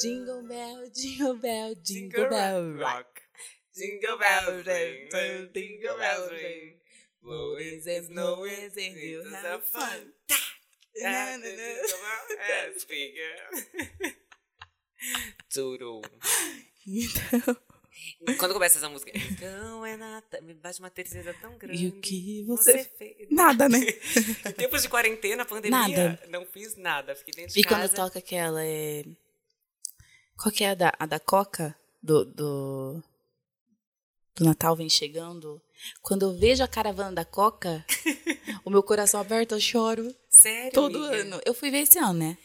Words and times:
Jingle 0.00 0.42
bell, 0.48 0.90
jingle 0.94 1.34
bell, 1.36 1.74
jingle 1.82 2.28
bell 2.28 2.72
rock. 2.72 3.20
Jingle 3.74 4.18
bells 4.18 4.66
ring, 4.66 5.08
jingle 5.54 5.96
bells 5.98 6.30
ring. 6.30 6.74
Blowing 7.22 7.82
and 7.86 8.04
snowing 8.06 8.70
and 8.76 8.96
hills 8.96 9.32
have 9.44 9.62
fun. 9.64 10.12
Jingle 10.96 11.40
bell 11.42 12.38
has 12.40 12.84
begun. 12.84 14.12
Tudo. 15.52 16.02
Então, 16.86 17.56
Quando 18.38 18.54
começa 18.54 18.78
essa 18.78 18.88
música, 18.88 19.10
então 19.14 19.84
é 19.84 19.96
Natal, 19.96 20.42
me 20.42 20.54
bate 20.54 20.80
uma 20.80 20.90
tristeza 20.90 21.34
tão 21.40 21.56
grande. 21.58 21.84
e 21.84 21.88
o 21.88 22.00
que 22.00 22.44
você... 22.46 22.84
fez? 22.84 23.28
Nada, 23.30 23.68
né? 23.68 23.78
Em 24.46 24.52
tempos 24.52 24.82
de 24.82 24.88
quarentena, 24.88 25.44
pandemia, 25.44 25.78
Nada. 25.78 26.22
não 26.28 26.46
fiz 26.46 26.76
nada. 26.76 27.14
Fiquei 27.14 27.34
dentro 27.34 27.54
de 27.54 27.60
E 27.60 27.64
quando 27.64 27.82
casa. 27.82 27.96
toca 27.96 28.18
aquela 28.18 28.64
é... 28.64 29.04
Qual 30.40 30.52
que 30.52 30.64
é 30.64 30.70
a 30.70 30.74
da, 30.74 30.92
a 30.98 31.06
da 31.06 31.20
Coca? 31.20 31.76
Do, 32.02 32.24
do, 32.24 33.02
do 34.36 34.44
Natal 34.44 34.74
vem 34.74 34.88
chegando. 34.88 35.60
Quando 36.02 36.22
eu 36.22 36.32
vejo 36.32 36.62
a 36.62 36.68
caravana 36.68 37.12
da 37.12 37.24
Coca, 37.24 37.84
o 38.64 38.70
meu 38.70 38.82
coração 38.82 39.20
aberto, 39.20 39.52
eu 39.52 39.60
choro 39.60 40.14
Sério, 40.30 40.72
todo 40.72 40.96
amiga? 40.98 41.22
ano. 41.22 41.40
Eu 41.44 41.52
fui 41.54 41.70
ver 41.70 41.80
esse 41.80 41.98
ano, 41.98 42.14
né? 42.14 42.38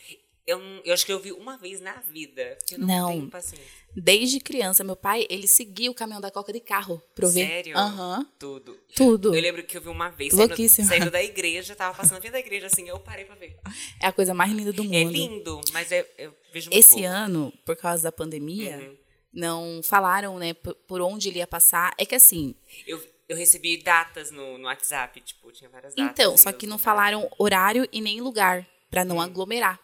Eu, 0.47 0.59
eu 0.84 0.94
acho 0.94 1.06
que 1.06 1.11
eu 1.11 1.19
vi 1.19 1.31
uma 1.31 1.58
vez 1.58 1.81
na 1.81 1.94
vida. 2.02 2.58
Que 2.67 2.75
eu 2.75 2.80
não, 2.80 2.88
Não. 2.88 3.08
tenho 3.09 3.30
paciência. 3.30 3.66
Desde 3.95 4.39
criança, 4.39 4.84
meu 4.84 4.95
pai, 4.95 5.25
ele 5.30 5.47
seguia 5.47 5.89
o 5.89 5.94
caminhão 5.95 6.22
da 6.22 6.30
Coca 6.30 6.52
de 6.53 6.59
carro 6.59 7.02
pra 7.16 7.25
eu 7.25 7.31
ver. 7.31 7.47
Sério? 7.47 7.78
Aham. 7.78 8.30
Tudo. 8.38 8.78
Tudo. 8.94 9.34
Eu 9.34 9.41
lembro 9.41 9.64
que 9.64 9.75
eu 9.78 9.81
vi 9.81 9.88
uma 9.88 10.09
vez 10.09 10.34
saindo, 10.34 10.69
saindo 10.69 11.09
da 11.09 11.23
igreja, 11.23 11.75
tava 11.75 11.95
passando 11.97 12.19
frente 12.19 12.34
da 12.34 12.39
igreja 12.39 12.67
assim, 12.67 12.88
eu 12.88 13.00
parei 13.00 13.25
pra 13.25 13.36
ver. 13.36 13.58
É 14.02 14.06
a 14.08 14.12
coisa 14.12 14.34
mais 14.34 14.52
linda 14.52 14.72
do 14.73 14.84
mundo. 14.84 14.94
É 14.95 15.03
lindo, 15.03 15.62
mas 15.72 15.91
é- 15.91 16.06
eu 16.17 16.30
muito 16.30 16.44
Esse 16.72 16.89
pouco. 16.95 17.06
ano, 17.06 17.53
por 17.66 17.75
causa 17.75 18.03
da 18.03 18.11
pandemia, 18.11 18.78
Uhum. 18.78 18.98
não 19.34 19.81
falaram, 19.84 20.38
né, 20.39 20.53
por, 20.53 21.02
onde 21.02 21.30
ele 21.30 21.39
ia 21.39 21.47
passar. 21.47 21.94
É 21.97 22.06
que 22.06 22.16
assim, 22.16 22.56
Eu, 22.88 23.02
eu 23.28 23.36
recebi 23.38 23.78
datas 23.78 24.31
no, 24.31 24.58
no 24.58 24.66
WhatsApp, 24.66 25.20
tipo, 25.22 25.52
tinha 25.52 25.70
várias 25.70 25.94
datas. 25.95 26.12
então, 26.12 26.38
só 26.38 26.52
que 26.52 26.66
não 26.67 26.78
falaram 26.78 27.30
horário 27.38 27.88
e 27.92 28.00
nem 28.02 28.22
lugar, 28.22 28.66
pra 28.89 29.02
Uhum. 29.02 29.08
não 29.08 29.22
aglomerar. 29.22 29.80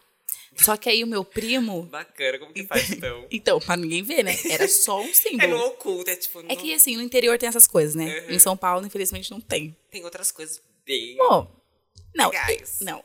Só 0.56 0.76
que 0.76 0.88
aí 0.90 1.02
o 1.02 1.06
meu 1.06 1.24
primo. 1.24 1.84
Bacana, 1.90 2.38
como 2.38 2.52
que 2.52 2.64
faz 2.64 2.90
então? 2.90 3.26
Então, 3.32 3.58
pra 3.58 3.74
ninguém 3.76 4.02
ver, 4.02 4.22
né? 4.22 4.36
Era 4.50 4.68
só 4.68 5.00
um 5.00 5.04
é 5.04 5.08
no 5.08 5.14
símbolo. 5.14 5.56
oculto, 5.68 6.10
é 6.10 6.16
tipo, 6.16 6.40
É 6.40 6.42
não- 6.42 6.56
que 6.56 6.74
assim, 6.74 6.94
no 6.96 7.02
interior 7.02 7.38
tem 7.38 7.48
essas 7.48 7.66
coisas, 7.66 7.94
né? 7.94 8.20
Uhum. 8.20 8.30
Em 8.34 8.38
São 8.38 8.56
Paulo, 8.56 8.86
infelizmente, 8.86 9.30
não 9.30 9.40
tem. 9.40 9.74
tem 9.90 10.04
outras 10.04 10.30
coisas 10.30 10.60
bem 10.84 11.16
Bom, 11.16 11.50
não. 12.14 12.28
legais. 12.28 12.78
Não. 12.82 13.02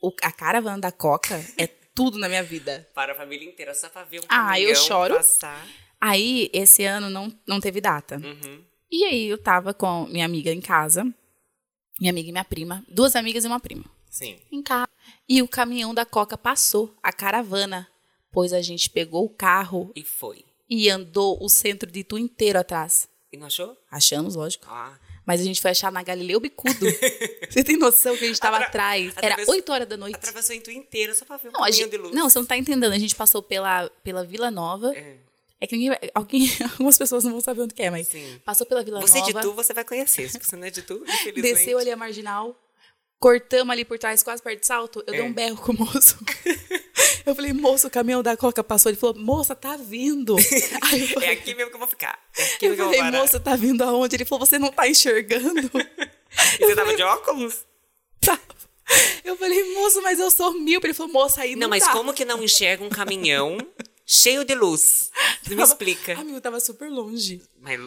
O- 0.00 0.12
a 0.22 0.32
caravana 0.32 0.78
da 0.78 0.90
Coca 0.92 1.44
é 1.58 1.66
tudo 1.98 2.16
na 2.16 2.28
minha 2.28 2.44
vida. 2.44 2.88
Para 2.94 3.12
a 3.12 3.14
família 3.16 3.48
inteira, 3.48 3.74
só 3.74 3.88
pra 3.88 4.04
ver 4.04 4.20
um 4.20 4.24
Ah, 4.28 4.60
eu 4.60 4.72
choro. 4.76 5.16
passar. 5.16 5.66
Aí, 6.00 6.48
esse 6.52 6.84
ano 6.84 7.10
não, 7.10 7.36
não 7.44 7.58
teve 7.58 7.80
data. 7.80 8.16
Uhum. 8.22 8.62
E 8.88 9.04
aí, 9.04 9.26
eu 9.26 9.36
tava 9.36 9.74
com 9.74 10.06
minha 10.06 10.24
amiga 10.24 10.52
em 10.52 10.60
casa, 10.60 11.02
minha 12.00 12.12
amiga 12.12 12.28
e 12.28 12.32
minha 12.32 12.44
prima, 12.44 12.84
duas 12.88 13.16
amigas 13.16 13.44
e 13.44 13.48
uma 13.48 13.58
prima, 13.58 13.84
Sim. 14.08 14.38
em 14.52 14.62
casa. 14.62 14.88
E 15.28 15.42
o 15.42 15.48
caminhão 15.48 15.92
da 15.92 16.04
Coca 16.06 16.38
passou, 16.38 16.94
a 17.02 17.12
caravana, 17.12 17.88
pois 18.30 18.52
a 18.52 18.62
gente 18.62 18.88
pegou 18.88 19.24
o 19.24 19.28
carro 19.30 19.90
E 19.96 20.04
foi. 20.04 20.44
e 20.70 20.88
andou 20.88 21.36
o 21.42 21.48
centro 21.48 21.90
de 21.90 22.00
Itu 22.00 22.16
inteiro 22.16 22.60
atrás. 22.60 23.08
E 23.32 23.36
não 23.36 23.48
achou? 23.48 23.76
Achamos, 23.90 24.36
lógico. 24.36 24.66
Ah. 24.70 24.96
Mas 25.28 25.42
a 25.42 25.44
gente 25.44 25.60
foi 25.60 25.72
achar 25.72 25.92
na 25.92 26.02
Galileu 26.02 26.40
Bicudo. 26.40 26.86
Você 27.50 27.62
tem 27.62 27.76
noção 27.76 28.16
que 28.16 28.24
a 28.24 28.28
gente 28.28 28.40
tava 28.40 28.56
Atra- 28.56 28.68
atrás? 28.68 29.12
Era 29.18 29.26
atravessou- 29.34 29.54
8 29.54 29.70
horas 29.72 29.86
da 29.86 29.96
noite. 29.98 30.14
Atravessou 30.16 30.56
o 30.56 30.70
inteiro 30.70 31.14
só 31.14 31.26
pra 31.26 31.36
ver 31.36 31.48
um 31.50 31.52
Não, 31.52 31.70
gente, 31.70 31.90
de 31.90 31.98
luz. 31.98 32.14
não, 32.14 32.30
você 32.30 32.38
não 32.38 32.46
tá 32.46 32.56
entendendo. 32.56 32.92
A 32.94 32.98
gente 32.98 33.14
passou 33.14 33.42
pela, 33.42 33.90
pela 34.02 34.24
Vila 34.24 34.50
Nova. 34.50 34.96
É. 34.96 35.16
É 35.60 35.66
que 35.66 35.76
ninguém, 35.76 35.98
alguém, 36.14 36.48
algumas 36.72 36.96
pessoas 36.96 37.24
não 37.24 37.32
vão 37.32 37.40
saber 37.42 37.60
onde 37.60 37.74
que 37.74 37.82
é, 37.82 37.90
mas 37.90 38.08
Sim. 38.08 38.40
passou 38.44 38.66
pela 38.66 38.82
Vila 38.82 39.00
Você 39.02 39.18
é 39.18 39.20
Nova. 39.20 39.32
de 39.34 39.40
tu, 39.42 39.52
você 39.52 39.74
vai 39.74 39.84
conhecer. 39.84 40.30
Se 40.30 40.38
você 40.38 40.56
não 40.56 40.66
é 40.66 40.70
de 40.70 40.80
tu, 40.80 40.94
infelizmente. 41.06 41.42
Desceu 41.42 41.76
ali 41.78 41.90
a 41.90 41.96
marginal, 41.96 42.58
cortamos 43.20 43.70
ali 43.72 43.84
por 43.84 43.98
trás, 43.98 44.22
quase 44.22 44.42
perto 44.42 44.60
de 44.60 44.66
salto. 44.66 45.00
Eu 45.06 45.12
dei 45.12 45.20
É. 45.20 45.24
um 45.24 45.32
berro 45.32 45.56
com 45.58 45.72
o 45.72 45.78
moço. 45.78 46.16
eu 47.26 47.34
falei, 47.34 47.52
moço, 47.52 47.86
o 47.86 47.90
caminhão 47.90 48.22
da 48.22 48.36
Coca 48.36 48.62
passou. 48.64 48.90
Ele 48.90 48.98
falou, 48.98 49.16
moça, 49.18 49.54
tá 49.54 49.76
vindo. 49.76 50.36
É 50.38 51.06
falei, 51.14 51.30
aqui 51.30 51.54
mesmo 51.54 51.70
que 51.70 51.76
eu 51.76 51.80
vou 51.80 51.88
ficar. 51.88 52.18
É 52.36 52.44
aqui 52.54 52.66
eu 52.66 52.76
falei 52.76 53.02
moça, 53.10 53.38
tá 53.40 53.54
vindo 53.56 53.82
aonde? 53.82 54.16
Ele 54.16 54.24
falou, 54.24 54.44
você 54.46 54.58
não 54.58 54.70
tá 54.72 54.88
enxergando? 54.88 55.70
E 56.60 56.66
você 56.66 56.74
tava 56.76 56.94
de 56.94 57.02
óculos? 57.02 57.64
Tá. 58.20 58.38
Eu 59.24 59.36
falei, 59.36 59.74
moço, 59.74 60.02
mas 60.02 60.18
eu 60.20 60.30
sou 60.30 60.52
míope. 60.52 60.86
Ele 60.86 60.94
falou, 60.94 61.10
moça, 61.12 61.40
aí 61.42 61.54
não, 61.54 61.62
Não, 61.62 61.68
mas 61.70 61.84
dá. 61.84 61.92
como 61.92 62.12
que 62.12 62.24
não 62.24 62.42
enxerga 62.42 62.84
um 62.84 62.88
caminhão 62.90 63.56
cheio 64.06 64.44
de 64.44 64.54
luz? 64.54 65.10
Você 65.42 65.50
me 65.50 65.56
Tava- 65.56 65.68
explica. 65.72 66.12
Amigo, 66.20 66.40
tava 66.40 66.60
super 66.60 66.90
longe. 66.90 67.40
Mas 67.60 67.80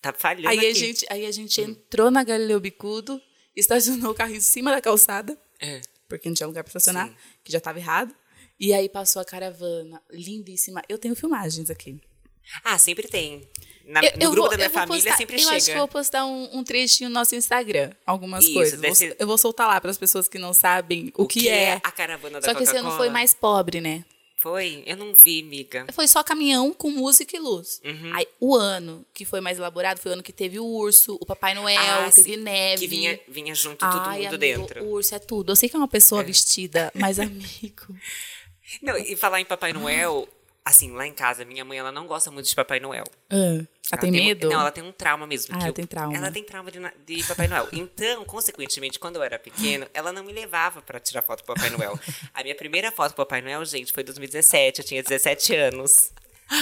tá 0.00 0.12
falhando 0.16 0.48
Aí 0.48 0.58
aqui. 0.58 0.66
a, 0.66 0.74
gente, 0.74 1.06
aí 1.10 1.26
a 1.26 1.30
gente 1.30 1.60
entrou 1.60 2.10
na 2.10 2.24
Galileu 2.24 2.58
Bicudo, 2.58 3.20
estacionou 3.54 4.10
o 4.12 4.14
carro 4.14 4.34
em 4.34 4.40
cima 4.40 4.70
da 4.70 4.80
calçada, 4.80 5.38
É. 5.60 5.80
porque 6.08 6.28
não 6.28 6.34
tinha 6.34 6.46
lugar 6.46 6.64
pra 6.64 6.70
estacionar, 6.70 7.08
Sim. 7.08 7.14
que 7.44 7.52
já 7.52 7.60
tava 7.60 7.78
errado. 7.78 8.14
E 8.58 8.72
aí 8.72 8.88
passou 8.88 9.20
a 9.20 9.24
caravana, 9.24 10.00
lindíssima. 10.10 10.82
Eu 10.88 10.98
tenho 10.98 11.14
filmagens 11.16 11.70
aqui. 11.70 12.00
Ah, 12.62 12.78
sempre 12.78 13.08
tem. 13.08 13.48
Na- 13.86 14.02
Eu- 14.04 14.12
no 14.16 14.22
eu 14.24 14.30
grupo 14.30 14.48
vou- 14.48 14.50
da 14.50 14.56
minha 14.56 14.66
eu 14.66 14.70
família 14.70 15.02
postar- 15.02 15.16
sempre 15.16 15.36
eu 15.36 15.40
chega. 15.40 15.56
acho 15.56 15.66
que 15.66 15.72
eu 15.72 15.78
vou 15.78 15.88
postar 15.88 16.24
um, 16.26 16.58
um 16.58 16.64
trechinho 16.64 17.10
no 17.10 17.14
nosso 17.14 17.34
Instagram, 17.34 17.90
algumas 18.06 18.44
Isso, 18.44 18.54
coisas. 18.54 18.80
Vou- 18.80 19.16
Eu 19.18 19.26
vou 19.26 19.36
soltar 19.38 19.66
lá 19.68 19.80
para 19.80 19.90
as 19.90 19.98
pessoas 19.98 20.28
que 20.28 20.38
não 20.38 20.54
sabem 20.54 21.10
o, 21.16 21.26
que, 21.26 21.48
é. 21.48 21.74
a 21.82 21.90
caravana 21.90 22.40
da 22.40 22.46
Só 22.48 22.54
que 22.54 22.62
esse 22.62 22.76
ano 22.76 22.90
foi 22.96 23.10
mais 23.10 23.34
pobre, 23.34 23.80
né? 23.80 24.04
Foi? 24.38 24.82
Eu 24.86 24.98
não 24.98 25.14
vi, 25.14 25.40
amiga. 25.40 25.86
Foi 25.92 26.06
só 26.06 26.22
caminhão 26.22 26.72
com 26.74 26.90
música 26.90 27.34
e 27.34 27.40
luz. 27.40 27.80
Uhum. 27.82 28.14
Aí 28.14 28.26
o 28.38 28.54
ano 28.54 29.04
que 29.14 29.24
foi 29.24 29.40
mais 29.40 29.56
elaborado 29.56 29.98
foi 29.98 30.10
o 30.10 30.14
ano 30.14 30.22
que 30.22 30.34
teve 30.34 30.58
o 30.60 30.66
urso, 30.66 31.16
o 31.18 31.24
Papai 31.24 31.54
Noel, 31.54 31.80
Ah, 31.80 32.10
teve 32.14 32.34
sim. 32.34 32.36
neve. 32.36 32.80
Que 32.82 32.86
vinha, 32.86 33.18
vinha 33.26 33.54
junto 33.54 33.78
todo 33.78 34.00
Ai, 34.00 34.24
mundo 34.24 34.34
amigo, 34.34 34.38
dentro. 34.38 34.84
O 34.84 34.90
urso 34.92 35.14
é 35.14 35.18
tudo. 35.18 35.52
Eu 35.52 35.56
sei 35.56 35.66
que 35.68 35.76
é 35.76 35.78
uma 35.78 35.88
pessoa 35.88 36.22
vestida, 36.22 36.92
mas 36.94 37.18
amigo. 37.20 37.86
Não, 38.82 38.96
e 38.96 39.16
falar 39.16 39.40
em 39.40 39.44
Papai 39.44 39.72
Noel, 39.72 40.26
assim, 40.64 40.90
lá 40.92 41.06
em 41.06 41.12
casa, 41.12 41.44
minha 41.44 41.64
mãe, 41.64 41.78
ela 41.78 41.92
não 41.92 42.06
gosta 42.06 42.30
muito 42.30 42.46
de 42.48 42.54
Papai 42.54 42.80
Noel. 42.80 43.04
Ah, 43.30 43.64
ela 43.92 44.00
tem 44.00 44.10
um- 44.10 44.12
medo? 44.14 44.48
não, 44.48 44.60
ela 44.60 44.70
tem 44.70 44.82
um 44.82 44.92
trauma 44.92 45.26
mesmo. 45.26 45.54
Ah, 45.54 45.58
que 45.58 45.62
ela 45.64 45.70
eu- 45.70 45.74
tem 45.74 45.86
trauma. 45.86 46.16
Ela 46.16 46.30
tem 46.30 46.42
trauma 46.44 46.70
de, 46.70 46.78
de 47.04 47.24
Papai 47.24 47.46
Noel. 47.48 47.68
Então, 47.72 48.24
consequentemente, 48.24 48.98
quando 48.98 49.16
eu 49.16 49.22
era 49.22 49.38
pequeno, 49.38 49.86
ela 49.92 50.12
não 50.12 50.24
me 50.24 50.32
levava 50.32 50.80
pra 50.82 50.98
tirar 50.98 51.22
foto 51.22 51.44
com 51.44 51.52
Papai 51.54 51.70
Noel. 51.70 51.98
A 52.32 52.42
minha 52.42 52.54
primeira 52.54 52.90
foto 52.90 53.10
com 53.10 53.16
Papai 53.16 53.42
Noel, 53.42 53.64
gente, 53.64 53.92
foi 53.92 54.02
em 54.02 54.06
2017. 54.06 54.80
Eu 54.80 54.84
tinha 54.86 55.02
17 55.02 55.54
anos. 55.54 56.10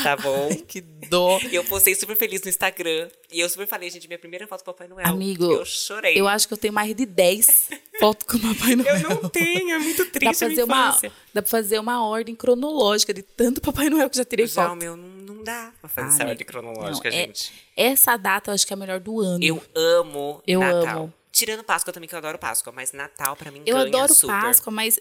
Tá 0.04 0.16
bom? 0.16 0.48
Que 0.68 0.80
dó. 0.80 1.40
E 1.50 1.54
eu 1.56 1.64
postei 1.64 1.92
super 1.96 2.16
feliz 2.16 2.40
no 2.42 2.48
Instagram. 2.48 3.08
E 3.32 3.40
eu 3.40 3.48
super 3.48 3.66
falei, 3.66 3.90
gente, 3.90 4.06
minha 4.06 4.18
primeira 4.18 4.46
foto 4.46 4.60
com 4.64 4.72
Papai 4.72 4.86
Noel. 4.86 5.06
Amigo, 5.08 5.44
Eu 5.44 5.64
chorei. 5.64 6.18
Eu 6.18 6.28
acho 6.28 6.46
que 6.46 6.54
eu 6.54 6.58
tenho 6.58 6.72
mais 6.72 6.94
de 6.94 7.04
10 7.04 7.68
fotos 8.02 8.26
com 8.26 8.36
o 8.36 8.54
Papai 8.54 8.76
Noel. 8.76 8.96
Eu 8.96 9.08
não 9.22 9.28
tenho, 9.28 9.70
é 9.74 9.78
muito 9.78 10.04
Dá 10.04 10.10
pra, 10.10 10.20
triste 10.20 10.44
a 10.44 10.48
minha 10.48 10.60
fazer 10.60 10.64
uma, 10.64 11.00
dá 11.34 11.42
pra 11.42 11.50
fazer 11.50 11.78
uma 11.78 12.06
ordem 12.06 12.34
cronológica 12.34 13.14
de 13.14 13.22
tanto 13.22 13.60
Papai 13.60 13.88
Noel 13.88 14.08
que 14.10 14.16
eu 14.16 14.18
já 14.18 14.24
tirei 14.24 14.46
Já 14.46 14.64
o 14.64 14.68
foto. 14.70 14.76
meu 14.78 14.96
não, 14.96 15.08
não 15.36 15.44
dá 15.44 15.72
pra 15.80 15.88
fazer 15.88 16.06
Ah, 16.08 16.14
essa 16.14 16.24
né? 16.24 16.30
ordem 16.30 16.46
cronológica, 16.46 17.10
Não, 17.10 17.16
é- 17.16 17.20
gente. 17.26 17.52
Essa 17.76 18.16
data 18.16 18.50
eu 18.50 18.54
acho 18.54 18.66
que 18.66 18.72
é 18.72 18.76
a 18.76 18.78
melhor 18.78 19.00
do 19.00 19.20
ano. 19.20 19.42
Eu 19.42 19.62
amo 19.74 20.42
Eu 20.46 20.60
Natal. 20.60 21.02
amo. 21.04 21.14
Tirando 21.30 21.64
Páscoa 21.64 21.92
também, 21.92 22.08
que 22.08 22.14
eu 22.14 22.18
adoro 22.18 22.38
Páscoa. 22.38 22.72
Mas 22.72 22.92
Natal, 22.92 23.34
pra 23.36 23.50
mim, 23.50 23.62
Eu 23.64 23.76
ganha 23.76 23.88
adoro 23.88 24.12
super. 24.14 24.32
Páscoa, 24.40 24.70
mas 24.72 24.98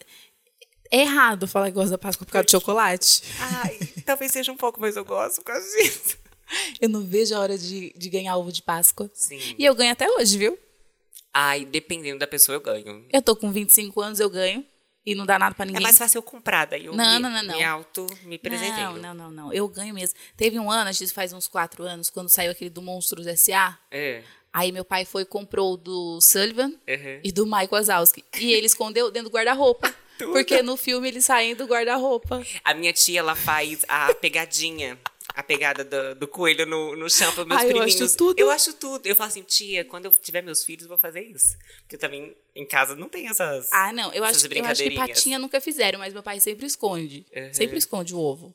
é 0.89 1.01
errado 1.01 1.47
falar 1.47 1.65
que 1.68 1.71
gosto 1.74 1.89
da 1.92 1.97
Páscoa 1.97 2.25
por 2.25 2.31
causa 2.31 2.45
de 2.45 2.51
chocolate. 2.51 3.24
Ai, 3.39 3.77
talvez 4.06 4.31
seja 4.31 4.51
um 4.51 4.57
pouco, 4.57 4.80
mas 4.80 4.95
eu 4.95 5.04
gosto 5.04 5.38
por 5.42 5.45
causa 5.51 5.65
disso. 5.77 6.18
Eu 6.81 6.89
não 6.89 7.01
vejo 7.01 7.33
a 7.36 7.39
hora 7.39 7.57
de, 7.57 7.94
de 7.97 8.09
ganhar 8.09 8.36
ovo 8.38 8.51
de 8.51 8.62
Páscoa. 8.62 9.09
Sim. 9.13 9.39
E 9.57 9.63
eu 9.65 9.74
ganho 9.75 9.92
até 9.92 10.09
hoje, 10.09 10.38
viu? 10.38 10.57
Ai, 11.33 11.66
dependendo 11.66 12.19
da 12.19 12.28
pessoa, 12.28 12.56
eu 12.56 12.62
ganho. 12.62 13.06
Eu 13.12 13.22
tô 13.22 13.36
com 13.36 13.51
25 13.51 14.01
anos, 14.01 14.19
eu 14.19 14.30
ganho. 14.30 14.66
E 15.04 15.16
não 15.16 15.25
dá 15.25 15.39
nada 15.39 15.56
pra 15.56 15.63
É 15.66 15.68
ninguém. 15.68 15.81
mais 15.81 15.98
fácil 15.98 16.19
eu 16.19 16.22
comprar, 16.24 16.66
daí 16.66 16.86
eu 16.86 16.94
Não, 16.94 17.13
me, 17.16 17.19
não, 17.19 17.30
não, 17.31 17.44
não. 17.44 17.57
me 17.57 17.63
auto, 17.63 18.06
me 18.24 18.38
presentei. 18.38 18.83
Não, 18.83 18.98
não, 18.98 19.13
não, 19.16 19.31
não. 19.31 19.54
Eu 19.54 19.68
ganho 19.68 19.95
mesmo. 19.95 20.16
Teve 20.38 20.60
um 20.60 20.69
ano, 20.69 20.89
acho 20.92 21.00
que 21.00 21.07
faz 21.07 21.33
uns 21.33 21.48
quatro 21.48 21.83
anos, 21.83 22.10
quando 22.10 22.30
saiu 22.30 22.51
aquele 22.51 22.69
do 22.69 22.83
Monstros 22.83 23.25
S.A., 23.25 23.80
É. 23.89 24.22
aí 24.54 24.72
meu 24.72 24.86
pai 24.86 25.04
foi 25.04 25.24
e 25.24 25.25
comprou 25.25 25.74
o 25.74 25.78
do 25.78 26.22
Sullivan 26.22 26.68
Uhum. 26.88 27.19
e 27.24 27.31
do 27.31 27.48
Mike 27.48 27.72
Wazowski. 27.74 28.24
E 28.39 28.54
ele 28.54 28.68
escondeu 28.68 29.10
dentro 29.10 29.30
do 29.31 29.33
guarda-roupa. 29.33 29.92
porque 30.31 30.62
no 30.62 30.78
filme 30.78 31.07
eles 31.07 31.25
saem 31.25 31.56
do 31.56 31.66
guarda-roupa. 31.66 32.45
A 32.63 32.75
minha 32.75 32.94
tia, 32.94 33.22
ela 33.22 33.33
faz 33.36 33.83
a 33.88 34.13
pegadinha. 34.13 35.00
A 35.33 35.44
pegada 35.44 35.83
do, 35.83 36.16
do 36.16 36.28
coelho 36.28 36.66
no, 36.66 36.95
no 36.95 37.10
chão 37.10 37.31
para 37.33 37.45
meus 37.45 37.62
Ai, 37.62 37.72
eu 37.72 37.81
acho 37.81 37.95
priminhos. 37.95 38.16
tudo. 38.16 38.39
Eu 38.39 38.50
acho 38.51 38.74
tudo. 38.74 39.06
Eu 39.06 39.16
falo 39.16 39.30
assim, 39.30 39.44
tia, 39.44 39.86
quando 39.86 40.06
eu 40.06 40.12
tiver 40.12 40.42
meus 40.42 40.63
filhos, 40.63 40.83
eu 40.83 40.89
vou 40.89 40.98
fazer 40.98 41.22
isso. 41.22 41.57
Porque 41.81 41.95
eu 41.95 42.00
também, 42.00 42.36
em 42.56 42.66
casa, 42.66 42.95
não 42.95 43.07
tem 43.07 43.28
essas. 43.28 43.69
Ah, 43.72 43.94
não. 43.94 44.13
Eu 44.13 44.24
acho, 44.24 44.48
eu 44.48 44.66
acho 44.66 44.83
que 44.83 44.92
patinha 44.92 45.39
nunca 45.39 45.62
fizeram, 45.62 46.00
mas 46.00 46.13
meu 46.13 46.24
pai 46.24 46.39
sempre 46.39 46.66
esconde. 46.66 47.25
Uhum. 47.36 47.54
Sempre 47.54 47.78
esconde 47.78 48.13
o 48.13 48.19
ovo. 48.19 48.54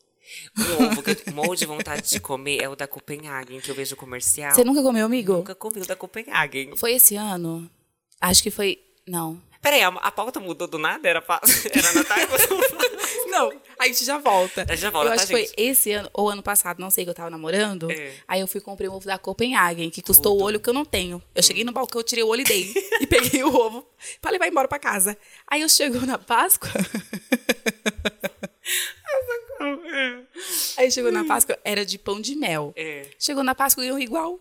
Um 0.58 0.87
ovo 0.87 1.02
que 1.02 1.11
eu 1.11 1.32
morro 1.32 1.55
de 1.55 1.64
vontade 1.67 2.11
de 2.11 2.20
comer 2.20 2.61
é 2.61 2.69
o 2.69 2.75
da 2.75 2.87
Copenhagen, 2.87 3.61
que 3.61 3.70
eu 3.70 3.75
vejo 3.75 3.94
comercial. 3.96 4.55
Você 4.55 4.64
nunca 4.64 4.82
comeu, 4.82 5.06
amigo? 5.06 5.34
Nunca 5.34 5.55
comi 5.55 5.81
o 5.81 5.87
da 5.87 5.94
Copenhagen. 5.94 6.76
Foi 6.76 6.93
esse 6.93 7.17
ano. 7.17 7.70
Acho 8.20 8.43
que 8.43 8.50
foi 8.50 8.78
Não. 9.06 9.40
Peraí, 9.61 9.82
a, 9.82 9.88
a 9.88 10.11
pauta 10.11 10.38
mudou 10.41 10.67
do 10.67 10.79
nada? 10.79 11.08
Era, 11.08 11.23
pa... 11.23 11.41
Era 11.73 12.26
você 12.26 13.26
Não, 13.29 13.53
a 13.79 13.87
gente 13.87 14.05
já 14.05 14.19
volta. 14.19 14.62
A 14.62 14.75
gente 14.75 14.81
já 14.81 14.91
volta, 14.91 15.08
eu 15.08 15.11
tá, 15.11 15.23
acho 15.23 15.26
que 15.26 15.32
foi 15.32 15.50
esse 15.56 15.93
ano, 15.93 16.08
ou 16.12 16.31
ano 16.31 16.43
passado, 16.43 16.79
não 16.81 16.91
sei, 16.91 17.05
que 17.05 17.11
eu 17.11 17.14
tava 17.14 17.29
namorando. 17.29 17.91
É. 17.91 18.14
Aí 18.26 18.41
eu 18.41 18.47
fui 18.47 18.61
e 18.61 18.64
comprei 18.64 18.88
um 18.88 18.94
ovo 18.94 19.06
da 19.06 19.19
Copenhagen, 19.19 19.91
que 19.91 20.00
custou 20.00 20.32
Tudo. 20.32 20.43
o 20.43 20.44
olho 20.44 20.61
que 20.61 20.69
eu 20.69 20.75
não 20.75 20.85
tenho. 20.85 21.23
Eu 21.35 21.43
cheguei 21.43 21.64
no 21.64 21.73
balcão, 21.73 22.00
eu 22.00 22.05
tirei 22.05 22.25
o 22.25 22.29
olho 22.29 22.43
e 22.43 22.44
dei. 22.44 22.73
e 23.00 23.06
peguei 23.06 23.43
o 23.43 23.55
ovo 23.55 23.87
pra 24.20 24.31
levar 24.31 24.47
embora 24.47 24.69
pra 24.69 24.79
casa. 24.79 25.17
Aí 25.47 25.61
eu 25.61 25.69
chegou 25.69 26.02
na 26.02 26.19
Páscoa. 26.19 26.70
Aí 30.76 30.91
chegou 30.91 31.12
na 31.12 31.25
Páscoa, 31.25 31.59
era 31.64 31.85
de 31.85 31.99
pão 31.99 32.20
de 32.20 32.35
mel. 32.37 32.73
É. 32.76 33.06
Chegou 33.19 33.43
na 33.43 33.55
Páscoa 33.55 33.85
e 33.85 33.88
eu 33.88 33.99
igual. 33.99 34.35
O 34.35 34.41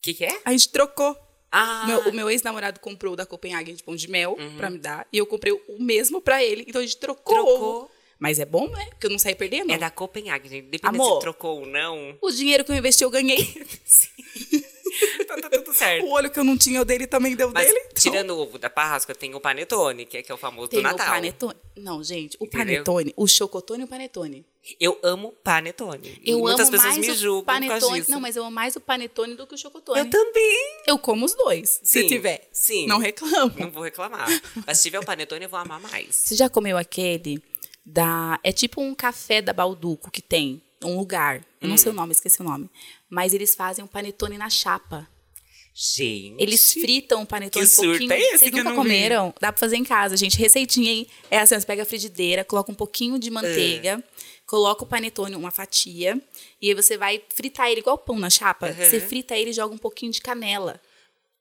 que 0.00 0.14
que 0.14 0.24
é? 0.24 0.40
A 0.44 0.52
gente 0.52 0.68
trocou. 0.70 1.16
Ah, 1.50 1.84
Meu- 1.86 2.00
o 2.08 2.12
meu 2.12 2.30
ex-namorado 2.30 2.78
comprou 2.80 3.14
o 3.14 3.16
da 3.16 3.24
Copenhagen 3.24 3.74
de 3.74 3.82
pão 3.82 3.96
de 3.96 4.08
mel 4.10 4.36
Uhum. 4.38 4.56
pra 4.56 4.68
me 4.70 4.78
dar. 4.78 5.06
E 5.12 5.18
eu 5.18 5.26
comprei 5.26 5.52
o 5.52 5.82
mesmo 5.82 6.20
pra 6.20 6.44
ele. 6.44 6.64
Então 6.68 6.80
a 6.80 6.84
gente 6.84 6.96
trocou. 6.98 7.34
Trocou. 7.34 7.90
Mas 8.18 8.38
é 8.40 8.44
bom, 8.44 8.68
né? 8.68 8.84
Porque 8.90 9.06
eu 9.06 9.10
não 9.10 9.18
saí 9.18 9.34
perdendo. 9.34 9.70
é 9.72 9.78
da 9.78 9.90
Copenhague, 9.90 10.48
gente. 10.48 10.66
Dependendo 10.66 11.02
Amor. 11.02 11.14
se 11.14 11.20
trocou 11.20 11.60
ou 11.60 11.66
não. 11.66 12.18
O 12.20 12.30
dinheiro 12.30 12.64
que 12.64 12.72
eu 12.72 12.76
investi, 12.76 13.04
eu 13.04 13.10
ganhei. 13.10 13.38
tá, 15.26 15.36
tá 15.40 15.50
tudo 15.50 15.72
certo. 15.74 16.04
o 16.04 16.10
olho 16.10 16.30
que 16.30 16.38
eu 16.38 16.44
não 16.44 16.56
tinha, 16.56 16.80
o 16.80 16.84
dele 16.84 17.06
também 17.06 17.34
deu 17.36 17.50
Mas 17.52 17.66
dele. 17.66 17.78
Então, 17.86 18.02
tirando 18.02 18.30
o 18.30 18.38
ovo 18.40 18.58
da 18.58 18.68
Páscoa, 18.70 19.14
tem 19.14 19.34
o 19.34 19.40
panetone, 19.40 20.06
que 20.06 20.16
é, 20.18 20.22
que 20.22 20.30
é 20.30 20.34
o 20.34 20.38
famoso 20.38 20.68
tem 20.68 20.80
do 20.80 20.82
Natal. 20.82 21.06
o 21.06 21.10
panetone. 21.10 21.54
Não, 21.76 22.02
gente, 22.02 22.36
o 22.40 22.44
Entendeu? 22.44 22.64
panetone, 22.84 23.14
o 23.16 23.26
chocotone 23.26 23.82
e 23.82 23.84
o 23.84 23.88
panetone. 23.88 24.44
Eu 24.78 24.98
amo 25.02 25.32
panetone. 25.42 26.20
Eu 26.24 26.40
Muitas 26.40 26.62
amo 26.68 26.70
pessoas 26.72 26.94
mais 26.94 27.06
me 27.06 27.12
o 27.12 27.16
julgam 27.16 27.44
causa 27.68 27.86
panetone. 27.86 28.04
Não, 28.08 28.20
mas 28.20 28.36
eu 28.36 28.42
amo 28.42 28.50
mais 28.54 28.76
o 28.76 28.80
panetone 28.80 29.34
do 29.34 29.46
que 29.46 29.54
o 29.54 29.58
chocotone. 29.58 29.98
Eu 30.00 30.10
também. 30.10 30.76
Eu 30.86 30.98
como 30.98 31.24
os 31.24 31.34
dois, 31.34 31.80
se 31.82 32.02
Sim, 32.02 32.06
tiver. 32.08 32.46
sim. 32.52 32.86
Não 32.86 32.98
reclamo. 32.98 33.54
Não 33.56 33.70
vou 33.70 33.82
reclamar. 33.82 34.28
Mas 34.66 34.78
se 34.78 34.84
tiver 34.84 34.98
o 34.98 35.04
panetone, 35.04 35.44
eu 35.44 35.48
vou 35.48 35.58
amar 35.58 35.80
mais. 35.80 36.14
Você 36.14 36.34
já 36.34 36.48
comeu 36.50 36.76
aquele 36.76 37.42
da. 37.84 38.38
É 38.44 38.52
tipo 38.52 38.82
um 38.82 38.94
café 38.94 39.40
da 39.40 39.52
Balduco 39.52 40.10
que 40.10 40.20
tem 40.20 40.60
um 40.84 40.98
lugar. 40.98 41.42
Eu 41.60 41.68
não 41.68 41.74
Hum. 41.74 41.78
sei 41.78 41.90
o 41.90 41.94
nome, 41.94 42.12
esqueci 42.12 42.40
o 42.40 42.44
nome. 42.44 42.68
Mas 43.10 43.32
eles 43.34 43.54
fazem 43.54 43.84
um 43.84 43.88
panetone 43.88 44.36
na 44.38 44.50
chapa. 44.50 45.08
Gente. 45.74 46.34
Eles 46.42 46.72
fritam 46.72 47.22
o 47.22 47.26
panetone 47.26 47.64
Que 47.64 47.70
um 47.70 47.74
surto 47.74 47.90
pouquinho. 47.90 48.12
é 48.12 48.18
esse 48.20 48.38
Vocês 48.38 48.50
nunca 48.50 48.64
não 48.64 48.70
vi? 48.72 48.76
comeram? 48.76 49.32
Dá 49.40 49.52
pra 49.52 49.60
fazer 49.60 49.76
em 49.76 49.84
casa, 49.84 50.16
gente. 50.16 50.36
Receitinha, 50.36 50.90
hein? 50.90 51.06
É 51.30 51.38
assim, 51.38 51.54
você 51.58 51.64
pega 51.64 51.82
a 51.82 51.86
frigideira, 51.86 52.44
coloca 52.44 52.72
um 52.72 52.74
pouquinho 52.74 53.16
de 53.16 53.30
manteiga, 53.30 54.02
É. 54.04 54.42
coloca 54.44 54.82
o 54.82 54.86
panetone, 54.86 55.36
uma 55.36 55.52
fatia, 55.52 56.20
e 56.60 56.68
aí 56.70 56.74
você 56.74 56.96
vai 56.96 57.22
fritar 57.32 57.70
ele 57.70 57.78
igual 57.80 57.96
pão 57.96 58.18
na 58.18 58.28
chapa. 58.28 58.66
Uhum. 58.70 58.74
Você 58.74 58.98
frita 59.00 59.36
ele 59.36 59.50
e 59.50 59.52
joga 59.52 59.72
um 59.72 59.78
pouquinho 59.78 60.10
de 60.10 60.20
canela. 60.20 60.80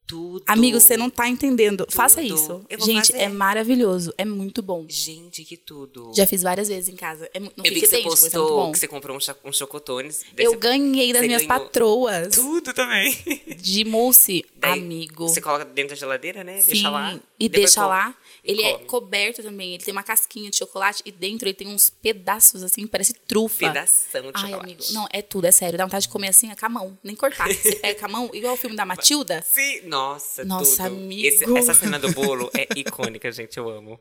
Tudo. 0.07 0.42
Amigo, 0.48 0.80
você 0.80 0.95
não 0.95 1.09
tá 1.09 1.27
entendendo. 1.27 1.86
Faça 1.89 2.21
isso. 2.21 2.65
Gente, 2.80 3.12
fazer. 3.12 3.24
é 3.24 3.27
maravilhoso. 3.27 4.13
É 4.18 4.24
muito 4.24 4.62
bom. 4.62 4.86
Gente, 4.88 5.44
que 5.44 5.57
tudo. 5.57 6.12
Já 6.15 6.25
fiz 6.25 6.42
várias 6.42 6.69
vezes 6.69 6.88
em 6.88 6.95
casa. 6.95 7.30
É, 7.33 7.39
não 7.42 7.51
eu 7.57 7.63
vi 7.74 7.81
que 7.81 7.88
você 7.88 8.00
idêntico, 8.00 8.09
mas 8.09 8.24
é 8.24 8.38
muito 8.38 8.48
postou 8.48 8.65
bom. 8.65 8.71
que 8.71 8.80
você 8.80 8.88
comprou 8.88 9.18
um, 9.18 9.50
um 9.50 9.51
chocotones. 9.51 10.24
Eu 10.38 10.57
ganhei 10.57 11.12
das 11.12 11.24
minhas 11.24 11.44
ganhou 11.44 11.62
patroas 11.62 12.33
Tudo 12.36 12.74
também. 12.74 13.13
de 13.57 13.83
mousse, 13.83 14.45
Daí, 14.56 14.80
amigo. 14.80 15.27
Você 15.27 15.42
coloca 15.42 15.65
dentro 15.65 15.89
da 15.89 15.95
geladeira, 15.95 16.42
né? 16.42 16.62
Sim, 16.62 16.68
deixa 16.68 16.89
lá. 16.89 17.19
e 17.38 17.50
deixa 17.50 17.86
lá. 17.86 18.15
Ele 18.48 18.64
é 18.64 18.74
come. 18.74 18.86
coberto 18.86 19.44
também. 19.44 19.74
Ele 19.76 19.84
tem 19.84 19.92
uma 19.92 20.04
casquinha 20.04 20.50
de 20.50 20.58
chocolate 20.58 21.04
e 21.06 21.12
dentro 21.12 21.48
ele 21.48 21.54
tem 21.54 21.68
uns 21.68 21.90
pedaços 21.90 22.64
assim, 22.64 22.88
parece 22.88 23.14
trufa. 23.14 23.68
Pedação 23.68 24.22
de 24.24 24.32
Ai, 24.34 24.42
chocolate. 24.52 24.64
amigo. 24.64 24.84
Não, 24.94 25.08
é 25.12 25.22
tudo, 25.22 25.46
é 25.46 25.52
sério. 25.52 25.78
Dá 25.78 25.84
vontade 25.86 26.04
de 26.04 26.10
comer 26.10 26.30
assim, 26.30 26.54
com 26.56 26.66
a 26.66 26.70
mão. 26.70 26.98
Nem 27.04 27.16
cortar. 27.16 27.48
Você 27.54 27.76
pega 27.76 28.00
com 28.00 28.06
a 28.06 28.10
mão, 28.10 28.30
igual 28.34 28.54
o 28.54 28.58
filme 28.58 28.76
da 28.76 28.86
Matilda. 28.86 29.42
Sim, 29.48 29.82
nossa, 29.82 30.46
Nossa, 30.46 30.84
tudo. 30.90 30.96
amigo. 30.96 31.28
Esse- 31.28 31.58
essa 31.58 31.74
cena 31.74 32.00
do 32.00 32.12
bolo 32.14 32.50
é 32.58 32.68
icônica, 32.80 33.32
gente, 33.32 33.58
eu 33.58 33.70
amo. 33.70 34.00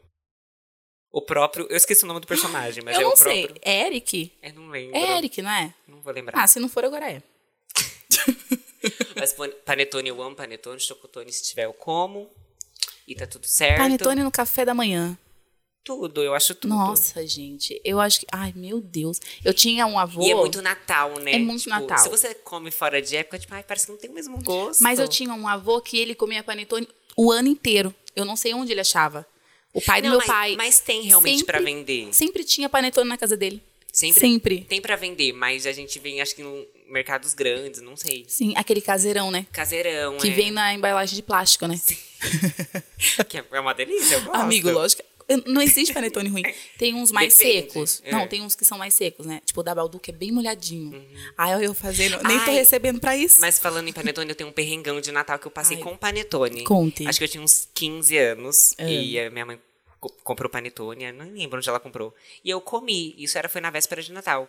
O 1.13 1.23
próprio, 1.23 1.67
eu 1.71 1.77
esqueci 1.77 2.05
o 2.05 2.07
nome 2.07 2.21
do 2.21 2.27
personagem, 2.27 2.83
mas 2.85 2.95
Eu 2.97 3.01
é 3.01 3.05
não 3.05 3.13
o 3.13 3.17
sei. 3.17 3.47
próprio. 3.47 3.63
É 3.65 3.87
Eric? 3.87 4.33
É, 4.43 4.53
não 4.53 4.69
lembro. 4.69 4.97
É 4.97 5.17
Eric, 5.19 5.41
não 5.41 5.51
é? 5.51 5.75
Não 5.89 6.01
vou 6.03 6.13
lembrar. 6.13 6.39
Ah, 6.43 6.47
se 6.47 6.61
não 6.61 6.69
for, 6.69 6.85
agora 6.85 7.11
é. 7.11 7.23
Mas 9.17 9.33
pan- 9.33 9.51
panetone 9.65 10.09
eu 10.09 10.23
amo 10.23 10.37
panetone, 10.37 10.79
chocotone 10.79 11.33
se 11.33 11.43
tiver 11.45 11.65
eu 11.65 11.73
como. 11.73 12.31
E 13.06 13.14
tá 13.14 13.26
tudo 13.26 13.46
certo. 13.46 13.78
Panetone 13.78 14.23
no 14.23 14.31
café 14.31 14.64
da 14.64 14.75
manhã. 14.75 15.17
Tudo, 15.84 16.20
eu 16.20 16.34
acho 16.34 16.52
tudo. 16.52 16.75
Nossa, 16.75 17.25
gente. 17.25 17.81
Eu 17.84 18.00
acho 18.00 18.20
que. 18.20 18.26
Ai, 18.32 18.52
meu 18.56 18.81
Deus. 18.81 19.20
Eu 19.44 19.55
tinha 19.55 19.87
um 19.87 19.96
avô. 19.96 20.20
E 20.20 20.32
é 20.32 20.34
muito 20.34 20.61
Natal, 20.61 21.20
né? 21.20 21.34
É 21.34 21.38
muito 21.38 21.62
Tipo, 21.62 21.70
Natal. 21.70 21.99
Se 21.99 22.08
você 22.08 22.34
come 22.34 22.73
fora 22.73 23.00
de 23.00 23.14
época, 23.17 23.38
tipo, 23.38 23.55
ai, 23.55 23.62
parece 23.62 23.87
que 23.87 23.93
não 23.93 23.99
tem 23.99 24.11
o 24.11 24.12
mesmo 24.12 24.43
gosto. 24.43 24.82
Mas 24.82 24.99
eu 24.99 25.06
tinha 25.06 25.32
um 25.32 25.46
avô 25.46 25.81
que 25.81 25.96
ele 25.96 26.17
comia 26.17 26.43
panetone 26.43 26.88
o 27.17 27.31
ano 27.31 27.46
inteiro. 27.49 27.94
Eu 28.17 28.25
não 28.25 28.34
sei 28.34 28.52
onde 28.52 28.73
ele 28.73 28.81
achava. 28.81 29.25
O 29.73 29.81
pai 29.81 30.02
do 30.02 30.06
Não, 30.06 30.12
meu 30.12 30.19
mas, 30.19 30.26
pai. 30.26 30.56
Mas 30.56 30.81
tem 30.81 31.02
realmente 31.02 31.44
pra 31.44 31.61
vender. 31.61 32.12
Sempre 32.12 32.43
tinha 32.43 32.69
panetone 32.69 33.08
na 33.08 33.17
casa 33.17 33.37
dele. 33.37 33.62
Sempre, 33.97 34.21
Sempre. 34.21 34.61
Tem 34.69 34.79
pra 34.79 34.95
vender, 34.95 35.33
mas 35.33 35.67
a 35.67 35.73
gente 35.73 35.99
vem, 35.99 36.21
acho 36.21 36.37
que 36.37 36.43
em 36.43 36.67
mercados 36.87 37.33
grandes, 37.33 37.81
não 37.81 37.97
sei. 37.97 38.27
Sim, 38.29 38.53
aquele 38.55 38.83
caseirão, 38.83 39.31
né? 39.31 39.47
Caseirão, 39.51 40.19
Que 40.19 40.29
é. 40.29 40.33
vem 40.33 40.51
na 40.51 40.75
embalagem 40.75 41.17
de 41.17 41.23
plástico, 41.23 41.67
né? 41.67 41.81
Que 43.27 43.39
é 43.51 43.59
uma 43.59 43.73
delícia. 43.73 44.19
Amigo, 44.35 44.71
lógico. 44.71 45.03
Não 45.47 45.63
existe 45.63 45.95
panetone 45.95 46.29
ruim. 46.29 46.43
Tem 46.77 46.95
uns 46.95 47.11
mais 47.11 47.35
Depende, 47.39 47.73
secos. 47.73 48.03
é. 48.05 48.13
Não, 48.13 48.29
tem 48.29 48.43
uns 48.43 48.55
que 48.55 48.67
são 48.67 48.77
mais 48.77 48.93
secos, 48.93 49.25
né? 49.25 49.41
Tipo 49.47 49.61
o 49.61 49.63
da 49.63 49.75
Baldu, 49.75 49.99
que 49.99 50.11
é 50.11 50.15
bem 50.15 50.31
molhadinho. 50.31 51.03
Aí 51.37 51.65
eu 51.65 51.73
fazendo. 51.73 52.23
Nem 52.23 52.39
tô 52.41 52.51
Ai, 52.51 52.55
recebendo 52.57 53.01
pra 53.01 53.17
isso. 53.17 53.41
Mas 53.41 53.59
falando 53.59 53.89
em 53.89 53.95
panetone, 53.95 54.29
eu 54.29 54.37
tenho 54.37 54.51
um 54.51 54.53
perrengão 54.53 55.01
de 55.01 55.11
Natal 55.11 55.39
que 55.39 55.47
eu 55.47 55.51
passei 55.51 55.79
Ai. 55.79 55.83
com 55.83 55.97
panetone. 55.97 56.65
Conte. 56.65 57.09
Acho 57.09 57.19
que 57.19 57.25
eu 57.25 57.29
tinha 57.29 57.43
uns 57.43 57.67
15 57.73 58.17
anos. 58.19 58.75
É. 58.77 58.93
E 58.93 59.19
a 59.21 59.31
minha 59.31 59.47
mãe 59.47 59.59
comprou 60.01 60.51
panetone. 60.51 61.11
Não 61.13 61.31
lembro 61.33 61.59
onde 61.59 61.69
ela 61.69 61.81
comprou. 61.81 62.15
E 62.45 62.51
eu 62.51 62.61
comi. 62.61 63.15
Isso 63.19 63.37
era, 63.39 63.49
foi 63.49 63.61
na 63.61 63.71
véspera 63.71 64.03
de 64.03 64.13
Natal. 64.13 64.49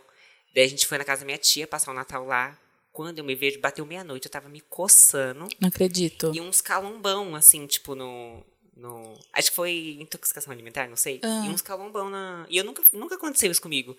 Daí 0.53 0.65
a 0.65 0.69
gente 0.69 0.87
foi 0.87 0.97
na 0.97 1.03
casa 1.03 1.21
da 1.21 1.25
minha 1.25 1.37
tia 1.37 1.67
passar 1.67 1.91
o 1.91 1.93
Natal 1.93 2.25
lá. 2.25 2.57
Quando 2.91 3.19
eu 3.19 3.23
me 3.23 3.35
vejo, 3.35 3.59
bateu 3.59 3.85
meia-noite, 3.85 4.25
eu 4.25 4.31
tava 4.31 4.49
me 4.49 4.59
coçando. 4.61 5.47
Não 5.59 5.69
acredito. 5.69 6.31
E 6.33 6.41
uns 6.41 6.61
calombão, 6.61 7.35
assim, 7.35 7.67
tipo, 7.67 7.93
no. 7.93 8.43
no 8.75 9.13
acho 9.31 9.51
que 9.51 9.55
foi 9.55 9.97
intoxicação 9.99 10.51
alimentar, 10.51 10.87
não 10.87 10.95
sei. 10.95 11.19
Ah. 11.21 11.43
E 11.45 11.49
uns 11.49 11.61
calombão 11.61 12.09
na. 12.09 12.47
E 12.49 12.57
eu 12.57 12.63
nunca, 12.63 12.83
nunca 12.91 13.15
aconteceu 13.15 13.51
isso 13.51 13.61
comigo. 13.61 13.95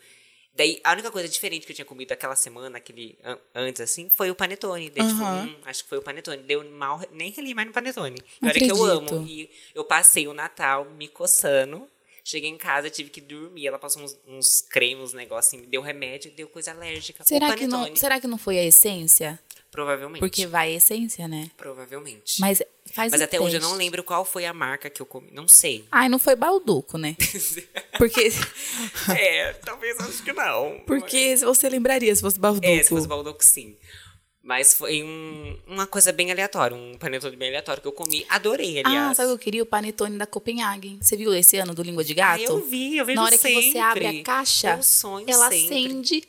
Daí, 0.55 0.81
a 0.83 0.93
única 0.93 1.11
coisa 1.11 1.28
diferente 1.28 1.64
que 1.64 1.73
eu 1.73 1.76
tinha 1.76 1.85
comido 1.85 2.11
aquela 2.12 2.35
semana, 2.35 2.78
aquele 2.78 3.17
an- 3.23 3.38
antes, 3.55 3.81
assim, 3.81 4.11
foi 4.12 4.31
o 4.31 4.35
panetone. 4.35 4.90
Daí, 4.90 5.07
tipo, 5.07 5.23
Aham. 5.23 5.47
hum, 5.47 5.57
acho 5.64 5.85
que 5.85 5.88
foi 5.88 5.99
o 5.99 6.02
panetone. 6.02 6.43
Deu 6.43 6.69
mal, 6.71 7.00
nem 7.12 7.31
reli 7.31 7.55
mais 7.55 7.69
no 7.69 7.73
panetone. 7.73 8.19
Não 8.40 8.49
olha 8.50 8.61
que 8.61 8.71
eu 8.71 8.85
amo. 8.85 9.25
E 9.26 9.49
eu 9.75 9.85
passei 9.85 10.26
o 10.26 10.35
Natal 10.35 10.85
me 10.85 11.07
coçando. 11.07 11.88
Cheguei 12.25 12.50
em 12.50 12.59
casa, 12.59 12.90
tive 12.90 13.09
que 13.09 13.21
dormir. 13.23 13.67
Ela 13.69 13.78
passou 13.78 14.02
uns, 14.02 14.19
uns 14.26 14.61
cremes, 14.61 15.05
uns 15.05 15.12
negócios, 15.14 15.47
assim, 15.55 15.62
me 15.62 15.67
deu 15.67 15.81
remédio, 15.81 16.31
deu 16.33 16.47
coisa 16.49 16.73
alérgica. 16.73 17.25
Será 17.25 17.55
que, 17.55 17.67
não, 17.67 17.97
será 17.97 18.21
que 18.21 18.26
não 18.26 18.37
foi 18.37 18.59
a 18.59 18.64
essência? 18.64 19.38
Provavelmente. 19.78 20.18
Porque 20.20 20.44
vai 20.47 20.73
a 20.73 20.76
essência, 20.76 21.28
né? 21.28 21.50
Provavelmente. 21.56 22.40
Mas 22.40 22.61
faz 22.92 23.12
Mas 23.12 23.23
até 23.23 23.38
hoje 23.40 23.56
eu 23.56 23.61
teste. 23.61 23.70
não 23.73 23.78
lembro 23.78 24.02
qual 24.02 24.25
foi 24.25 24.44
a 24.44 24.52
marca 24.52 24.90
que 24.90 25.00
eu 25.00 25.06
comi. 25.06 25.28
Não 25.32 25.47
sei. 25.47 25.85
Ai, 25.92 26.08
não 26.08 26.18
foi 26.18 26.35
balduco, 26.35 26.99
né? 26.99 27.14
Porque, 27.97 28.32
é, 29.16 29.52
talvez 29.64 29.97
acho 30.00 30.23
que 30.25 30.32
não. 30.32 30.80
porque 30.87 31.37
você 31.37 31.68
lembraria 31.68 32.14
se 32.14 32.20
fosse 32.20 32.38
balduco. 32.40 32.66
É, 32.66 32.82
se 32.82 32.88
fosse 32.88 33.06
Baldoco, 33.06 33.44
sim. 33.44 33.76
Mas 34.42 34.73
foi 34.75 35.02
um- 35.02 35.58
uma 35.66 35.87
coisa 35.87 36.11
bem 36.11 36.30
aleatória, 36.30 36.76
um 36.76 36.97
panetone 36.97 37.37
bem 37.37 37.49
aleatório 37.49 37.82
que 37.82 37.87
eu 37.88 37.92
comi. 37.92 38.25
Adorei, 38.28 38.80
aliás. 38.82 39.11
Ah, 39.11 39.14
sabe 39.14 39.28
o 39.28 39.30
que 39.32 39.40
eu 39.42 39.44
queria? 39.44 39.62
O 39.62 39.66
panetone 39.66 40.16
da 40.16 40.26
Copenhagen. 40.26 40.99
Você 41.02 41.16
viu 41.16 41.35
esse 41.35 41.56
ano 41.58 41.75
do 41.75 41.82
Língua 41.82 42.02
de 42.02 42.12
Ah, 42.20 42.37
Gato? 42.37 42.42
eu 42.50 42.64
vi, 42.64 42.97
eu 42.97 43.04
vejo 43.04 43.16
Na 43.16 43.25
hora 43.26 43.37
sempre. 43.37 43.62
que 43.62 43.73
você 43.73 43.78
abre 43.78 44.06
a 44.06 44.23
caixa, 44.23 44.68
ela 44.70 44.82
sempre. 44.82 45.32
acende. 45.35 46.23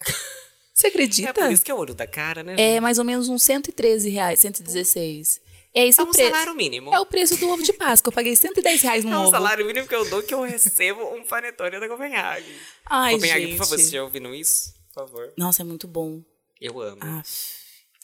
Você 0.76 0.88
É 0.88 0.90
acredita? 0.90 1.32
por 1.32 1.50
isso 1.50 1.64
que 1.64 1.70
é 1.70 1.74
o 1.74 1.78
olho 1.78 1.94
da 1.94 2.06
cara, 2.06 2.42
né? 2.42 2.54
É 2.58 2.80
mais 2.80 2.98
ou 2.98 3.04
menos 3.04 3.30
uns 3.30 3.42
113 3.44 4.10
reais, 4.10 4.40
116. 4.40 5.40
É 5.74 5.86
esse 5.86 5.98
É 5.98 6.04
o 6.04 6.06
um 6.06 6.10
preço. 6.10 6.30
salário 6.30 6.54
mínimo. 6.54 6.92
É 6.94 7.00
o 7.00 7.06
preço 7.06 7.36
do 7.38 7.48
ovo 7.48 7.62
de 7.62 7.72
Páscoa. 7.72 8.10
Eu 8.10 8.14
paguei 8.14 8.36
110 8.36 8.82
reais 8.82 9.02
no 9.04 9.10
É 9.12 9.16
um 9.16 9.22
ovo. 9.22 9.30
salário 9.30 9.64
mínimo 9.64 9.86
que 9.88 9.94
eu 9.94 10.04
dou 10.10 10.22
que 10.22 10.34
eu 10.34 10.42
recebo 10.42 11.02
um 11.14 11.24
panetone 11.24 11.80
da 11.80 11.88
Copenhague. 11.88 12.54
Ai, 12.84 13.14
Copenhague, 13.14 13.46
gente. 13.46 13.56
por 13.56 13.64
favor, 13.66 13.78
você 13.78 13.90
já 13.90 14.02
ouvindo 14.02 14.34
isso? 14.34 14.74
Por 14.92 15.06
favor. 15.06 15.32
Nossa, 15.38 15.62
é 15.62 15.64
muito 15.64 15.88
bom. 15.88 16.22
Eu 16.60 16.78
amo. 16.80 17.00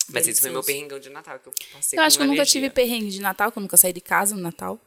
Mas 0.09 0.27
esse 0.29 0.41
foi 0.41 0.51
meu 0.51 0.63
perrengão 0.65 0.99
de 0.99 1.11
Natal 1.11 1.39
que 1.41 1.49
eu 1.49 1.53
passei 1.75 1.99
Eu 1.99 2.03
acho 2.03 2.17
que 2.17 2.23
eu 2.23 2.27
nunca 2.27 2.41
alergia. 2.41 2.61
tive 2.61 2.71
perrengue 2.73 3.11
de 3.11 3.21
Natal, 3.21 3.53
que 3.53 3.59
eu 3.59 3.63
nunca 3.63 3.77
saí 3.77 3.93
de 3.93 4.01
casa 4.01 4.35
no 4.35 4.41
Natal. 4.43 4.81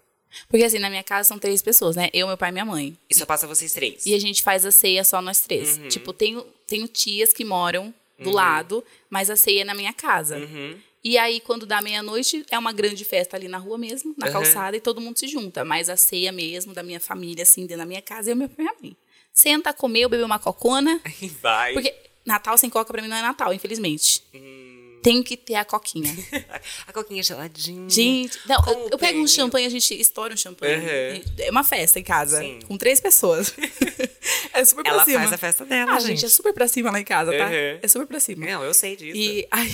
Porque 0.50 0.64
assim, 0.66 0.80
na 0.80 0.90
minha 0.90 1.04
casa 1.04 1.28
são 1.28 1.38
três 1.40 1.62
pessoas, 1.62 1.96
né? 1.96 2.10
Eu, 2.14 2.28
meu 2.28 2.38
pai 2.38 2.50
e 2.50 2.52
minha 2.52 2.66
mãe. 2.66 2.98
E 3.10 3.16
só 3.16 3.26
passa 3.26 3.46
vocês 3.48 3.72
três. 3.74 4.06
E 4.06 4.14
a 4.14 4.20
gente 4.20 4.42
faz 4.44 4.66
a 4.66 4.72
ceia 4.72 5.04
só 5.04 5.22
nós 5.22 5.40
três. 5.42 5.78
Uhum. 5.78 5.88
Tipo, 5.88 6.14
tenho, 6.14 6.46
tenho 6.68 6.88
tias 6.88 7.32
que 7.34 7.44
moram 7.46 7.94
do 8.20 8.32
lado, 8.32 8.84
mas 9.10 9.30
a 9.30 9.36
ceia 9.36 9.62
é 9.62 9.66
na 9.66 9.74
minha 9.76 9.92
casa. 9.94 10.38
Uhum. 10.38 10.78
E 11.04 11.18
aí, 11.18 11.40
quando 11.40 11.66
dá 11.68 11.82
meia-noite, 11.82 12.46
é 12.50 12.58
uma 12.58 12.72
grande 12.72 13.06
festa 13.06 13.38
ali 13.38 13.48
na 13.48 13.58
rua 13.60 13.78
mesmo, 13.78 14.16
na 14.18 14.26
Uhum. 14.28 14.34
calçada, 14.34 14.76
e 14.76 14.80
todo 14.80 15.00
mundo 15.02 15.20
se 15.20 15.28
junta. 15.28 15.64
Mas 15.64 15.88
a 15.90 15.96
ceia 15.98 16.32
mesmo, 16.32 16.74
da 16.74 16.82
minha 16.82 17.00
família, 17.00 17.44
assim, 17.44 17.62
dentro 17.62 17.78
da 17.78 17.86
minha 17.86 18.02
casa, 18.02 18.32
eu 18.32 18.36
meu 18.36 18.50
pai 18.50 18.66
minha 18.66 18.76
mãe. 18.82 18.98
Senta, 19.34 19.72
comer, 19.74 20.02
eu 20.02 20.10
beber 20.10 20.24
uma 20.24 20.40
cocona. 20.40 21.00
Vai. 21.42 21.74
Porque 21.74 21.94
Natal 22.26 22.58
sem 22.58 22.70
coca 22.70 22.92
pra 22.92 23.02
mim 23.02 23.08
não 23.08 23.18
é 23.18 23.22
Natal, 23.22 23.54
infelizmente. 23.54 24.24
Hum, 24.34 24.85
tem 25.06 25.22
que 25.22 25.38
ter 25.38 25.54
a 25.56 25.64
coquinha. 25.64 26.12
A 26.88 26.92
coquinha 26.94 27.22
geladinha. 27.22 27.88
Gente, 27.90 28.40
não, 28.48 28.58
eu, 28.68 28.90
eu 28.94 28.98
pego 28.98 29.20
um 29.20 29.28
champanhe, 29.28 29.68
a 29.68 29.70
gente 29.70 29.94
estoura 30.02 30.34
um 30.34 30.38
champanhe. 30.38 31.20
Uhum. 31.20 31.22
É 31.38 31.52
uma 31.52 31.64
festa 31.64 32.00
em 32.00 32.04
casa, 32.04 32.40
Sim. 32.40 32.60
com 32.68 32.76
três 32.78 33.00
pessoas. 33.00 33.54
é 34.52 34.66
super 34.66 34.84
pra 34.84 34.94
Ela 34.94 35.06
cima. 35.06 35.20
faz 35.20 35.34
a 35.34 35.38
festa 35.38 35.64
dela, 35.66 35.92
Ah, 35.94 36.00
gente. 36.00 36.08
gente, 36.22 36.26
é 36.26 36.30
super 36.30 36.54
pra 36.54 36.68
cima 36.68 36.90
lá 36.92 37.00
em 37.00 37.04
casa, 37.04 37.32
tá? 37.32 37.46
Uhum. 37.46 37.80
É 37.84 37.88
super 37.88 38.08
pra 38.08 38.20
cima. 38.20 38.46
Não, 38.48 38.64
eu 38.64 38.74
sei 38.74 38.96
disso. 38.96 39.16
E 39.16 39.48
aí. 39.52 39.72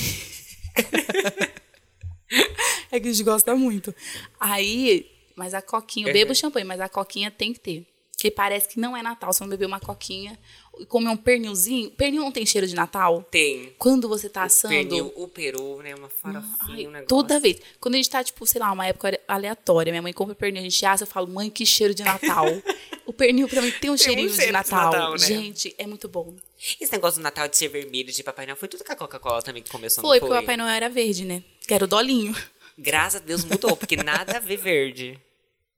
é 2.91 2.99
que 2.99 3.07
a 3.07 3.11
gente 3.11 3.23
gosta 3.23 3.55
muito. 3.55 3.95
Aí, 4.39 5.09
mas 5.35 5.53
a 5.53 5.61
coquinha, 5.61 6.07
eu 6.09 6.13
bebo 6.13 6.31
Uhum. 6.31 6.35
champanhe, 6.35 6.65
mas 6.65 6.79
a 6.81 6.89
coquinha 6.89 7.31
tem 7.31 7.53
que 7.53 7.59
ter. 7.59 7.85
Porque 8.21 8.29
parece 8.29 8.67
que 8.67 8.79
não 8.79 8.95
é 8.95 9.01
Natal 9.01 9.33
se 9.33 9.41
não 9.41 9.47
beber 9.47 9.65
uma 9.65 9.79
coquinha 9.79 10.37
e 10.79 10.85
comer 10.85 11.09
um 11.09 11.17
pernilzinho. 11.17 11.89
Pernil 11.89 12.21
não 12.21 12.31
tem 12.31 12.45
cheiro 12.45 12.67
de 12.67 12.75
Natal? 12.75 13.23
Tem. 13.31 13.73
Quando 13.79 14.07
você 14.07 14.29
tá 14.29 14.43
assando. 14.43 14.75
Pernil, 14.75 15.11
o 15.15 15.27
peru, 15.27 15.81
né? 15.81 15.95
Uma 15.95 16.07
farofinha, 16.07 16.53
Ai, 16.69 16.85
um 16.85 16.91
negócio. 16.91 17.07
toda 17.07 17.39
vez. 17.39 17.59
Quando 17.79 17.95
a 17.95 17.97
gente 17.97 18.11
tá, 18.11 18.23
tipo, 18.23 18.45
sei 18.45 18.61
lá, 18.61 18.71
uma 18.71 18.85
época 18.85 19.19
aleatória, 19.27 19.91
minha 19.91 20.03
mãe 20.03 20.13
compra 20.13 20.35
pernil, 20.35 20.59
a 20.61 20.63
gente 20.63 20.85
assa, 20.85 21.01
eu 21.01 21.07
falo, 21.07 21.27
mãe, 21.27 21.49
que 21.49 21.65
cheiro 21.65 21.95
de 21.95 22.03
Natal. 22.03 22.45
o 23.07 23.11
pernil 23.11 23.47
pra 23.47 23.59
mim 23.59 23.71
tem 23.71 23.77
um 23.77 23.79
Tem 23.79 23.89
um 23.89 23.97
cheirinho 23.97 24.29
cheiro 24.29 24.41
de 24.41 24.45
de 24.45 24.51
Natal. 24.51 24.91
Natal, 24.91 25.11
né? 25.13 25.17
Gente, 25.17 25.73
é 25.75 25.87
muito 25.87 26.07
bom. 26.07 26.35
Esse 26.79 26.91
negócio 26.91 27.19
do 27.19 27.23
Natal 27.23 27.47
de 27.47 27.57
ser 27.57 27.69
vermelho, 27.69 28.13
de 28.13 28.21
Papai 28.21 28.45
Noel, 28.45 28.55
foi 28.55 28.67
tudo 28.67 28.83
com 28.83 28.93
a 28.93 28.95
Coca-Cola 28.95 29.41
também 29.41 29.63
que 29.63 29.71
começou, 29.71 30.03
Foi, 30.03 30.19
não 30.19 30.27
porque 30.27 30.37
o 30.37 30.41
Papai 30.41 30.57
Noel 30.57 30.75
era 30.75 30.89
verde, 30.89 31.25
né? 31.25 31.41
Que 31.67 31.73
era 31.73 31.85
o 31.85 31.87
dolinho. 31.87 32.35
Graças 32.77 33.19
a 33.19 33.25
Deus 33.25 33.43
mudou, 33.43 33.75
porque 33.75 33.95
nada 33.95 34.37
a 34.37 34.39
ver 34.39 34.57
verde. 34.57 35.19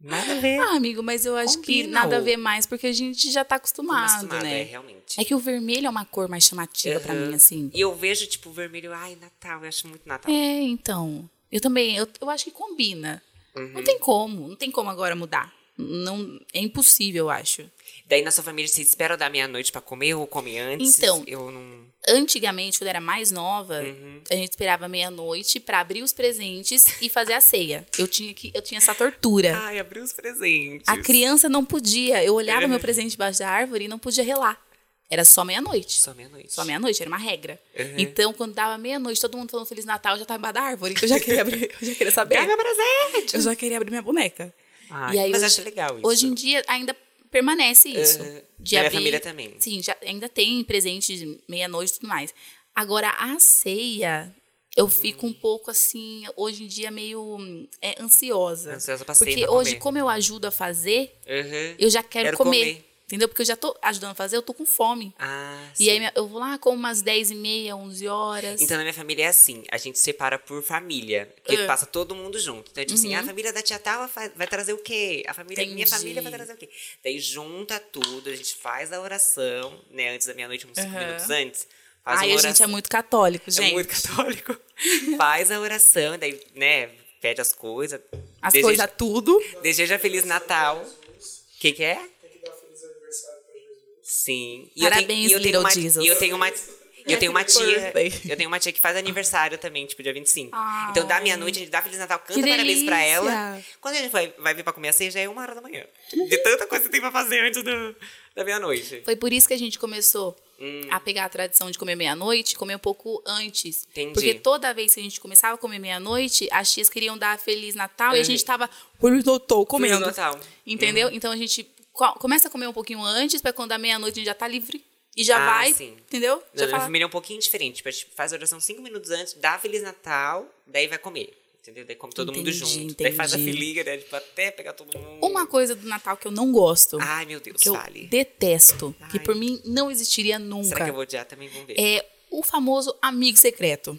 Nada 0.04 0.34
a 0.34 0.40
ver. 0.40 0.60
Ah, 0.60 0.76
amigo, 0.76 1.02
mas 1.02 1.26
eu 1.26 1.36
acho 1.38 1.60
que 1.62 1.82
Combina, 1.84 2.02
nada 2.02 2.18
a 2.18 2.20
ô. 2.20 2.24
ver 2.24 2.36
mais, 2.36 2.66
porque 2.66 2.88
a 2.88 2.92
gente 2.92 3.32
já 3.32 3.46
tá 3.46 3.56
acostumado, 3.56 4.06
Acostumado, 4.26 4.44
né? 4.44 4.62
é, 4.62 4.64
realmente. 4.64 5.20
É 5.20 5.24
que 5.24 5.34
o 5.34 5.40
vermelho 5.40 5.88
é 5.88 5.90
uma 5.90 6.04
cor 6.04 6.28
mais 6.28 6.44
chamativa 6.44 7.00
pra 7.00 7.14
Aham. 7.14 7.28
mim, 7.30 7.36
assim. 7.36 7.72
E 7.74 7.80
eu 7.80 7.96
vejo, 7.96 8.28
tipo, 8.28 8.52
vermelho, 8.52 8.92
ai, 8.94 9.16
Natal, 9.16 9.62
eu 9.62 9.70
acho 9.70 9.88
muito 9.88 10.06
Natal. 10.08 10.30
É, 10.32 10.62
então. 10.62 11.30
Eu 11.50 11.62
também, 11.62 11.96
eu, 11.96 12.08
eu 12.20 12.30
acho 12.30 12.44
que 12.44 12.52
combina. 12.52 13.24
Uhum. 13.56 13.70
Não 13.74 13.84
tem 13.84 13.98
como, 14.00 14.48
não 14.50 14.56
tem 14.56 14.70
como 14.70 14.90
agora 14.90 15.16
mudar. 15.16 15.54
Não, 15.78 16.40
é 16.54 16.60
impossível, 16.60 17.26
eu 17.26 17.30
acho. 17.30 17.64
Daí 18.08 18.22
na 18.22 18.32
sua 18.32 18.44
família, 18.44 18.68
vocês 18.68 18.90
esperam 18.90 19.18
da 19.18 19.30
meia-noite 19.30 19.72
pra 19.72 19.82
comer 19.82 20.14
ou 20.16 20.28
come 20.28 20.58
antes? 20.60 20.98
Então, 20.98 21.24
Eu 21.26 21.50
não. 21.52 21.84
Antigamente, 22.06 22.78
quando 22.80 22.88
eu 22.88 22.90
era 22.90 23.00
mais 23.02 23.32
nova, 23.32 23.80
Uhum. 23.82 24.22
a 24.30 24.36
gente 24.36 24.50
esperava 24.52 24.90
meia-noite 24.90 25.58
pra 25.60 25.80
abrir 25.80 26.04
os 26.04 26.12
presentes 26.12 26.86
e 27.02 27.08
fazer 27.10 27.32
a 27.34 27.40
ceia. 27.40 27.86
Eu 27.98 28.08
tinha 28.10 28.34
que 28.34 28.52
eu 28.54 28.62
tinha 28.62 28.78
essa 28.78 28.94
tortura. 28.94 29.58
Ai, 29.58 29.80
abri 29.80 30.02
os 30.02 30.12
presentes. 30.12 30.86
A 30.88 30.98
criança 30.98 31.48
não 31.48 31.64
podia. 31.64 32.22
Eu 32.22 32.34
olhava 32.36 32.66
É. 32.66 32.68
meu 32.68 32.80
presente 32.80 33.12
debaixo 33.12 33.40
da 33.40 33.48
árvore 33.50 33.86
e 33.86 33.88
não 33.88 33.98
podia 33.98 34.24
relar. 34.24 34.62
Era 35.10 35.24
só 35.24 35.46
meia-noite. 35.46 36.02
Só 36.02 36.14
meia-noite. 36.14 36.52
Só 36.54 36.66
meia-noite, 36.66 37.02
era 37.02 37.08
uma 37.10 37.18
regra. 37.18 37.58
Uhum. 37.80 37.94
Então, 37.98 38.34
quando 38.34 38.54
dava 38.54 38.78
meia-noite, 38.78 39.22
todo 39.22 39.38
mundo 39.38 39.50
falando 39.52 39.68
Feliz 39.68 39.86
Natal, 39.86 40.16
eu 40.16 40.20
já 40.20 40.26
tava 40.26 40.40
embaixo 40.40 40.54
da 40.56 40.62
árvore. 40.62 40.96
Eu 41.02 41.08
já 41.08 41.20
queria 41.20 41.42
abrir, 41.42 41.72
eu 41.82 41.88
já 41.88 41.96
queria 41.96 42.12
saber. 42.12 42.36
Pega 42.36 42.58
presente! 42.58 43.36
Eu 43.36 43.42
já 43.42 43.56
queria 43.56 43.78
abrir 43.78 43.92
minha 43.92 44.02
boneca. 44.02 44.54
Ai, 44.90 45.16
e 45.16 45.20
aí, 45.20 45.32
mas 45.32 45.42
hoje, 45.42 45.46
acho 45.54 45.62
legal 45.64 45.98
isso. 46.00 46.08
Hoje 46.08 46.26
em 46.28 46.34
dia 46.34 46.64
ainda 46.68 46.94
permanece 47.34 47.90
isso. 47.90 48.22
Uhum. 48.22 48.42
De 48.60 48.76
Na 48.76 48.82
minha 48.82 48.88
abrir- 48.88 48.98
família 48.98 49.20
também. 49.20 49.56
Sim, 49.60 49.82
já, 49.84 49.98
ainda 50.06 50.30
tem 50.30 50.64
presente 50.64 51.18
de 51.18 51.40
meia-noite 51.50 51.92
e 51.92 51.96
tudo 51.96 52.08
mais. 52.08 52.34
Agora, 52.74 53.10
a 53.10 53.38
ceia, 53.40 54.34
eu 54.78 54.88
fico 54.88 55.28
um 55.28 55.34
pouco 55.34 55.70
assim, 55.70 56.24
hoje 56.38 56.64
em 56.64 56.68
dia, 56.68 56.90
meio 56.92 57.68
é, 57.82 58.02
ansiosa. 58.02 58.76
Ansiosa 58.76 59.04
pra 59.04 59.14
ceia, 59.14 59.32
Porque 59.36 59.48
hoje, 59.50 59.72
comer. 59.72 59.82
como 59.82 59.98
eu 59.98 60.08
ajudo 60.08 60.46
a 60.46 60.52
fazer, 60.52 61.14
Uhum. 61.28 61.76
eu 61.78 61.90
já 61.90 62.02
quero, 62.02 62.26
Quero 62.28 62.38
comer, 62.38 62.76
comer. 62.76 62.93
Entendeu? 63.14 63.28
Porque 63.28 63.44
eu 63.44 63.46
já 63.46 63.56
tô 63.56 63.78
ajudando 63.80 64.10
a 64.10 64.16
fazer, 64.16 64.36
eu 64.36 64.42
tô 64.42 64.56
com 64.56 64.66
fome. 64.66 65.14
Ah, 65.20 65.70
E 65.80 65.86
sim. 65.86 65.90
aí 65.92 66.12
eu 66.16 66.28
vou 66.28 66.40
lá, 66.40 66.58
como 66.58 66.76
umas 66.76 67.04
10 67.04 67.30
e 67.30 67.36
meia, 67.36 67.76
11 67.76 68.08
horas. 68.08 68.60
Então, 68.60 68.76
na 68.76 68.82
minha 68.82 68.94
família 68.94 69.26
é 69.26 69.28
assim, 69.28 69.64
a 69.70 69.78
gente 69.78 70.00
separa 70.00 70.40
por 70.40 70.64
família, 70.64 71.32
porque 71.36 71.54
É. 71.62 71.68
passa 71.68 71.86
todo 71.86 72.16
mundo 72.16 72.40
junto. 72.40 72.72
Então, 72.72 72.84
tipo 72.84 72.96
assim, 72.98 73.14
a 73.14 73.24
família 73.24 73.54
da 73.54 73.62
tia 73.62 73.78
tal 73.78 74.10
vai 74.36 74.48
trazer 74.48 74.74
o 74.74 74.80
quê? 74.80 75.24
A 75.28 75.34
família, 75.36 75.64
minha 75.68 75.86
família 75.86 76.24
vai 76.24 76.32
trazer 76.32 76.54
o 76.54 76.58
quê? 76.58 76.68
Daí 77.04 77.20
junta 77.20 77.80
tudo, 77.80 78.32
a 78.32 78.36
gente 78.36 78.56
faz 78.56 78.92
a 78.92 79.00
oração, 79.00 79.80
né, 79.92 80.10
antes 80.16 80.26
da 80.26 80.34
meia-noite, 80.34 80.66
uns 80.66 80.76
cinco 80.80 80.90
Aham. 80.96 81.06
minutos 81.06 81.30
antes. 81.30 81.68
Faz 82.04 82.20
Ai, 82.20 82.32
a 82.34 82.38
gente 82.38 82.64
é 82.64 82.68
muito 82.68 82.90
católico, 82.90 83.46
É 83.48 83.52
gente. 83.52 83.74
muito 83.74 83.90
católico. 83.90 84.58
faz 85.20 85.52
a 85.52 85.60
oração, 85.60 86.18
daí, 86.18 86.42
né, 86.56 86.90
pede 87.22 87.40
as 87.42 87.54
coisas. 87.54 88.02
As 88.42 88.54
deseja, 88.54 88.68
coisas 88.88 88.90
tudo. 88.98 89.40
Deseja 89.62 90.00
Feliz 90.00 90.26
Natal. 90.26 90.78
O 90.84 91.60
que 91.60 91.72
que 91.74 91.84
é? 91.84 91.96
Tem 91.96 92.30
que 92.30 92.40
dar 92.40 92.52
feliz 92.52 92.84
aniversário 92.84 93.42
pra 93.46 93.54
Jesus. 93.54 93.98
Sim. 94.24 94.70
E 94.76 94.82
Parabéns, 94.82 95.32
eu 95.32 95.42
tenho, 95.42 95.50
e 95.50 95.54
eu 95.54 95.60
tenho 95.60 95.60
uma. 95.60 95.70
E 96.04 96.08
eu 96.08 96.16
tenho 96.18 96.36
uma, 96.36 96.50
e 96.50 97.12
eu 97.12 97.20
tenho 97.20 97.32
uma 97.32 97.44
tia. 97.44 97.94
Eu 98.30 98.38
tenho 98.38 98.48
uma 98.50 98.60
tia 98.60 98.72
que 98.72 98.80
faz 98.80 98.96
aniversário 98.96 99.58
também, 99.58 99.86
tipo, 99.86 100.02
dia 100.02 100.14
25. 100.14 100.50
Ai. 100.54 100.92
Então, 100.92 101.06
da 101.06 101.20
meia-noite, 101.20 101.58
a 101.58 101.60
gente 101.62 101.70
dá 101.72 101.82
Feliz 101.82 102.00
Natal, 102.00 102.20
canta 102.20 102.40
parabéns 102.48 102.84
pra 102.84 103.02
ela. 103.04 103.62
Quando 103.82 103.96
a 103.96 103.98
gente 104.00 104.12
vai, 104.12 104.34
vai 104.38 104.54
vir 104.54 104.64
pra 104.64 104.72
comer 104.72 104.90
a 104.90 104.94
ceia, 104.94 105.12
já 105.12 105.20
é 105.20 105.28
uma 105.28 105.42
hora 105.42 105.54
da 105.56 105.62
manhã. 105.62 105.84
De 106.14 106.38
tanta 106.38 106.66
coisa 106.68 106.86
que 106.86 106.90
tem 106.92 107.02
pra 107.02 107.12
fazer 107.12 107.42
antes 107.46 107.62
do, 107.62 107.96
da 108.36 108.44
meia-noite. 108.46 109.02
Foi 109.04 109.16
por 109.18 109.34
isso 109.34 109.48
que 109.48 109.54
a 109.54 109.60
gente 109.60 109.78
começou 109.78 110.36
Hum. 110.62 110.82
a 110.92 111.00
pegar 111.00 111.26
a 111.26 111.30
tradição 111.30 111.70
de 111.70 111.78
comer 111.78 111.96
meia-noite, 111.96 112.56
comer 112.56 112.76
um 112.76 112.80
pouco 112.80 113.22
antes. 113.26 113.86
Entendi. 113.90 114.14
Porque 114.14 114.36
toda 114.36 114.72
vez 114.74 114.94
que 114.94 115.00
a 115.00 115.04
gente 115.04 115.20
começava 115.20 115.56
a 115.56 115.58
comer 115.58 115.80
meia-noite, 115.80 116.48
as 116.52 116.72
tias 116.72 116.88
queriam 116.90 117.18
dar 117.18 117.38
Feliz 117.38 117.76
Natal 117.76 118.12
e 118.14 118.18
a 118.18 118.20
Uhum. 118.20 118.24
gente 118.24 118.46
tava 118.46 118.70
Feliz 119.02 119.26
Natal 119.26 119.66
comendo. 119.66 120.00
Feliz 120.00 120.16
Natal. 120.16 120.40
Entendeu? 120.66 121.10
Então 121.12 121.32
a 121.32 121.36
gente 121.36 121.64
começa 121.94 122.48
a 122.48 122.52
comer 122.52 122.68
um 122.68 122.74
pouquinho 122.74 123.02
antes, 123.04 123.42
pra 123.42 123.54
quando 123.54 123.70
dá 123.70 123.78
meia-noite 123.78 124.16
a 124.16 124.20
gente 124.20 124.26
já 124.28 124.34
tá 124.36 124.48
livre. 124.48 124.84
E 125.16 125.24
já 125.24 125.38
Ah, 125.38 125.58
vai, 125.58 125.74
sim. 125.74 125.92
entendeu? 126.08 126.38
Na 126.38 126.42
Já 126.56 126.66
minha 126.66 126.70
fala, 126.70 126.84
família 126.86 127.06
é 127.06 127.08
um 127.08 127.12
pouquinho 127.12 127.40
diferente. 127.40 127.76
Tipo, 127.78 127.90
a 127.90 127.92
gente 127.92 128.08
faz 128.16 128.34
a 128.34 128.36
oração 128.36 128.60
cinco 128.60 128.82
minutos 128.82 129.12
antes, 129.12 129.34
dá 129.36 129.60
Feliz 129.60 129.84
Natal, 129.84 130.48
daí 130.66 130.88
vai 130.88 130.98
comer. 130.98 131.38
Entendeu? 131.62 131.86
Daí 131.86 131.96
come 131.96 132.12
todo 132.12 132.34
mundo 132.34 132.50
Entendi, 132.50 132.58
junto. 132.88 133.02
Daí 133.02 133.14
faz 133.14 133.34
a 133.34 133.38
entendi. 133.38 133.54
filiga, 133.54 133.84
né? 133.86 133.98
Tipo, 133.98 134.16
até 134.18 134.52
pegar 134.52 134.74
todo 134.74 134.98
mundo. 134.98 135.20
Uma 135.26 135.46
coisa 135.48 135.74
do 135.76 135.88
Natal 135.88 136.18
que 136.18 136.28
eu 136.28 136.32
não 136.32 136.52
gosto, 136.52 136.98
Ai, 137.00 137.26
meu 137.26 137.40
Deus, 137.40 137.62
que 137.62 137.70
eu 137.70 137.74
fale. 137.76 138.08
detesto, 138.08 138.94
que 139.12 139.18
Ai. 139.20 139.24
por 139.24 139.34
mim 139.36 139.62
não 139.64 139.90
existiria 139.90 140.38
Será 140.38 140.46
nunca, 140.50 140.76
que 140.84 140.90
eu 140.90 140.94
vou 140.94 141.04
odiar 141.04 141.26
também? 141.26 141.48
Vamos 141.48 141.68
ver. 141.68 141.76
é 141.80 142.06
o 142.30 142.44
famoso 142.44 142.94
amigo 143.02 143.38
secreto. 143.38 143.98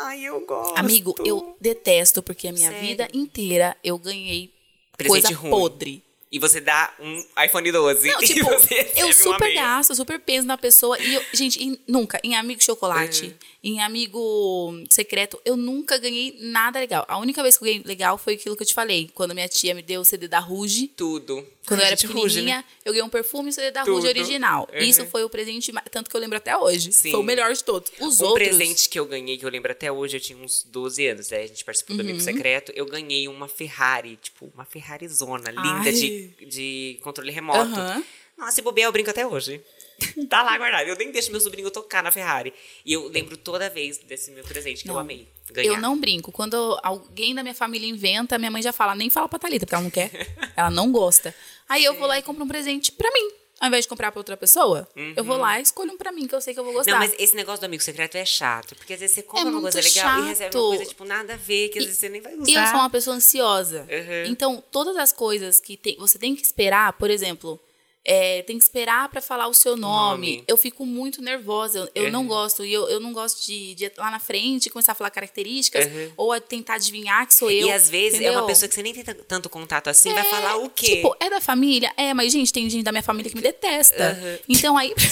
Ai, 0.00 0.24
eu 0.24 0.40
gosto. 0.46 0.76
Amigo, 0.76 1.14
eu 1.24 1.56
detesto 1.60 2.22
porque 2.22 2.48
a 2.48 2.52
minha 2.52 2.70
Sério? 2.70 2.88
vida 2.88 3.08
inteira 3.12 3.76
eu 3.84 3.96
ganhei 3.98 4.52
Presente 4.96 5.22
coisa 5.22 5.34
ruim. 5.36 5.50
podre. 5.50 6.04
E 6.32 6.38
você 6.38 6.62
dá 6.62 6.92
um 6.98 7.22
iPhone 7.44 7.70
12. 7.70 8.08
Não, 8.10 8.20
e 8.22 8.26
tipo, 8.26 8.48
eu 8.96 9.12
super 9.12 9.52
gasto, 9.52 9.90
eu 9.90 9.96
super 9.96 10.18
penso 10.18 10.46
na 10.46 10.56
pessoa. 10.56 10.98
E 10.98 11.14
eu, 11.14 11.22
gente, 11.34 11.62
em- 11.62 11.78
nunca, 11.86 12.18
em 12.24 12.34
amigo 12.34 12.62
chocolate, 12.64 13.26
Uhum. 13.26 13.32
em 13.64 13.80
amigo 13.82 14.82
secreto, 14.90 15.38
eu 15.44 15.56
nunca 15.56 15.98
ganhei 15.98 16.36
nada 16.40 16.78
legal. 16.80 17.04
A 17.08 17.18
única 17.18 17.42
vez 17.42 17.56
que 17.58 17.64
eu 17.64 17.66
ganhei 17.66 17.82
legal 17.84 18.16
foi 18.16 18.34
aquilo 18.34 18.56
que 18.56 18.62
eu 18.62 18.66
te 18.66 18.74
falei, 18.74 19.10
quando 19.14 19.34
minha 19.34 19.48
tia 19.48 19.74
me 19.74 19.82
deu 19.82 20.00
o 20.00 20.04
CD 20.04 20.26
da 20.26 20.38
Ruge. 20.38 20.88
Tudo. 20.88 21.46
Quando 21.66 21.78
eu 21.80 21.86
era 21.86 21.94
gente, 21.94 22.08
pequenininha, 22.08 22.24
ruge, 22.24 22.42
né? 22.42 22.64
eu 22.84 22.92
ganhei 22.92 23.04
um 23.04 23.08
perfume 23.08 23.48
e 23.48 23.50
o 23.50 23.52
CD 23.52 23.70
da 23.70 23.84
Tudo. 23.84 23.94
Ruge 23.96 24.08
original. 24.08 24.68
Uhum. 24.72 24.80
Isso 24.80 25.06
foi 25.06 25.22
o 25.22 25.28
presente, 25.30 25.70
tanto 25.92 26.10
que 26.10 26.16
eu 26.16 26.20
lembro 26.20 26.36
até 26.38 26.56
hoje. 26.56 26.92
Sim. 26.92 27.12
Foi 27.12 27.20
o 27.20 27.22
melhor 27.22 27.52
de 27.52 27.62
todos. 27.62 27.92
Os 28.00 28.20
Um 28.20 28.24
outros. 28.24 28.48
presente 28.48 28.88
que 28.88 28.98
eu 28.98 29.04
ganhei, 29.06 29.38
que 29.38 29.44
eu 29.46 29.50
lembro 29.50 29.70
até 29.70 29.92
hoje, 29.92 30.16
eu 30.16 30.20
tinha 30.20 30.36
uns 30.38 30.64
12 30.64 31.06
anos, 31.06 31.32
aí 31.32 31.44
a 31.44 31.46
gente 31.46 31.64
participou 31.64 31.94
do 31.96 32.00
Amigo 32.00 32.18
Uhum. 32.18 32.24
Secreto, 32.24 32.72
eu 32.74 32.84
ganhei 32.86 33.28
uma 33.28 33.46
Ferrari, 33.46 34.18
tipo, 34.20 34.50
uma 34.54 34.64
Ferrari 34.64 35.06
zona, 35.06 35.50
linda, 35.50 35.82
Ai. 35.84 35.92
de, 35.92 36.21
de 36.46 36.98
controle 37.02 37.30
remoto. 37.30 37.58
Aham. 37.58 38.04
Nossa, 38.36 38.52
se 38.52 38.62
bobear, 38.62 38.88
eu 38.88 38.92
brinco 38.92 39.10
até 39.10 39.26
hoje. 39.26 39.60
tá 40.28 40.42
lá 40.42 40.56
guardado. 40.58 40.88
Eu 40.88 40.96
nem 40.96 41.12
deixo 41.12 41.30
meu 41.30 41.40
sobrinho 41.40 41.70
tocar 41.70 42.02
na 42.02 42.10
Ferrari. 42.10 42.52
E 42.84 42.92
eu 42.92 43.08
lembro 43.08 43.36
toda 43.36 43.68
vez 43.70 43.98
desse 43.98 44.30
meu 44.30 44.44
presente, 44.44 44.82
que 44.82 44.88
eu 44.88 44.94
Não, 44.94 45.00
amei 45.00 45.28
ganhar. 45.52 45.68
Eu 45.68 45.80
não 45.80 45.98
brinco. 45.98 46.32
Quando 46.32 46.78
alguém 46.82 47.34
da 47.34 47.42
minha 47.42 47.54
família 47.54 47.88
inventa, 47.88 48.38
minha 48.38 48.50
mãe 48.50 48.62
já 48.62 48.72
fala, 48.72 48.94
nem 48.94 49.10
fala 49.10 49.28
pra 49.28 49.38
Thalita, 49.38 49.66
porque 49.66 49.74
ela 49.74 49.84
não 49.84 49.90
quer. 49.90 50.10
ela 50.56 50.70
não 50.70 50.90
gosta. 50.90 51.34
Aí 51.68 51.84
eu 51.84 51.94
vou 51.94 52.06
lá 52.06 52.18
e 52.18 52.22
compro 52.22 52.44
um 52.44 52.48
presente 52.48 52.90
pra 52.92 53.10
mim. 53.12 53.30
Ao 53.62 53.68
invés 53.68 53.84
de 53.84 53.88
comprar 53.88 54.10
pra 54.10 54.18
outra 54.18 54.36
pessoa, 54.36 54.88
eu 55.14 55.22
vou 55.22 55.36
lá 55.36 55.60
e 55.60 55.62
escolho 55.62 55.92
um 55.92 55.96
pra 55.96 56.10
mim, 56.10 56.26
que 56.26 56.34
eu 56.34 56.40
sei 56.40 56.52
que 56.52 56.58
eu 56.58 56.64
vou 56.64 56.72
gostar. 56.72 56.94
Uhum. 56.94 56.98
Não, 56.98 57.06
mas 57.06 57.14
esse 57.16 57.36
negócio 57.36 57.60
do 57.60 57.66
amigo 57.66 57.80
secreto 57.80 58.16
é 58.16 58.24
chato. 58.24 58.74
Porque 58.74 58.92
às 58.92 58.98
vezes 58.98 59.14
você 59.14 59.22
compra 59.22 59.44
uma 59.44 59.60
muito 59.60 59.72
coisa 59.72 59.80
legal 59.88 60.18
e 60.24 60.28
recebe 60.30 60.46
uma 60.56 60.62
chato. 60.62 60.68
coisa, 60.76 60.84
tipo, 60.84 61.04
nada 61.04 61.34
a 61.34 61.36
ver, 61.36 61.68
que 61.68 61.78
às 61.78 61.84
vezes 61.84 62.00
você 62.00 62.08
nem 62.08 62.20
vai 62.20 62.34
usar. 62.34 62.50
E 62.50 62.54
eu 62.54 62.66
sou 62.66 62.74
uma 62.80 62.90
pessoa 62.90 63.14
ansiosa. 63.14 63.82
Uhum. 63.88 64.24
Então, 64.32 64.64
todas 64.72 64.96
as 64.96 65.12
coisas 65.12 65.60
que 65.60 65.76
tem- 65.76 65.96
você 65.96 66.18
tem 66.18 66.34
que 66.34 66.42
esperar, 66.42 66.92
por 66.94 67.08
exemplo, 67.08 67.60
é, 68.04 68.42
tem 68.42 68.58
que 68.58 68.64
esperar 68.64 69.08
pra 69.08 69.22
falar 69.22 69.46
o 69.46 69.54
seu 69.54 69.76
nome. 69.76 70.32
Nome. 70.36 70.44
Eu 70.48 70.56
fico 70.56 70.84
muito 70.84 71.22
nervosa. 71.22 71.88
Eu, 71.94 72.04
eu 72.06 72.12
não 72.12 72.22
Uhum. 72.22 72.26
gosto. 72.28 72.64
E 72.64 72.72
eu, 72.72 72.88
eu 72.88 72.98
não 72.98 73.12
gosto 73.12 73.46
de, 73.46 73.74
de 73.76 73.84
ir 73.84 73.92
lá 73.96 74.10
na 74.10 74.18
frente 74.18 74.66
e 74.66 74.70
começar 74.70 74.92
a 74.92 74.94
falar 74.94 75.10
características 75.10 75.86
Uhum. 75.86 76.12
ou 76.16 76.32
a 76.32 76.40
tentar 76.40 76.74
adivinhar 76.74 77.26
que 77.26 77.34
sou 77.34 77.50
eu. 77.50 77.68
E 77.68 77.72
às 77.72 77.88
vezes 77.88 78.18
é 78.20 78.24
uma 78.24 78.28
entendeu? 78.30 78.46
pessoa 78.46 78.68
que 78.68 78.74
você 78.74 78.82
nem 78.82 78.92
tem 78.92 79.04
tanto 79.04 79.48
contato 79.48 79.88
assim, 79.88 80.12
vai 80.12 80.24
falar 80.24 80.56
o 80.56 80.68
quê? 80.68 80.96
Tipo, 80.96 81.16
é 81.20 81.30
da 81.30 81.40
família? 81.40 81.92
É, 81.96 82.12
mas, 82.12 82.32
gente, 82.32 82.52
tem 82.52 82.68
gente 82.68 82.82
da 82.82 82.90
minha 82.92 83.02
família 83.02 83.30
que 83.30 83.36
me 83.36 83.42
detesta. 83.42 84.18
Uhum. 84.20 84.38
Então 84.48 84.76
aí. 84.76 84.92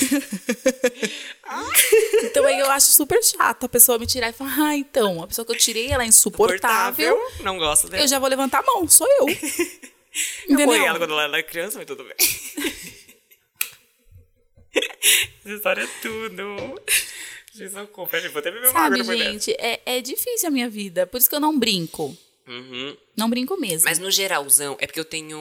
então 2.25 2.45
aí 2.47 2.59
eu 2.59 2.71
acho 2.71 2.91
super 2.91 3.23
chato 3.23 3.65
a 3.65 3.69
pessoa 3.69 3.99
me 3.99 4.07
tirar 4.07 4.31
e 4.31 4.33
falar, 4.33 4.57
ah, 4.59 4.77
então, 4.77 5.23
a 5.23 5.27
pessoa 5.27 5.45
que 5.45 5.53
eu 5.53 5.59
tirei, 5.59 5.89
ela 5.91 6.03
é 6.03 6.07
insuportável. 6.07 7.19
Não 7.41 7.59
gosto 7.59 7.89
dela. 7.89 8.03
Eu 8.03 8.09
já 8.09 8.19
vou 8.19 8.29
levantar 8.29 8.61
a 8.61 8.63
mão, 8.63 8.89
sou 8.89 9.07
eu. 9.21 9.27
Eu 10.49 10.55
Entendeu? 10.55 10.65
apoiei 10.65 10.85
ela 10.89 10.99
quando 10.99 11.13
ela 11.13 11.23
era 11.23 11.43
criança, 11.45 11.79
mas 11.79 11.87
tudo 11.87 12.03
bem. 12.03 12.15
Essa 15.45 15.55
história 15.55 15.83
é 15.83 15.89
tudo. 16.03 16.81
Socorro. 17.73 18.09
Peraí, 18.09 18.29
vou 18.29 18.41
até 18.41 18.51
beber 18.51 18.69
uma 18.71 18.81
água 18.81 19.05
Sabe, 19.05 19.19
gente, 19.19 19.51
é, 19.59 19.81
é 19.85 20.01
difícil 20.01 20.49
a 20.49 20.51
minha 20.51 20.69
vida. 20.71 21.07
Por 21.07 21.19
isso 21.19 21.29
que 21.29 21.35
eu 21.35 21.41
não 21.41 21.59
brinco. 21.59 22.17
Uhum. 22.47 22.97
Não 23.17 23.29
brinco 23.29 23.57
mesmo. 23.57 23.85
Mas 23.89 23.99
no 23.99 24.11
geralzão, 24.11 24.77
é 24.81 24.87
porque 24.87 25.01
eu 25.01 25.05
tenho 25.05 25.39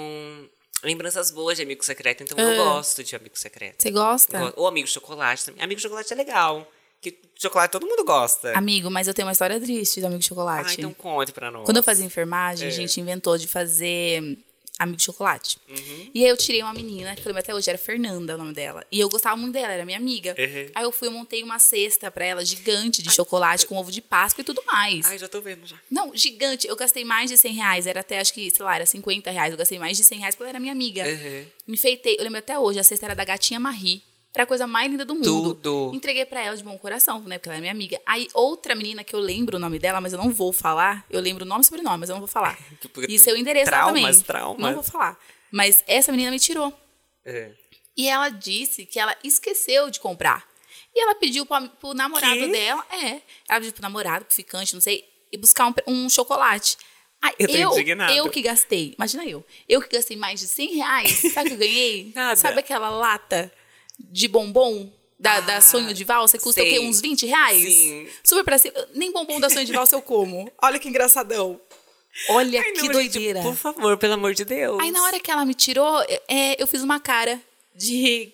lembranças 0.84 1.32
boas 1.32 1.58
de 1.58 1.64
amigo 1.64 1.84
secreto, 1.84 2.24
então 2.24 2.38
Ah. 2.38 2.42
eu 2.42 2.56
gosto 2.64 3.04
de 3.04 3.16
amigo 3.16 3.38
secreto. 3.38 3.82
Você 3.82 3.92
gosta? 3.92 4.38
Go- 4.40 4.54
Ou 4.58 4.68
amigo 4.68 4.88
chocolate 4.88 5.46
também. 5.46 5.64
Amigo 5.64 5.80
chocolate 5.80 6.12
é 6.12 6.16
legal. 6.16 6.70
Que 7.02 7.18
chocolate 7.36 7.72
todo 7.72 7.88
mundo 7.88 8.04
gosta. 8.04 8.58
Amigo, 8.58 8.90
mas 8.92 9.08
eu 9.08 9.14
tenho 9.14 9.26
uma 9.28 9.32
história 9.32 9.60
triste 9.60 10.02
do 10.02 10.08
amigo 10.08 10.22
chocolate. 10.22 10.72
Ah, 10.72 10.74
então 10.78 10.94
conte 10.94 11.32
pra 11.32 11.50
nós. 11.50 11.64
Quando 11.64 11.78
eu 11.78 11.84
fazia 11.84 12.06
enfermagem, 12.06 12.66
É. 12.68 12.72
a 12.72 12.74
gente 12.74 13.00
inventou 13.00 13.38
de 13.38 13.48
fazer 13.48 14.38
amigo 14.80 15.02
chocolate. 15.02 15.58
Uhum. 15.68 16.12
E 16.14 16.24
aí 16.24 16.30
eu 16.30 16.38
tirei 16.38 16.64
uma 16.64 16.74
menina, 16.74 17.14
que 17.14 17.22
eu 17.22 17.26
lembro 17.26 17.42
até 17.42 17.54
hoje, 17.54 17.70
era 17.70 17.78
Fernanda 17.78 18.36
o 18.36 18.38
nome 18.38 18.54
dela. 18.54 18.86
E 18.90 19.00
eu 19.00 19.10
gostava 19.10 19.36
muito 19.36 19.54
dela, 19.54 19.74
era 19.74 19.86
minha 19.86 19.98
amiga. 19.98 20.34
Uhum. 20.40 20.72
Aí 20.74 20.84
eu 20.84 20.92
fui, 20.92 21.10
eu 21.10 21.12
montei 21.12 21.44
uma 21.44 21.60
cesta 21.60 22.10
pra 22.10 22.26
ela, 22.26 22.44
gigante 22.46 23.04
de 23.04 23.12
chocolate, 23.12 23.66
com 23.66 23.76
ovo 23.76 23.92
de 23.92 24.02
Páscoa 24.02 24.42
e 24.42 24.46
tudo 24.46 24.64
mais. 24.66 25.06
Ai, 25.06 25.18
já 25.18 25.28
tô 25.28 25.42
vendo 25.42 25.68
já. 25.68 25.76
Não, 25.92 26.16
gigante. 26.16 26.68
Eu 26.68 26.76
gastei 26.78 27.04
mais 27.04 27.30
de 27.30 27.38
100 27.38 27.54
reais. 27.54 27.86
Era 27.86 28.00
até, 28.00 28.20
acho 28.20 28.34
que, 28.34 28.50
sei 28.50 28.64
lá, 28.64 28.76
era 28.76 28.86
50 28.86 29.30
reais. 29.30 29.52
Eu 29.52 29.58
gastei 29.58 29.78
mais 29.78 29.98
de 29.98 30.04
100 30.04 30.20
reais 30.20 30.36
porque 30.36 30.44
ela 30.44 30.52
era 30.52 30.60
minha 30.60 30.72
amiga. 30.72 31.04
Uhum. 31.04 31.46
Enfeitei. 31.68 32.16
Eu 32.18 32.24
lembro 32.24 32.40
até 32.40 32.58
hoje, 32.58 32.80
a 32.80 32.84
cesta 32.84 33.08
era 33.08 33.16
da 33.16 33.26
gatinha 33.26 33.60
Marie. 33.60 34.02
Era 34.34 34.44
a 34.44 34.48
coisa 34.48 34.68
mais 34.68 34.92
linda 34.92 35.04
do 35.04 35.16
mundo. 35.16 35.56
Tudo. 35.56 35.92
Entreguei 35.94 36.24
pra 36.24 36.42
ela 36.44 36.56
de 36.56 36.64
bom 36.64 36.78
coração, 36.78 37.20
né? 37.22 37.38
Porque 37.38 37.50
ela 37.50 37.58
é 37.58 37.62
minha 37.62 37.72
amiga. 37.72 38.00
Aí, 38.06 38.28
outra 38.34 38.76
menina 38.76 39.04
que 39.04 39.16
eu 39.16 39.20
lembro 39.20 39.58
o 39.58 39.60
nome 39.60 39.80
dela, 39.80 40.00
mas 40.00 40.14
eu 40.14 40.20
não 40.20 40.30
vou 40.32 40.54
falar. 40.54 41.04
Eu 41.10 41.20
lembro 41.20 41.44
o 41.44 41.48
nome 41.48 41.62
e 41.62 41.66
sobrenome, 41.66 41.98
mas 41.98 42.10
eu 42.10 42.14
não 42.14 42.22
vou 42.22 42.28
falar. 42.28 42.58
E 43.10 43.18
seu 43.18 43.36
endereço 43.36 43.72
lá 43.72 43.78
traumas, 43.78 44.02
também. 44.02 44.22
traumas. 44.22 44.62
Não 44.62 44.74
vou 44.76 44.84
falar. 44.84 45.18
Mas 45.52 45.84
essa 45.88 46.12
menina 46.12 46.30
me 46.30 46.40
tirou. 46.40 46.72
É. 47.26 47.52
E 47.98 48.08
ela 48.08 48.30
disse 48.30 48.86
que 48.86 49.00
ela 49.00 49.16
esqueceu 49.24 49.90
de 49.90 50.00
comprar. 50.00 50.48
E 50.96 51.02
ela 51.02 51.16
pediu 51.16 51.46
pra, 51.46 51.62
pro 51.62 51.94
namorado 51.94 52.34
Quê? 52.34 52.48
dela, 52.48 52.86
é, 52.92 53.22
ela 53.50 53.60
pediu 53.60 53.74
pro 53.74 53.82
namorado, 53.82 54.26
pro 54.26 54.36
ficante, 54.36 54.74
não 54.74 54.82
sei, 54.82 55.06
e 55.32 55.38
buscar 55.38 55.68
um, 55.68 55.74
um 55.88 56.10
chocolate. 56.10 56.78
Aí, 57.22 57.34
Eu 57.38 57.50
eu, 57.50 58.16
eu 58.16 58.30
que 58.30 58.42
gastei, 58.42 58.94
imagina 58.98 59.26
eu, 59.26 59.46
eu 59.68 59.82
que 59.82 59.96
gastei 59.96 60.16
mais 60.16 60.40
de 60.40 60.48
100 60.48 60.76
reais, 60.76 61.12
sabe 61.34 61.48
o 61.48 61.50
que 61.50 61.54
eu 61.56 61.58
ganhei? 61.58 62.12
Nada. 62.16 62.36
Sabe 62.38 62.60
aquela 62.60 62.90
lata 62.90 63.52
de 64.00 64.28
bombom 64.28 64.92
da, 65.20 65.42
da 65.42 65.58
Ah, 65.58 65.62
Sonho 65.62 65.94
de 65.94 66.04
Valsa, 66.04 66.38
que 66.38 66.44
custa 66.44 66.62
o 66.62 66.64
quê? 66.64 66.78
sei. 66.78 66.88
Uns 66.88 67.02
20 67.02 67.26
reais? 67.26 67.74
Sim. 67.74 68.08
Super 68.24 68.44
pra 68.44 68.58
cima. 68.58 68.74
Nem 68.94 69.12
bombom 69.12 69.40
da 69.40 69.50
Sonho 69.50 69.66
de 69.66 69.74
Valsa 69.74 69.96
eu 69.96 70.02
como. 70.02 70.50
Olha 70.64 70.80
que 70.80 70.88
engraçadão. 70.88 71.60
Olha 72.30 72.60
Ai, 72.60 72.68
não, 72.68 72.74
que 72.74 72.82
gente, 72.82 72.92
doideira. 72.92 73.42
por 73.42 73.56
favor, 73.56 73.98
pelo 73.98 74.14
amor 74.14 74.34
de 74.34 74.44
Deus. 74.44 74.80
Aí 74.82 74.92
na 74.92 75.04
hora 75.04 75.20
que 75.20 75.30
ela 75.30 75.46
me 75.46 75.54
tirou, 75.54 76.02
é, 76.28 76.62
eu 76.62 76.66
fiz 76.68 76.82
uma 76.82 77.00
cara 77.00 77.40
de 77.76 78.34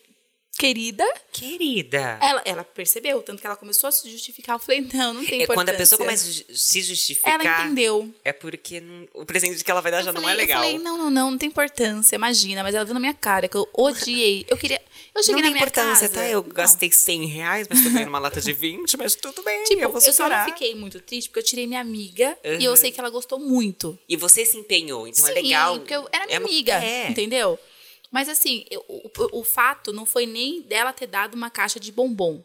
querida. 0.58 1.04
Querida. 1.32 2.18
Ela, 2.22 2.42
ela 2.46 2.64
percebeu, 2.64 3.22
tanto 3.22 3.42
que 3.42 3.46
ela 3.48 3.56
começou 3.56 3.88
a 3.88 3.92
se 3.92 4.10
justificar. 4.10 4.56
Eu 4.56 4.60
falei, 4.60 4.82
não, 4.94 5.14
não 5.14 5.26
tem 5.26 5.42
É 5.42 5.44
importância. 5.44 5.54
quando 5.54 5.70
a 5.70 5.74
pessoa 5.74 6.00
começa 6.00 6.26
a 6.30 6.56
se 6.56 6.82
justificar. 6.82 7.40
Ela 7.40 7.64
entendeu. 7.66 8.14
É 8.24 8.32
porque 8.32 8.80
não- 8.80 9.08
o 9.14 9.26
presente 9.26 9.64
que 9.64 9.70
ela 9.70 9.82
vai 9.82 9.92
dar 9.92 10.02
já 10.02 10.10
eu 10.10 10.14
não 10.14 10.22
falei, 10.22 10.36
é 10.36 10.38
legal. 10.38 10.64
Eu 10.64 10.70
falei, 10.70 10.84
não, 10.84 10.98
não, 10.98 11.10
não, 11.10 11.32
não 11.32 11.38
tem 11.38 11.50
importância, 11.50 12.16
imagina. 12.16 12.64
Mas 12.64 12.74
ela 12.74 12.86
viu 12.86 12.94
na 12.94 13.00
minha 13.00 13.14
cara 13.14 13.48
que 13.48 13.58
eu 13.58 13.68
odiei. 13.74 14.46
Eu 14.48 14.58
queria. 14.58 14.82
Eu 15.14 15.22
cheguei 15.24 15.36
não 15.36 15.40
na 15.42 15.44
tem 15.48 15.54
minha 15.54 15.62
importância, 15.64 16.08
casa. 16.10 16.22
tá? 16.22 16.28
Eu 16.28 16.42
Não. 16.44 16.50
gastei 16.50 16.92
100 16.92 17.26
reais, 17.26 17.68
mas 17.70 17.84
tô 17.84 17.90
ganhando 17.90 18.10
uma 18.10 18.20
lata 18.20 18.40
de 18.42 18.52
20, 18.54 18.98
mas 18.98 19.16
tudo 19.16 19.44
bem, 19.44 19.64
Tipo, 19.66 19.82
eu 19.82 19.92
vou 19.92 20.02
eu 20.02 20.14
só 20.14 20.28
não 20.30 20.46
fiquei 20.46 20.74
muito 20.76 21.00
triste 21.00 21.30
porque 21.30 21.40
eu 21.40 21.44
tirei 21.44 21.68
minha 21.68 21.80
amiga 21.82 22.38
e 22.44 22.64
eu 22.64 22.72
Uhum. 22.72 22.78
sei 22.78 22.92
que 22.92 23.00
ela 23.00 23.10
gostou 23.10 23.40
muito. 23.40 23.98
E 24.10 24.16
você 24.18 24.46
se 24.46 24.58
empenhou, 24.58 25.08
então 25.08 25.26
Sim, 25.26 25.32
é 25.32 25.36
legal. 25.36 25.78
porque 25.80 25.94
eu 25.96 26.08
era 26.12 26.26
minha 26.26 26.36
É 26.40 26.42
amiga, 26.42 26.74
É. 26.84 27.10
entendeu? 27.10 27.58
Mas 28.12 28.30
assim, 28.30 28.66
eu- 28.70 28.84
o, 28.88 29.40
o- 29.40 29.44
fato 29.44 29.92
não 29.92 30.06
foi 30.06 30.26
nem 30.26 30.62
dela 30.62 30.94
ter 30.94 31.08
dado 31.08 31.34
uma 31.36 31.50
caixa 31.50 31.80
de 31.80 31.92
bombom. 31.92 32.44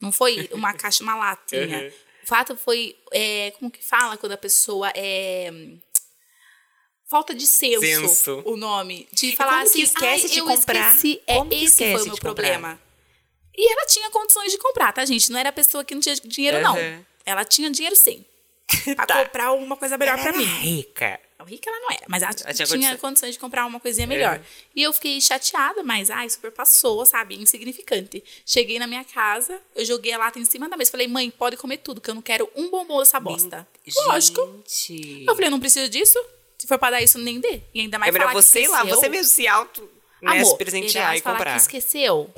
Não 0.00 0.12
foi 0.12 0.48
uma 0.52 0.72
caixa, 0.74 1.02
uma 1.02 1.14
latinha. 1.16 1.82
Uhum. 1.82 1.92
O 2.22 2.26
fato 2.26 2.56
foi, 2.56 2.96
é, 3.12 3.50
como 3.58 3.70
que 3.70 3.82
fala 3.82 4.16
quando 4.16 4.32
a 4.32 4.36
pessoa 4.38 4.90
é... 4.94 5.50
Falta 7.08 7.34
de 7.34 7.44
senso, 7.46 7.80
Senso. 7.80 8.42
o 8.46 8.56
nome. 8.56 9.08
De 9.12 9.34
falar 9.34 9.50
como 9.52 9.62
que 9.64 9.68
assim, 9.70 9.82
esquece 9.82 10.26
"Ai, 10.26 10.32
de 10.32 10.38
eu 10.38 10.44
comprar? 10.46 10.88
esqueci. 10.94 11.20
É, 11.26 11.34
Como 11.38 11.50
que 11.50 11.56
esse 11.56 11.64
esquece 11.64 11.92
foi 11.92 12.02
o 12.02 12.04
meu 12.06 12.14
de 12.14 12.20
comprar? 12.20 12.34
problema. 12.34 12.80
E 13.56 13.72
ela 13.72 13.84
tinha 13.86 14.08
condições 14.10 14.52
de 14.52 14.58
comprar, 14.58 14.92
tá, 14.92 15.04
gente? 15.04 15.32
Não 15.32 15.38
era 15.40 15.48
a 15.48 15.52
pessoa 15.52 15.84
que 15.84 15.92
não 15.92 16.00
tinha 16.00 16.14
dinheiro, 16.14 16.60
não. 16.60 16.76
Uhum. 16.76 17.04
Ela 17.26 17.44
tinha 17.44 17.68
dinheiro, 17.68 17.96
sim. 17.96 18.24
Pra 18.94 19.06
Tá. 19.06 19.24
comprar 19.24 19.46
alguma 19.46 19.76
coisa 19.76 19.98
melhor 19.98 20.12
Ela 20.12 20.22
pra 20.22 20.28
era 20.28 20.38
mim. 20.38 20.44
rica. 20.44 21.20
Rica 21.44 21.68
ela 21.70 21.80
não 21.80 21.90
era, 21.90 22.04
mas 22.08 22.22
ela, 22.22 22.32
tinha, 22.34 22.66
tinha 22.66 22.98
condições. 22.98 23.32
de 23.34 23.38
comprar 23.38 23.66
uma 23.66 23.80
coisinha 23.80 24.06
melhor. 24.06 24.36
É. 24.36 24.42
E 24.74 24.82
eu 24.82 24.92
fiquei 24.92 25.20
chateada, 25.20 25.82
mas 25.82 26.10
ai, 26.10 26.28
super 26.28 26.50
passou, 26.50 27.04
sabe? 27.06 27.36
Insignificante. 27.36 28.22
Cheguei 28.44 28.78
na 28.78 28.86
minha 28.86 29.04
casa, 29.04 29.60
eu 29.74 29.84
joguei 29.84 30.12
a 30.12 30.18
lata 30.18 30.38
em 30.38 30.44
cima 30.44 30.68
da 30.68 30.76
mesa. 30.76 30.90
Falei, 30.90 31.08
mãe, 31.08 31.30
pode 31.30 31.56
comer 31.56 31.78
tudo, 31.78 32.00
que 32.00 32.10
eu 32.10 32.14
não 32.14 32.22
quero 32.22 32.50
um 32.54 32.70
bombom 32.70 32.98
dessa 32.98 33.18
bosta. 33.20 33.66
Lógico. 34.06 34.40
Gente. 34.66 35.24
Eu 35.26 35.34
falei, 35.34 35.48
eu 35.48 35.52
não 35.52 35.60
preciso 35.60 35.88
disso. 35.88 36.18
Se 36.58 36.66
for 36.66 36.78
pra 36.78 36.90
dar 36.90 37.02
isso, 37.02 37.18
nem 37.18 37.40
dê. 37.40 37.60
E 37.72 37.80
ainda 37.80 37.98
mais 37.98 38.10
É 38.10 38.12
melhor 38.12 38.28
falar 38.28 38.40
que 38.40 38.46
você 38.46 38.68
lá, 38.68 38.78
esqueceu. 38.78 39.00
você 39.00 39.08
mesmo 39.08 39.32
se 39.32 39.46
auto 39.48 39.88
né, 40.20 40.32
Amor, 40.32 40.44
se 40.44 40.56
presentear 40.58 41.16
e 41.16 41.20
comprar. 41.20 41.52
que 41.54 41.60
esqueceu. 41.62 42.30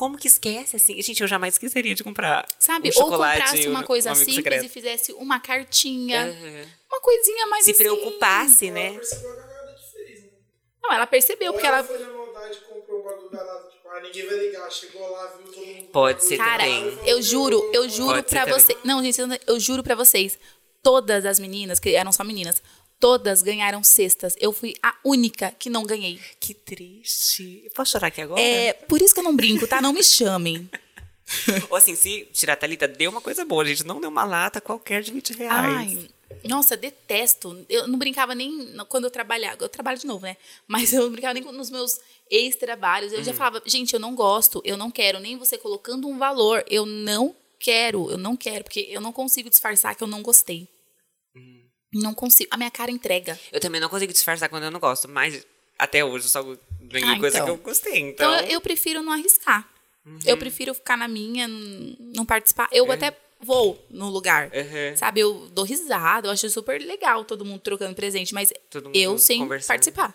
Como 0.00 0.16
que 0.16 0.26
esquece 0.28 0.76
assim? 0.76 1.00
Gente, 1.02 1.20
eu 1.20 1.28
jamais 1.28 1.52
esqueceria 1.54 1.94
de 1.94 2.02
comprar. 2.02 2.46
Sabe? 2.58 2.88
um 2.88 3.02
Ou 3.02 3.10
comprasse 3.10 3.68
uma 3.68 3.80
um- 3.80 3.82
coisa 3.82 4.12
um 4.12 4.14
simples 4.14 4.36
secreto. 4.36 4.64
e 4.64 4.68
fizesse 4.70 5.12
uma 5.12 5.38
cartinha. 5.38 6.24
Uhum. 6.24 6.66
Uma 6.90 7.00
coisinha 7.02 7.46
mais 7.48 7.66
Se 7.66 7.72
assim. 7.72 7.82
preocupasse, 7.82 8.68
Ela 8.68 8.74
né? 8.74 8.92
percebeu 8.94 9.30
a 9.30 9.36
cagada 9.36 9.74
que 9.74 9.92
fez, 9.92 10.22
né? 10.22 10.28
Não, 10.82 10.92
ela 10.94 11.06
percebeu, 11.06 11.46
Ou 11.48 11.52
porque 11.52 11.66
ela 11.66 11.78
ela. 11.80 11.86
foi 11.86 11.98
na 11.98 12.08
maldade 12.08 12.58
comprou 12.60 13.00
um 13.00 13.04
bagulho 13.04 13.28
tipo, 13.28 13.88
ah, 13.90 14.00
ninguém 14.00 14.26
vai 14.26 14.38
ligar. 14.38 14.70
Chegou 14.72 15.10
lá, 15.10 15.26
viu 15.36 15.52
todo 15.52 15.66
mundo. 15.66 15.88
Pode 15.92 16.24
ser 16.24 16.38
Cara, 16.38 16.62
também. 16.64 16.98
eu 17.06 17.20
juro, 17.20 17.70
eu 17.74 17.86
juro 17.90 18.14
Pode 18.14 18.30
ser 18.30 18.36
pra 18.36 18.44
também. 18.46 18.58
vocês. 18.60 18.78
Não, 18.82 19.04
gente, 19.04 19.40
eu 19.46 19.60
juro 19.60 19.82
pra 19.82 19.94
vocês. 19.94 20.38
Todas 20.82 21.26
as 21.26 21.38
meninas, 21.38 21.78
que 21.78 21.94
eram 21.94 22.10
só 22.10 22.24
meninas, 22.24 22.62
todas 23.00 23.40
ganharam 23.40 23.82
cestas. 23.82 24.36
Eu 24.38 24.52
fui 24.52 24.74
a 24.82 24.94
única 25.02 25.50
que 25.58 25.70
não 25.70 25.82
ganhei. 25.84 26.20
Que 26.38 26.52
triste. 26.52 27.62
Eu 27.64 27.70
Posso 27.72 27.92
chorar 27.92 28.08
aqui 28.08 28.20
agora? 28.20 28.40
É, 28.40 28.74
por 28.74 29.00
isso 29.00 29.14
que 29.14 29.20
eu 29.20 29.24
não 29.24 29.34
brinco, 29.34 29.66
tá? 29.66 29.80
Não 29.80 29.92
me 29.92 30.04
chamem. 30.04 30.70
Ou 31.70 31.76
assim, 31.76 31.96
se 31.96 32.28
tirar 32.32 32.52
a 32.52 32.56
Thalita, 32.56 32.86
deu 32.86 33.10
uma 33.10 33.20
coisa 33.20 33.44
boa, 33.44 33.64
gente. 33.64 33.84
Não 33.84 34.00
deu 34.00 34.10
uma 34.10 34.24
lata 34.24 34.60
qualquer 34.60 35.02
de 35.02 35.12
20 35.12 35.32
reais. 35.32 35.98
Ai, 35.98 36.08
nossa, 36.44 36.76
detesto. 36.76 37.64
Eu 37.68 37.88
não 37.88 37.98
brincava 37.98 38.34
nem 38.34 38.76
quando 38.88 39.04
eu 39.04 39.10
trabalhava. 39.10 39.56
Eu 39.60 39.68
trabalho 39.68 39.98
de 39.98 40.06
novo, 40.06 40.24
né? 40.24 40.36
Mas 40.66 40.92
eu 40.92 41.02
não 41.02 41.10
brincava 41.10 41.34
nem 41.34 41.42
nos 41.42 41.70
meus 41.70 42.00
ex-trabalhos. 42.30 43.12
Eu 43.12 43.24
já 43.24 43.32
falava, 43.32 43.62
gente, 43.64 43.94
eu 43.94 44.00
não 44.00 44.14
gosto, 44.14 44.60
eu 44.64 44.76
não 44.76 44.90
quero. 44.90 45.18
Nem 45.18 45.38
você 45.38 45.56
colocando 45.56 46.06
um 46.06 46.18
valor. 46.18 46.64
Eu 46.68 46.84
não 46.84 47.34
quero, 47.58 48.10
eu 48.10 48.18
não 48.18 48.36
quero. 48.36 48.64
Porque 48.64 48.86
eu 48.90 49.00
não 49.00 49.12
consigo 49.12 49.48
disfarçar 49.48 49.94
que 49.94 50.02
eu 50.02 50.08
não 50.08 50.22
gostei. 50.22 50.68
Não 51.92 52.14
consigo. 52.14 52.48
A 52.52 52.56
minha 52.56 52.70
cara 52.70 52.90
entrega. 52.90 53.38
Eu 53.52 53.60
também 53.60 53.80
não 53.80 53.88
consigo 53.88 54.12
disfarçar 54.12 54.48
quando 54.48 54.64
eu 54.64 54.70
não 54.70 54.80
gosto, 54.80 55.08
mas 55.08 55.46
até 55.78 56.04
hoje 56.04 56.26
eu 56.26 56.28
só 56.30 56.42
ganhei 56.80 57.16
Ah, 57.16 57.18
coisa 57.18 57.38
então. 57.38 57.46
que 57.46 57.52
eu 57.52 57.56
gostei. 57.64 57.98
Então, 57.98 58.32
Então, 58.34 58.46
eu, 58.46 58.52
eu 58.52 58.60
prefiro 58.60 59.02
não 59.02 59.12
arriscar. 59.12 59.68
Eu 60.24 60.36
prefiro 60.36 60.74
ficar 60.74 60.96
na 60.96 61.06
minha, 61.06 61.46
não 61.48 62.24
participar. 62.24 62.68
Eu 62.72 62.90
até 62.90 63.16
vou 63.40 63.82
no 63.90 64.08
lugar. 64.08 64.46
Uhum. 64.46 64.96
Sabe, 64.96 65.20
eu 65.20 65.48
dou 65.52 65.64
risada, 65.64 66.26
eu 66.28 66.32
acho 66.32 66.48
super 66.50 66.80
legal 66.80 67.24
todo 67.24 67.44
mundo 67.44 67.60
trocando 67.60 67.94
presente, 67.94 68.34
mas 68.34 68.52
eu 68.94 69.18
sem 69.18 69.46
participar. 69.46 70.14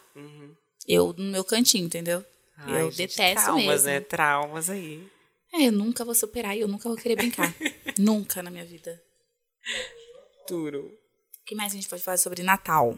Eu 0.87 1.13
no 1.17 1.31
meu 1.31 1.43
cantinho, 1.43 1.85
entendeu? 1.85 2.23
Ai, 2.57 2.81
eu 2.81 2.91
gente, 2.91 3.09
detesto 3.17 3.43
traumas, 3.45 3.65
mesmo. 3.65 3.87
né? 3.87 3.99
Traumas 4.01 4.69
aí. 4.69 5.07
É, 5.53 5.67
eu 5.67 5.71
nunca 5.71 6.03
vou 6.05 6.13
superar 6.15 6.55
e 6.55 6.61
eu 6.61 6.67
nunca 6.67 6.87
vou 6.89 6.97
querer 6.97 7.15
brincar. 7.15 7.53
nunca 7.97 8.43
na 8.43 8.49
minha 8.51 8.65
vida. 8.65 9.01
Duro. 10.47 10.91
O 11.45 11.47
que 11.47 11.53
mais 11.53 11.73
a 11.73 11.75
gente 11.75 11.87
pode 11.87 12.01
falar 12.01 12.17
sobre 12.17 12.41
Natal? 12.41 12.97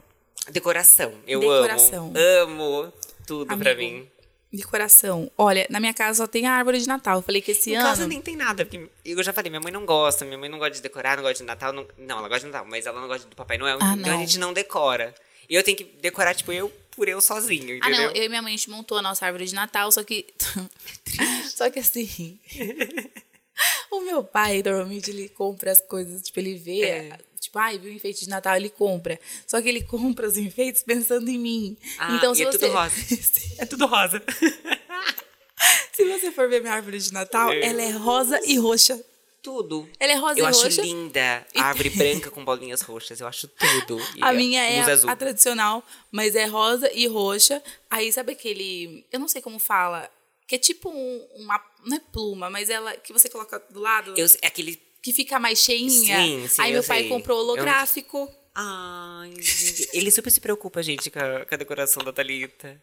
Decoração. 0.49 1.13
Eu 1.27 1.41
Decoração. 1.41 2.13
amo. 2.15 2.79
Amo 2.86 2.93
tudo 3.25 3.45
pra 3.57 3.71
Amigo, 3.73 3.77
mim. 3.97 4.10
Decoração. 4.53 5.29
Olha, 5.38 5.67
na 5.69 5.81
minha 5.81 5.93
casa 5.93 6.23
só 6.23 6.27
tem 6.27 6.47
a 6.47 6.53
árvore 6.53 6.79
de 6.79 6.88
Natal. 6.88 7.17
Eu 7.17 7.21
falei 7.21 7.41
que 7.41 7.51
esse 7.51 7.71
Em 7.71 7.75
ano. 7.75 7.86
casa 7.89 8.07
nem 8.07 8.21
tem 8.21 8.38
nada, 8.38 8.65
porque 8.65 8.89
eu 9.03 9.21
já 9.21 9.33
falei, 9.33 9.49
minha 9.49 9.60
mãe 9.60 9.73
não 9.73 9.86
gosta, 9.86 10.23
minha 10.23 10.38
mãe 10.38 10.47
não 10.47 10.57
gosta 10.60 10.75
de 10.75 10.81
decorar, 10.81 11.17
não 11.17 11.23
gosta 11.23 11.39
de 11.39 11.43
Natal, 11.43 11.73
não, 11.73 11.86
não 11.97 12.19
ela 12.19 12.29
gosta 12.29 12.45
de 12.45 12.53
Natal, 12.53 12.65
mas 12.69 12.86
ela 12.86 13.01
não 13.01 13.10
gosta 13.10 13.27
do 13.27 13.36
Papai 13.36 13.57
Noel, 13.57 13.79
Ah, 13.81 13.95
então 13.99 14.13
não. 14.13 14.17
a 14.17 14.21
gente 14.21 14.39
não 14.39 14.53
decora. 14.53 15.13
E 15.49 15.53
eu 15.53 15.62
tenho 15.62 15.75
que 15.75 15.83
decorar, 15.83 16.33
tipo, 16.33 16.53
eu 16.53 16.69
por 16.91 17.10
eu 17.10 17.19
sozinho, 17.19 17.73
Ah, 17.83 17.89
entendeu? 17.89 18.07
não, 18.07 18.12
eu 18.15 18.23
e 18.23 18.29
minha 18.29 18.41
mãe 18.41 18.53
a 18.53 18.57
gente 18.57 18.69
montou 18.69 18.97
a 18.97 19.01
nossa 19.01 19.25
árvore 19.25 19.45
de 19.45 19.53
Natal, 19.55 19.91
só 19.91 20.05
que. 20.05 20.25
só 21.53 21.69
que 21.69 21.79
assim. 21.79 22.39
o 23.91 23.99
meu 23.99 24.23
pai, 24.23 24.63
normalmente, 24.63 25.12
ele 25.12 25.27
compra 25.27 25.73
as 25.73 25.81
coisas, 25.81 26.21
tipo, 26.21 26.39
ele 26.39 26.55
vê. 26.55 26.81
É. 26.86 27.19
Tipo, 27.39 27.60
ai, 27.60 27.78
viu 27.78 27.91
o 27.91 27.93
enfeite 27.93 28.21
de 28.26 28.30
Natal, 28.30 28.56
ele 28.56 28.69
compra. 28.69 29.19
Só 29.45 29.62
que 29.62 29.69
ele 29.69 29.84
compra 29.84 30.28
os 30.28 30.38
enfeites 30.38 30.84
pensando 30.84 31.30
em 31.30 31.38
mim. 31.39 31.78
Ah, 31.97 32.15
então, 32.15 32.34
e 32.34 32.36
se 32.36 32.43
é 32.43 32.45
você. 32.52 32.58
tudo 32.60 32.71
rosa. 32.73 32.95
É 33.60 33.65
tudo 33.65 33.86
rosa. 33.88 34.23
se 35.93 36.06
você 36.06 36.32
for 36.32 36.47
ver 36.50 36.62
minha 36.62 36.73
árvore 36.73 37.00
de 37.00 37.12
Natal, 37.12 37.52
É. 37.52 37.65
ela 37.65 37.82
é 37.82 37.91
rosa 37.91 38.39
e 38.45 38.58
roxa. 38.58 39.00
tudo. 39.41 39.88
Ela 40.00 40.12
é 40.12 40.15
rosa 40.15 40.39
Eu 40.39 40.45
e 40.45 40.47
acho 40.47 40.63
roxa. 40.63 40.82
linda 40.82 41.45
a 41.56 41.63
árvore 41.63 41.89
branca 41.95 42.30
com 42.30 42.43
bolinhas 42.43 42.82
roxas. 42.82 43.19
Eu 43.21 43.28
acho 43.28 43.47
tudo. 43.47 43.97
E 44.15 44.21
A 44.21 44.34
minha 44.34 44.62
é 44.62 44.82
a, 44.82 45.12
a 45.12 45.15
tradicional, 45.15 45.84
mas 46.12 46.36
é 46.36 46.45
rosa 46.45 46.91
e 46.93 47.08
roxa. 47.08 47.63
Aí, 47.89 48.12
sabe 48.12 48.34
aquele. 48.34 49.06
Eu 49.12 49.19
não 49.19 49.28
sei 49.28 49.41
como 49.41 49.58
fala. 49.58 50.10
Que 50.47 50.56
é 50.56 50.58
tipo 50.58 50.89
um- 50.89 51.28
uma. 51.36 51.62
Não 51.86 51.95
é 51.97 52.02
pluma, 52.12 52.50
mas 52.50 52.69
ela. 52.69 52.93
Que 52.97 53.13
você 53.13 53.30
coloca 53.30 53.58
do 53.69 53.80
lado. 53.80 54.13
Eu, 54.17 54.26
é 54.41 54.47
aquele. 54.47 54.82
Que 55.08 55.13
fica 55.13 55.39
mais 55.39 55.60
cheinha. 55.60 56.17
Sim, 56.22 56.48
sim, 56.50 56.62
Aí 56.62 56.72
eu 56.72 56.80
meu 56.80 56.84
pai 56.84 57.00
sei. 57.00 57.08
comprou 57.08 57.38
Eu 57.39 57.46
não- 57.46 57.54
holográfico. 57.54 58.30
Ai, 58.54 59.32
gente. 59.39 59.88
Ele 59.93 60.12
super 60.12 60.30
se 60.30 60.41
preocupa, 60.41 60.84
gente, 60.84 61.10
com 61.10 61.17
a, 61.17 61.46
com 61.46 61.56
a 61.56 61.58
decoração 61.58 62.04
da 62.04 62.12
Thalita. 62.12 62.78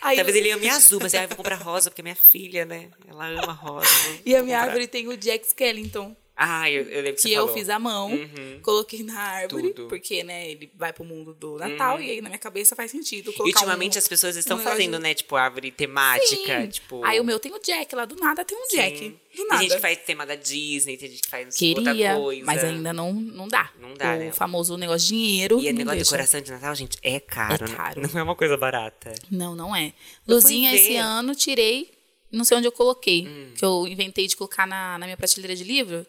Aí 0.00 0.14
Talvez 0.14 0.36
eu- 0.36 0.42
ele 0.42 0.52
ame 0.52 0.68
azul, 0.68 1.00
mas 1.02 1.12
aí 1.16 1.24
eu 1.24 1.28
vou 1.28 1.36
comprar 1.38 1.56
rosa, 1.56 1.90
porque 1.90 2.00
é 2.00 2.04
minha 2.04 2.14
filha, 2.14 2.64
né? 2.64 2.90
Ela 3.08 3.26
ama 3.42 3.52
rosa. 3.52 3.88
E 4.24 4.36
a 4.36 4.42
minha 4.44 4.58
comprar. 4.58 4.62
árvore 4.68 4.86
tem 4.86 5.08
o 5.08 5.16
Jack 5.16 5.44
Skellington. 5.48 6.14
Ah, 6.36 6.68
eu, 6.68 6.82
eu 6.82 7.02
lembro 7.02 7.16
que, 7.22 7.28
Que 7.28 7.32
eu 7.32 7.42
falou. 7.46 7.54
fiz 7.56 7.68
a 7.68 7.78
mão, 7.78 8.10
Uhum. 8.12 8.58
coloquei 8.60 9.04
na 9.04 9.16
árvore, 9.16 9.70
Tudo. 9.72 9.88
porque, 9.88 10.24
né, 10.24 10.50
ele 10.50 10.68
vai 10.74 10.92
pro 10.92 11.04
mundo 11.04 11.32
do 11.32 11.56
Natal, 11.58 12.00
e 12.00 12.10
aí 12.10 12.20
na 12.20 12.28
minha 12.28 12.38
cabeça 12.40 12.74
faz 12.74 12.90
sentido. 12.90 13.32
E 13.36 13.40
ultimamente 13.42 13.96
um, 13.96 13.98
as 13.98 14.08
pessoas 14.08 14.34
estão 14.34 14.56
um 14.56 14.60
fazendo, 14.60 14.98
né? 14.98 15.14
Tipo, 15.14 15.36
árvore 15.36 15.70
temática. 15.70 16.62
Sim. 16.62 16.68
Tipo, 16.68 17.04
Aí 17.04 17.20
o 17.20 17.24
meu 17.24 17.38
tem 17.38 17.52
o 17.54 17.58
Jack 17.60 17.94
lá, 17.94 18.04
do 18.04 18.16
nada 18.16 18.44
tem 18.44 18.58
um 18.58 18.66
Jack. 18.68 18.98
sim. 18.98 19.10
Do 19.10 19.36
Tem 19.36 19.46
nada. 19.48 19.62
gente 19.62 19.74
que 19.76 19.80
faz 19.80 19.98
tema 19.98 20.26
da 20.26 20.34
Disney, 20.34 20.96
tem 20.96 21.08
gente 21.10 21.22
que 21.22 21.28
faz 21.28 21.56
Queria, 21.56 21.78
outra 22.16 22.20
coisa. 22.20 22.44
mas 22.44 22.64
ainda 22.64 22.92
não, 22.92 23.12
não 23.12 23.46
dá. 23.48 23.70
Não 23.80 23.94
dá, 23.94 24.14
o 24.14 24.18
né? 24.18 24.32
famoso 24.32 24.76
negócio 24.76 25.06
de 25.08 25.14
dinheiro. 25.14 25.60
E 25.60 25.68
o 25.68 25.72
não 25.72 25.78
negócio 25.78 25.84
de 25.84 25.96
deixa. 25.98 26.10
decoração 26.10 26.40
de 26.40 26.50
Natal, 26.50 26.74
gente, 26.74 26.98
é 27.02 27.20
caro. 27.20 27.64
É 27.64 27.68
né? 27.68 27.74
caro. 27.76 28.00
Não 28.12 28.20
é 28.20 28.22
uma 28.24 28.34
coisa 28.36 28.56
barata. 28.56 29.14
Não, 29.30 29.54
não 29.54 29.74
é. 29.74 29.92
Eu 30.26 30.34
Luzinha 30.34 30.74
esse 30.74 30.96
ano 30.96 31.34
tirei, 31.34 31.92
não 32.30 32.44
sei 32.44 32.56
onde 32.56 32.66
eu 32.66 32.72
coloquei. 32.72 33.26
Hum. 33.26 33.52
Que 33.56 33.64
eu 33.64 33.86
inventei 33.86 34.26
de 34.26 34.36
colocar 34.36 34.66
na, 34.66 34.98
na 34.98 35.06
minha 35.06 35.16
prateleira 35.16 35.54
de 35.54 35.62
livro. 35.64 36.04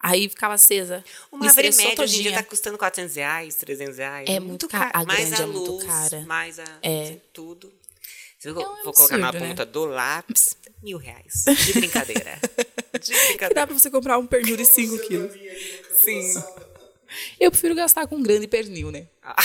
Aí 0.00 0.28
ficava 0.28 0.54
acesa. 0.54 1.04
Uma 1.32 1.40
Me 1.42 1.48
árvore 1.48 1.70
média 1.74 2.04
hoje 2.04 2.18
em 2.20 2.22
dia 2.22 2.32
tá 2.34 2.42
custando 2.44 2.78
400 2.78 3.16
reais, 3.16 3.54
300 3.56 3.98
reais. 3.98 4.28
É 4.28 4.38
muito 4.38 4.68
ca- 4.68 4.90
a 4.94 5.04
Mais 5.04 5.28
grande 5.30 5.42
a 5.42 5.44
é 5.44 5.46
muito 5.48 5.70
luz, 5.72 5.84
cara. 5.84 6.20
mais 6.26 6.58
a 6.58 6.64
É. 6.82 7.02
assim, 7.02 7.20
tudo. 7.32 7.72
Se 8.38 8.48
eu 8.48 8.54
É 8.60 8.68
um 8.68 8.84
vou 8.84 8.92
colocar 8.92 9.18
na 9.18 9.32
né? 9.32 9.40
ponta 9.40 9.66
do 9.66 9.84
lápis, 9.84 10.56
mil 10.80 10.96
reais. 10.98 11.44
De 11.66 11.72
brincadeira. 11.72 12.38
De 13.00 13.12
Que 13.12 13.12
dá 13.12 13.26
brincadeira. 13.26 13.66
pra 13.66 13.78
você 13.78 13.90
comprar 13.90 14.16
um 14.18 14.26
pernil 14.26 14.56
de 14.56 14.64
5 14.64 14.96
Você 14.96 15.06
quilos. 15.08 15.32
Sim. 15.98 16.42
Eu 17.40 17.50
prefiro 17.50 17.74
gastar 17.74 18.06
com 18.06 18.16
um 18.16 18.22
grande 18.22 18.46
pernil, 18.46 18.90
né? 18.90 19.06
Ah. 19.22 19.36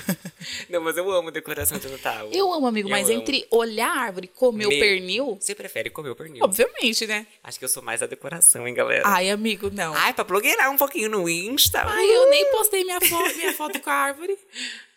Não, 0.68 0.80
mas 0.80 0.96
eu 0.96 1.10
amo 1.10 1.30
decoração 1.30 1.78
de 1.78 1.88
Natal. 1.88 2.28
Eu 2.32 2.52
amo, 2.52 2.66
amigo, 2.66 2.88
Eu 2.88 2.90
mas 2.90 3.08
amo. 3.08 3.20
entre 3.20 3.46
olhar 3.50 3.88
a 3.88 4.00
árvore 4.00 4.26
e 4.32 4.36
comer 4.36 4.66
Me- 4.66 4.76
o 4.76 4.78
pernil, 4.80 5.38
Você 5.40 5.54
prefere 5.54 5.88
comer 5.90 6.10
o 6.10 6.16
pernil? 6.16 6.44
obviamente, 6.44 7.06
né? 7.06 7.26
Acho 7.42 7.58
que 7.58 7.64
eu 7.64 7.68
sou 7.68 7.82
mais 7.82 8.00
da 8.00 8.06
decoração, 8.06 8.66
hein, 8.66 8.74
galera? 8.74 9.02
Ai, 9.06 9.30
amigo, 9.30 9.70
não. 9.72 9.94
Ai, 9.94 10.12
pra 10.12 10.24
blogueirar 10.24 10.70
um 10.70 10.76
pouquinho 10.76 11.08
no 11.08 11.28
Insta. 11.28 11.82
Ai, 11.84 12.06
eu 12.06 12.28
nem 12.30 12.50
postei 12.50 12.84
minha 12.84 13.00
foto, 13.00 13.34
minha 13.36 13.52
foto 13.54 13.80
com 13.80 13.90
a 13.90 13.94
árvore. 13.94 14.36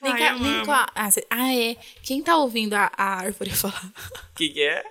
Nem, 0.01 0.11
Ai, 0.13 0.23
a- 0.23 0.31
eu 0.33 0.39
nem 0.39 0.65
com 0.65 0.71
a. 0.71 0.87
Ah, 0.95 1.09
ah, 1.29 1.55
é. 1.55 1.75
Quem 2.03 2.21
tá 2.21 2.35
ouvindo 2.37 2.73
a, 2.73 2.91
a 2.97 3.15
árvore 3.19 3.49
falar? 3.51 3.85
O 4.31 4.35
que, 4.35 4.49
que 4.49 4.61
é? 4.61 4.83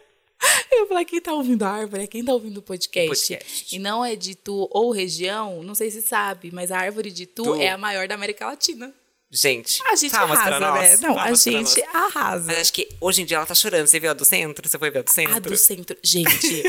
Eu 0.70 0.86
falar, 0.86 1.04
quem 1.04 1.20
tá 1.20 1.32
ouvindo 1.32 1.62
a 1.62 1.68
árvore 1.70 2.02
é 2.02 2.06
quem 2.06 2.24
tá 2.24 2.32
ouvindo 2.32 2.58
o 2.58 2.62
podcast. 2.62 3.08
Podcast. 3.08 3.74
E 3.74 3.78
não 3.78 4.04
é 4.04 4.14
de 4.16 4.32
Itu 4.32 4.68
ou 4.70 4.90
região, 4.90 5.62
não 5.62 5.74
sei 5.74 5.90
se 5.90 6.02
sabe, 6.02 6.50
mas 6.52 6.70
a 6.70 6.78
árvore 6.78 7.10
de 7.10 7.22
Itu 7.22 7.44
Tu. 7.44 7.54
é 7.56 7.70
a 7.70 7.78
maior 7.78 8.06
da 8.08 8.14
América 8.14 8.46
Latina. 8.46 8.92
Gente, 9.30 9.80
A 9.86 9.96
gente 9.96 10.10
pra 10.12 10.20
arrasa, 10.22 10.60
né? 10.60 10.96
Não, 10.98 11.10
a 11.12 11.14
palmas 11.22 11.42
pra 11.42 11.52
gente 11.52 11.82
arrasa. 11.92 12.46
Mas 12.46 12.58
acho 12.60 12.72
que 12.72 12.88
hoje 13.00 13.22
em 13.22 13.24
dia 13.24 13.36
ela 13.38 13.46
tá 13.46 13.54
chorando. 13.54 13.86
Você 13.86 13.98
viu 13.98 14.10
a 14.10 14.14
do 14.14 14.24
centro? 14.24 14.68
Você 14.68 14.78
foi 14.78 14.90
ver 14.90 15.00
a 15.00 15.02
do 15.02 15.10
centro? 15.10 15.34
A 15.34 15.38
do 15.40 15.56
centro, 15.56 15.96
gente, 16.02 16.62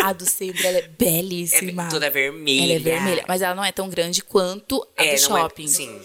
a 0.00 0.12
do 0.14 0.24
centro 0.24 0.66
ela 0.66 0.78
é 0.78 0.82
É 0.82 0.88
belíssima. 0.88 1.88
toda 1.90 2.08
vermelha. 2.08 2.64
Ela 2.64 2.72
é 2.74 2.78
vermelha, 2.78 3.24
mas 3.28 3.42
ela 3.42 3.54
não 3.54 3.64
é 3.64 3.70
tão 3.72 3.88
grande 3.90 4.22
quanto 4.22 4.86
a 4.96 5.04
É, 5.04 5.08
do 5.10 5.14
é- 5.14 5.18
shopping. 5.18 5.66
sim. 5.68 6.00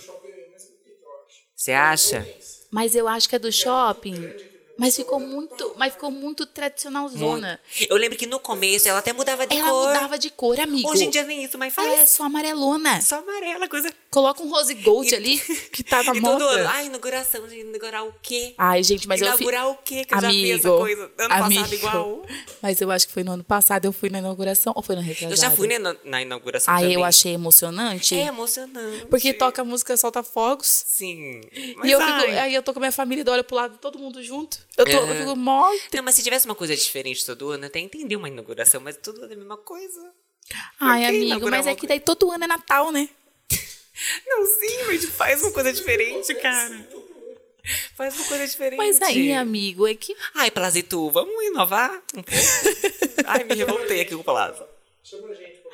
Você 1.56 1.71
acha? 1.71 2.28
Mas 2.71 2.95
eu 2.95 3.08
acho 3.08 3.30
que 3.30 3.36
a 3.36 3.39
do 3.39 3.52
shopping, 3.52 4.34
mas 4.82 4.96
ficou 4.96 5.20
muito, 5.20 5.74
mas 5.78 5.94
ficou 5.94 6.12
muito 6.12 6.46
tradicional 6.46 7.08
zona. 7.08 7.60
Eu 7.89 7.96
lembro 7.98 8.17
que 8.17 8.26
no 8.26 8.39
começo 8.39 8.88
ela 8.89 9.00
até 9.00 9.13
mudava 9.13 9.46
de 9.48 9.56
Ela 9.56 9.70
cor. 9.70 9.88
mudava 9.88 10.17
de 10.17 10.30
cor, 10.30 10.60
amigo. 10.60 10.89
Hoje 10.89 11.06
em 11.06 11.10
dia 11.10 11.24
nem 11.24 11.44
isso 11.44 11.58
mais 11.58 11.74
faz. 11.74 11.88
ela 11.88 12.00
é 12.00 12.06
só 12.06 12.24
amarelona. 12.24 13.00
Só 13.02 13.20
amarela, 13.20 13.67
coisa. 13.67 13.94
Coloca 14.10 14.41
um 14.44 14.50
rose 14.50 14.74
gold 14.74 15.10
E- 15.10 15.15
ali 15.15 15.38
que 15.72 15.84
tá 15.84 16.04
na 16.04 16.12
e 16.15 16.20
todo 16.22 16.39
moda. 16.44 16.70
Ai, 16.70 16.88
inauguração 16.88 17.48
de 17.48 17.60
inaugurar 17.60 18.06
o 18.06 18.13
quê? 18.22 18.54
Ai, 18.58 18.84
gente, 18.84 19.08
mas 19.08 19.22
eu 19.22 19.28
fi... 19.28 19.44
inaugurar 19.44 19.70
o 19.70 19.76
quê? 19.78 20.04
Que 20.04 20.13
eu 20.13 20.22
já 20.22 20.30
vi 20.30 20.52
essa 20.52 20.67
Amigo, 20.67 20.84
coisa 20.84 21.12
ano 21.17 21.34
amigo. 21.34 21.62
passado 21.62 21.74
igual. 21.76 22.26
Mas 22.62 22.82
eu 22.82 22.91
acho 22.91 23.08
que 23.08 23.13
foi 23.13 23.24
no 23.24 23.32
ano 23.34 23.44
passado, 23.44 23.86
eu 23.86 23.94
fui 23.94 24.10
na 24.10 24.20
inauguração 24.20 24.74
ou 24.76 24.82
foi 24.82 24.96
na 24.96 25.02
retrasada? 25.02 25.34
Eu 25.34 25.38
já 25.38 25.52
fui 25.52 25.67
né, 25.67 25.78
na, 25.80 25.96
na 26.04 26.22
inauguração 26.22 26.74
Aí 26.74 26.82
também. 26.82 26.96
eu 26.96 27.04
achei 27.04 27.34
emocionante. 27.34 28.15
É 28.15 28.26
emocionante. 28.28 29.06
Porque 29.06 29.34
toca 29.34 29.62
a 29.62 29.65
música 29.65 29.96
Solta 29.96 30.24
Fogos. 30.24 30.67
Sim. 30.88 31.41
Mas, 31.78 31.89
e 31.89 31.91
eu 31.91 32.00
fico, 32.00 32.12
ai. 32.12 32.39
aí 32.39 32.56
eu 32.56 32.63
tô 32.63 32.74
com 32.74 32.80
a 32.80 32.82
minha 32.82 32.91
família, 32.91 33.24
olho 33.32 33.44
pro 33.44 33.56
lado, 33.56 33.78
todo 33.78 33.98
mundo 34.00 34.22
junto. 34.24 34.58
Eu, 34.78 34.86
tô, 34.86 34.92
eu 34.92 35.12
É. 35.14 35.20
fico 35.20 35.36
mó. 35.36 35.70
Não, 35.94 36.04
mas 36.04 36.16
se 36.16 36.24
tivesse 36.24 36.46
uma 36.46 36.56
coisa 36.56 36.76
diferente 36.76 37.26
todo 37.26 37.52
ano, 37.52 37.66
até 37.66 37.80
entendi 37.80 38.16
uma 38.16 38.28
inauguração, 38.28 38.80
mas 38.82 38.98
tudo 38.98 39.22
é 39.24 39.26
a 39.26 39.28
mesma 39.30 39.58
coisa. 39.58 40.12
Ai, 40.80 41.06
amigo, 41.06 41.50
mas 41.50 41.68
é 41.68 41.76
que 41.76 41.88
daí 41.88 42.00
todo 42.00 42.32
ano 42.32 42.44
é 42.44 42.48
Natal, 42.48 42.92
né? 42.92 43.10
Não, 44.28 44.46
sim, 44.46 44.84
mas 44.88 45.06
faz 45.16 45.42
uma 45.42 45.52
coisa 45.52 45.72
diferente, 45.72 46.34
cara. 46.36 46.88
Faz 47.96 48.16
uma 48.18 48.26
coisa 48.26 48.48
diferente. 48.48 48.78
Mas 48.78 49.02
aí, 49.02 49.34
amigo, 49.34 49.88
é 49.88 49.94
que. 49.94 50.16
Ai, 50.34 50.50
Plazitu, 50.50 51.10
vamos 51.12 51.44
inovar 51.46 51.92
um 52.16 52.24
pouco? 52.24 53.24
Ai, 53.26 53.44
me 53.44 53.54
revoltei 53.56 54.02
aqui 54.02 54.16
com 54.16 54.22
o 54.22 54.24
Plaza. 54.24 54.68
Chama 55.04 55.28
a 55.28 55.34
gente 55.36 55.58
pra 55.60 55.72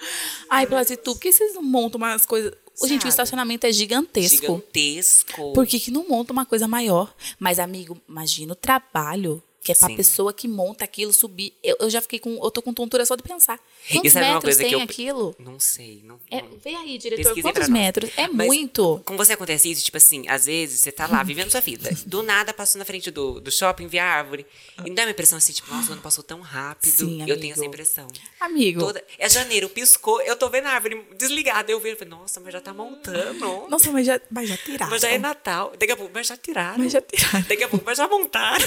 Ai, 0.50 0.68
Plazitu, 0.68 1.14
por 1.14 1.20
que 1.22 1.32
vocês 1.32 1.54
não 1.54 1.64
montam 1.64 1.98
umas 1.98 2.26
coisas. 2.26 2.52
Gente, 2.86 3.00
o 3.00 3.02
Sabe? 3.02 3.10
estacionamento 3.10 3.66
é 3.66 3.72
gigantesco. 3.72 4.42
Gigantesco. 4.42 5.54
Por 5.54 5.66
que, 5.66 5.80
que 5.80 5.90
não 5.90 6.08
monta 6.08 6.32
uma 6.32 6.46
coisa 6.46 6.68
maior? 6.68 7.14
Mas, 7.40 7.58
amigo, 7.58 7.98
imagina 8.08 8.54
o 8.54 8.56
trabalho 8.56 9.42
que 9.68 9.72
é 9.74 9.76
pra 9.76 9.90
Sim. 9.90 9.96
pessoa 9.98 10.32
que 10.34 10.48
monta 10.48 10.86
aquilo 10.86 11.12
subir. 11.12 11.54
Eu, 11.62 11.76
eu 11.82 11.90
já 11.90 12.00
fiquei 12.02 12.20
com. 12.20 12.42
Eu 12.42 12.50
tô 12.50 12.62
com 12.62 12.74
tontura 12.74 13.06
só 13.06 13.16
de 13.18 13.22
pensar. 13.24 13.60
Quantos 13.92 14.14
uma 14.16 14.22
metros 14.22 14.56
tem 14.56 14.72
eu- 14.72 14.80
aquilo? 14.82 15.36
Não 15.38 15.60
sei. 15.60 16.02
Não, 16.06 16.18
É, 16.32 16.42
vê 16.64 16.74
aí, 16.74 16.98
diretor, 16.98 17.24
Pesquisem 17.26 17.42
quantos 17.52 17.68
metros? 17.68 18.10
É 18.16 18.28
Mas 18.30 18.48
muito. 18.48 19.02
Com 19.06 19.18
você 19.18 19.34
acontece 19.34 19.70
isso, 19.70 19.84
tipo 19.84 19.98
assim, 19.98 20.26
às 20.30 20.46
vezes 20.46 20.80
você 20.80 20.92
tá 20.92 21.06
lá 21.06 21.22
vivendo 21.22 21.52
sua 21.52 21.60
vida. 21.60 21.90
Do 22.06 22.24
nada 22.24 22.54
passou 22.54 22.80
na 22.80 22.86
frente 22.86 23.12
do, 23.12 23.42
do 23.42 23.52
shopping, 23.52 23.88
via 23.88 24.06
árvore. 24.06 24.46
E 24.86 24.88
não 24.88 24.96
dá 24.96 25.04
uma 25.04 25.12
impressão 25.12 25.38
assim, 25.38 25.52
tipo, 25.52 25.70
nossa, 25.74 25.90
o 25.90 25.94
ano 25.94 26.02
passou 26.02 26.24
tão 26.24 26.40
rápido. 26.40 26.90
Sim, 26.92 27.26
eu 27.30 27.38
tenho 27.38 27.52
essa 27.52 27.66
impressão. 27.66 28.08
Amigo. 28.40 28.80
Toda, 28.80 29.04
é 29.20 29.28
janeiro, 29.30 29.68
piscou, 29.68 30.22
eu 30.22 30.38
tô 30.38 30.50
vendo 30.50 30.68
a 30.68 30.72
árvore 30.72 31.06
desligada. 31.18 31.70
Eu 31.70 31.80
vejo, 31.82 31.98
nossa, 32.06 32.40
mas 32.40 32.54
já 32.54 32.62
tá 32.62 32.74
montando. 32.74 33.68
Nossa, 33.70 33.92
mas 33.92 34.06
já, 34.08 34.22
mas 34.32 34.48
já 34.48 34.56
tiraram. 34.56 34.92
Mas 34.92 35.02
já 35.02 35.10
é 35.10 35.18
Natal. 35.18 35.74
Daqui 35.78 35.92
a 35.92 35.98
pouco, 35.98 36.12
mas 36.14 36.28
já 36.28 36.38
tiraram. 36.38 36.78
Mas 36.78 36.94
já 36.94 37.02
tiraram. 37.02 37.46
Daqui 37.50 37.64
a 37.64 37.68
pouco, 37.68 37.84
mas 37.86 37.98
já 37.98 38.08
montaram. 38.08 38.66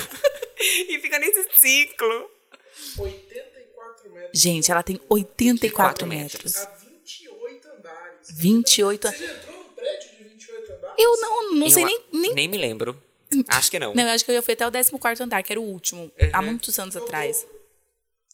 e 0.88 0.98
fica 1.00 1.18
nesse 1.18 1.46
ciclo. 1.56 2.30
84 2.98 4.10
metros. 4.12 4.40
Gente, 4.40 4.70
ela 4.70 4.82
tem 4.82 5.00
84 5.08 5.76
Quatro 5.76 6.06
metros. 6.06 6.56
A 6.56 6.66
28 6.76 7.68
andares. 7.68 8.28
28 8.30 9.08
Você 9.08 9.16
já 9.16 9.32
entrou 9.32 9.56
no 9.58 9.64
prédio 9.70 10.10
de 10.10 10.24
28 10.24 10.72
andares? 10.72 10.94
Eu 10.98 11.16
não, 11.20 11.52
não 11.54 11.70
sei 11.70 11.82
Eu 11.82 11.86
nem, 11.86 12.04
nem. 12.12 12.34
Nem 12.34 12.48
me 12.48 12.58
lembro. 12.58 13.00
Acho 13.48 13.70
que 13.70 13.78
não. 13.78 13.94
Não, 13.94 14.02
eu 14.02 14.10
acho 14.10 14.24
que 14.24 14.32
eu 14.32 14.42
fui 14.42 14.54
até 14.54 14.66
o 14.66 14.72
14 14.72 15.22
andar, 15.22 15.42
que 15.42 15.52
era 15.52 15.60
o 15.60 15.64
último, 15.64 16.10
há 16.32 16.42
muitos 16.42 16.76
anos 16.78 16.96
atrás. 16.96 17.46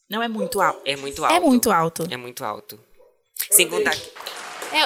Não 0.08 0.22
é 0.22 0.28
muito 0.28 0.60
alto. 0.60 0.80
É 0.84 0.96
muito 0.96 1.24
alto. 1.24 1.34
É 1.34 1.40
muito 1.40 1.70
alto. 1.70 2.08
É 2.10 2.16
muito 2.16 2.44
alto. 2.44 2.80
Sem 3.50 3.68
contar 3.68 3.94
que. 3.94 4.08
É, 4.74 4.80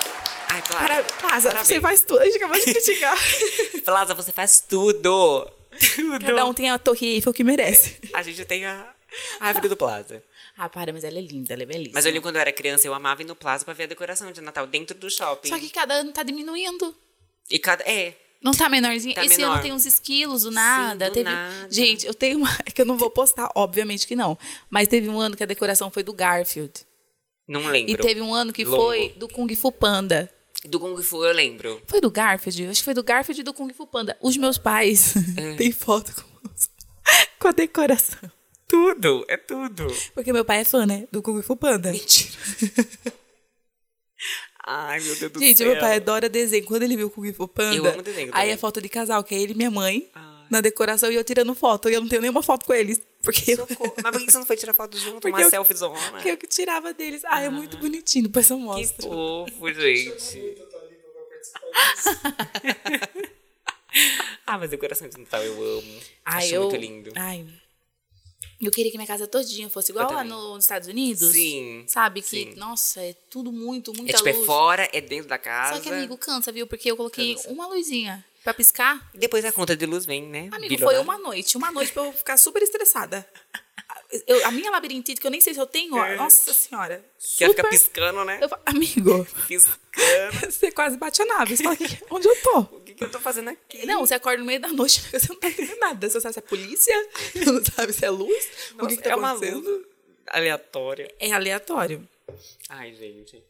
Ai, 0.48 0.62
Plaza. 0.62 0.86
para, 0.86 1.02
Plaza, 1.04 1.48
Parabéns. 1.48 1.66
você 1.68 1.80
faz 1.80 2.00
tudo. 2.02 2.20
A 2.20 2.24
gente 2.24 2.36
acabou 2.38 2.58
de 2.58 2.64
criticar. 2.64 3.16
Plaza, 3.84 4.14
você 4.14 4.32
faz 4.32 4.60
tudo. 4.60 5.48
Tudo. 5.96 6.24
Cada 6.24 6.44
um 6.46 6.54
tem 6.54 6.70
a 6.70 6.78
torre 6.78 7.14
Eiffel 7.14 7.32
que 7.32 7.42
merece. 7.44 7.98
A 8.12 8.22
gente 8.22 8.44
tem 8.44 8.66
a 8.66 8.94
a 9.40 9.48
árvore 9.48 9.68
do 9.68 9.76
Plaza. 9.76 10.22
Ah, 10.56 10.68
para, 10.68 10.92
mas 10.92 11.04
ela 11.04 11.18
é 11.18 11.22
linda, 11.22 11.52
ela 11.52 11.62
é 11.62 11.66
belíssima. 11.66 11.94
Mas 11.94 12.06
eu 12.06 12.12
lembro 12.12 12.22
quando 12.28 12.36
eu 12.36 12.40
era 12.40 12.52
criança, 12.52 12.86
eu 12.86 12.94
amava 12.94 13.22
ir 13.22 13.24
no 13.24 13.34
Plaza 13.34 13.64
pra 13.64 13.74
ver 13.74 13.84
a 13.84 13.86
decoração 13.86 14.30
de 14.30 14.40
Natal 14.40 14.66
dentro 14.66 14.96
do 14.96 15.10
shopping. 15.10 15.48
Só 15.48 15.58
que 15.58 15.68
cada 15.70 15.94
ano 15.94 16.12
tá 16.12 16.22
diminuindo. 16.22 16.94
E 17.50 17.58
cada. 17.58 17.82
É. 17.84 18.14
Não 18.42 18.52
tá 18.52 18.68
menorzinho. 18.68 19.14
Tá 19.14 19.24
Esse 19.24 19.36
menor. 19.36 19.54
ano 19.54 19.62
tem 19.62 19.72
uns 19.72 19.84
esquilos 19.84 20.42
do 20.42 20.50
nada. 20.50 21.08
do 21.08 21.12
teve... 21.12 21.28
nada. 21.28 21.68
Gente, 21.70 22.06
eu 22.06 22.14
tenho 22.14 22.38
uma. 22.38 22.48
É 22.64 22.70
que 22.70 22.80
eu 22.80 22.86
não 22.86 22.96
vou 22.96 23.10
postar, 23.10 23.50
obviamente 23.54 24.06
que 24.06 24.16
não. 24.16 24.38
Mas 24.68 24.88
teve 24.88 25.08
um 25.08 25.20
ano 25.20 25.36
que 25.36 25.42
a 25.42 25.46
decoração 25.46 25.90
foi 25.90 26.02
do 26.02 26.12
Garfield. 26.12 26.72
Não 27.48 27.66
lembro. 27.66 27.92
E 27.92 27.96
teve 27.96 28.20
um 28.20 28.32
ano 28.32 28.52
que 28.52 28.64
Longo. 28.64 28.82
foi 28.82 29.08
do 29.16 29.28
Kung 29.28 29.52
Fu 29.56 29.72
Panda. 29.72 30.30
Do 30.66 30.78
Kung 30.78 31.00
Fu 31.02 31.24
eu 31.24 31.32
lembro. 31.32 31.80
Foi 31.86 32.00
do 32.00 32.10
Garfield? 32.10 32.66
Acho 32.66 32.80
que 32.80 32.84
foi 32.84 32.94
do 32.94 33.02
Garfield 33.02 33.40
e 33.40 33.44
do 33.44 33.54
Kung 33.54 33.72
Fu 33.72 33.86
Panda. 33.86 34.16
Os 34.20 34.36
meus 34.36 34.58
pais 34.58 35.14
É. 35.36 35.54
têm 35.56 35.72
foto 35.72 36.12
com, 36.14 36.48
os- 36.48 36.70
com 37.38 37.48
a 37.48 37.52
decoração. 37.52 38.30
Tudo, 38.68 39.24
é 39.28 39.36
tudo. 39.36 39.86
Porque 40.14 40.32
meu 40.32 40.44
pai 40.44 40.60
é 40.60 40.64
fã, 40.64 40.84
né? 40.86 41.08
Do 41.10 41.22
Kung 41.22 41.40
Fu 41.42 41.56
Panda. 41.56 41.90
Mentira. 41.90 42.30
Ai, 44.66 45.00
meu 45.00 45.16
Deus 45.16 45.32
do 45.32 45.40
Gente, 45.40 45.56
céu. 45.58 45.68
meu 45.68 45.80
pai 45.80 45.96
adora 45.96 46.28
desenho. 46.28 46.64
Quando 46.66 46.82
ele 46.82 46.96
viu 46.96 47.06
o 47.06 47.10
Kung 47.10 47.32
Fu 47.32 47.48
Panda, 47.48 47.74
Eu 47.76 47.86
amo 47.86 48.02
desenho 48.02 48.26
aí 48.28 48.32
também. 48.32 48.50
é 48.50 48.56
foto 48.56 48.80
de 48.80 48.88
casal, 48.88 49.24
que 49.24 49.34
é 49.34 49.40
ele 49.40 49.52
e 49.52 49.56
minha 49.56 49.70
mãe, 49.70 50.08
Ai. 50.14 50.46
na 50.50 50.60
decoração, 50.60 51.10
e 51.10 51.14
eu 51.14 51.24
tirando 51.24 51.54
foto. 51.54 51.88
E 51.88 51.94
eu 51.94 52.00
não 52.00 52.08
tenho 52.08 52.20
nenhuma 52.22 52.42
foto 52.42 52.66
com 52.66 52.74
eles. 52.74 53.00
Porque 53.22 53.54
Socorro. 53.56 53.94
Mas 54.02 54.12
por 54.12 54.24
que 54.24 54.30
você 54.32 54.38
não 54.38 54.46
foi 54.46 54.56
tirar 54.56 54.72
foto 54.72 54.96
junto? 54.96 55.20
Porque 55.20 55.28
uma 55.30 55.42
eu- 55.42 55.50
selfie 55.50 55.74
zona? 55.76 55.98
porque 56.12 56.30
eu 56.30 56.36
que 56.36 56.46
tirava 56.46 56.92
deles. 56.94 57.22
Ah, 57.24 57.40
é 57.42 57.48
muito 57.50 57.76
bonitinho. 57.78 58.24
Depois 58.24 58.48
eu 58.48 58.56
Que 58.56 58.62
mostro. 58.64 59.02
fofo, 59.08 59.72
gente. 59.74 60.38
Muito 60.38 60.76
ali 60.76 60.96
pra 60.96 61.22
participar 61.28 62.60
disso. 63.12 63.30
Ah, 64.46 64.56
mas 64.58 64.70
decoração 64.70 65.08
de 65.08 65.18
Natal 65.18 65.42
eu 65.42 65.78
amo. 65.78 66.00
Ai, 66.24 66.44
Acho 66.44 66.54
eu... 66.54 66.62
muito 66.62 66.76
lindo. 66.76 67.12
Ai. 67.16 67.44
Eu 68.60 68.70
queria 68.70 68.90
que 68.90 68.96
minha 68.98 69.06
casa 69.06 69.26
todinha 69.26 69.68
fosse 69.70 69.90
igual 69.90 70.12
lá 70.12 70.22
no- 70.22 70.54
nos 70.54 70.64
Estados 70.64 70.86
Unidos. 70.88 71.32
Sim. 71.32 71.84
Sabe? 71.88 72.20
Que, 72.20 72.28
sim. 72.28 72.54
nossa, 72.56 73.00
é 73.00 73.14
tudo 73.30 73.50
muito, 73.50 73.92
muita 73.94 74.12
É 74.12 74.16
tipo, 74.16 74.28
é 74.28 74.32
luz. 74.32 74.46
fora, 74.46 74.88
é 74.92 75.00
dentro 75.00 75.28
da 75.28 75.38
casa. 75.38 75.76
Só 75.76 75.80
que, 75.82 75.88
amigo, 75.88 76.16
cansa, 76.18 76.52
viu? 76.52 76.66
Porque 76.66 76.90
eu 76.90 76.96
coloquei 76.96 77.34
Cansa. 77.34 77.50
uma 77.50 77.66
luzinha 77.68 78.24
pra 78.42 78.54
piscar. 78.54 79.10
E 79.14 79.18
Depois 79.18 79.44
a 79.44 79.52
conta 79.52 79.76
de 79.76 79.86
luz 79.86 80.04
vem, 80.06 80.22
né? 80.26 80.48
Amigo, 80.52 80.78
foi 80.78 80.98
uma 80.98 81.18
noite. 81.18 81.56
Uma 81.56 81.70
noite 81.70 81.92
pra 81.92 82.04
eu 82.04 82.12
ficar 82.12 82.36
super 82.36 82.62
estressada. 82.62 83.26
Eu- 84.26 84.44
a 84.46 84.50
minha 84.50 84.70
labirintite, 84.72 85.20
que 85.20 85.26
eu 85.26 85.30
nem 85.30 85.40
sei 85.40 85.54
se 85.54 85.60
eu 85.60 85.66
tenho, 85.66 85.94
ó, 85.94 86.04
É. 86.04 86.16
nossa 86.16 86.52
senhora. 86.52 87.04
Quer 87.38 87.48
ficar 87.50 87.62
super- 87.64 87.70
piscando, 87.70 88.24
né? 88.24 88.40
Eu 88.42 88.48
amigo, 88.66 89.24
Piscando. 89.46 89.78
você 90.50 90.70
quase 90.72 90.96
bate 90.96 91.22
a 91.22 91.26
nave. 91.26 91.56
Você 91.56 91.62
fala, 91.62 91.76
"Que- 91.76 91.98
onde 92.10 92.28
eu 92.28 92.42
tô? 92.42 92.58
O 92.60 92.80
que, 92.80 92.94
que 92.94 93.04
eu 93.04 93.10
tô 93.10 93.20
fazendo 93.20 93.50
aqui? 93.50 93.86
Não, 93.86 94.00
você 94.04 94.14
acorda 94.14 94.38
no 94.40 94.46
meio 94.46 94.60
da 94.60 94.68
noite, 94.68 95.00
você 95.12 95.28
não 95.32 95.38
tá 95.38 95.48
entendendo 95.48 95.78
nada. 95.78 96.08
Você 96.08 96.14
não 96.16 96.22
sabe 96.22 96.32
se 96.34 96.38
é 96.38 96.42
polícia, 96.42 97.08
você 97.32 97.44
não 97.44 97.64
sabe 97.64 97.92
se 97.92 98.04
é 98.04 98.10
luz, 98.10 98.48
o 98.80 98.86
que, 98.86 98.96
que 98.96 99.02
tá 99.02 99.10
é 99.10 99.14
uma 99.16 99.30
acontecendo. 99.30 99.60
luz 99.68 99.86
aleatória. 100.26 101.14
É 101.18 101.32
aleatório. 101.32 102.08
Ai, 102.68 102.94
gente. 102.94 103.42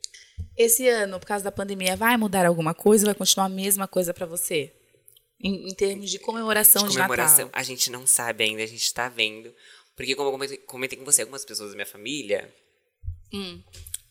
Esse 0.57 0.88
ano, 0.88 1.18
por 1.20 1.26
causa 1.26 1.44
da 1.44 1.53
pandemia, 1.53 1.96
vai 1.96 2.16
mudar 2.16 2.44
alguma 2.46 2.74
coisa 2.74 3.07
vai 3.07 3.14
continuar 3.14 3.46
a 3.46 3.48
mesma 3.50 3.87
coisa 3.88 4.12
pra 4.12 4.26
você? 4.26 4.72
Em, 5.42 5.68
em 5.70 5.74
termos 5.74 6.11
de 6.11 6.18
comemoração 6.18 6.87
de, 6.87 6.96
comemoração, 6.96 7.46
Natal. 7.46 7.61
a 7.61 7.62
gente 7.62 7.90
não 7.90 8.07
sabe 8.07 8.44
ainda, 8.44 8.62
a 8.62 8.66
gente 8.66 8.92
tá 8.92 9.09
vendo. 9.09 9.55
Porque, 9.96 10.14
como 10.14 10.29
eu 10.44 10.59
comentei, 10.66 10.98
com 10.98 11.05
você, 11.05 11.22
algumas 11.22 11.44
pessoas 11.44 11.70
da 11.70 11.76
minha 11.76 11.87
família 11.87 12.53
Hum. 13.33 13.62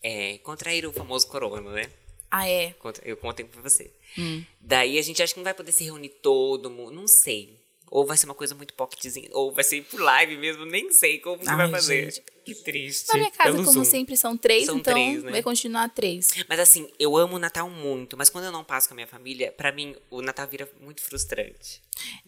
é, 0.01 0.37
contraíram 0.39 0.89
o 0.89 0.93
famoso 0.93 1.27
corona, 1.27 1.71
né? 1.71 1.91
Ah, 2.31 2.47
é? 2.47 2.75
Eu 3.03 3.17
contei 3.17 3.45
pra 3.45 3.61
você. 3.61 3.91
Hum. 4.17 4.43
Daí 4.61 4.97
a 4.99 5.01
gente 5.01 5.21
acha 5.21 5.33
que 5.33 5.39
não 5.39 5.43
vai 5.43 5.53
poder 5.53 5.71
se 5.71 5.83
reunir 5.83 6.09
todo 6.09 6.69
mundo, 6.69 6.91
não 6.91 7.07
sei. 7.07 7.58
Ou 7.91 8.05
vai 8.05 8.15
ser 8.17 8.25
uma 8.25 8.35
coisa 8.35 8.53
muito 8.55 8.73
pocketzinha, 8.73 9.29
ou 9.33 9.51
vai 9.51 9.63
ser 9.63 9.83
por 9.83 9.99
live 9.99 10.37
mesmo, 10.37 10.65
nem 10.65 10.91
sei 10.91 11.17
como 11.19 11.39
que 11.41 11.49
Ai, 11.49 11.55
vai 11.57 11.69
fazer. 11.71 12.11
gente. 12.11 12.23
Que 12.45 12.55
triste. 12.55 13.07
Na 13.09 13.15
minha 13.15 13.31
casa, 13.31 13.51
Pelo 13.51 13.63
como 13.65 13.83
Zoom. 13.83 13.85
sempre, 13.85 14.17
são 14.17 14.35
três, 14.37 14.65
São 14.65 14.77
então 14.77 14.93
três, 14.93 15.23
né? 15.23 15.31
vai 15.31 15.43
continuar 15.43 15.87
três. 15.89 16.29
Mas 16.47 16.59
assim, 16.59 16.89
eu 16.99 17.15
amo 17.17 17.35
o 17.35 17.39
Natal 17.39 17.69
muito, 17.69 18.17
mas 18.17 18.29
quando 18.29 18.45
eu 18.45 18.51
não 18.51 18.63
passo 18.63 18.87
com 18.87 18.93
a 18.93 18.95
minha 18.95 19.07
família, 19.07 19.51
pra 19.51 19.71
mim 19.71 19.95
o 20.09 20.21
Natal 20.21 20.47
vira 20.47 20.67
muito 20.81 21.01
frustrante. 21.01 21.81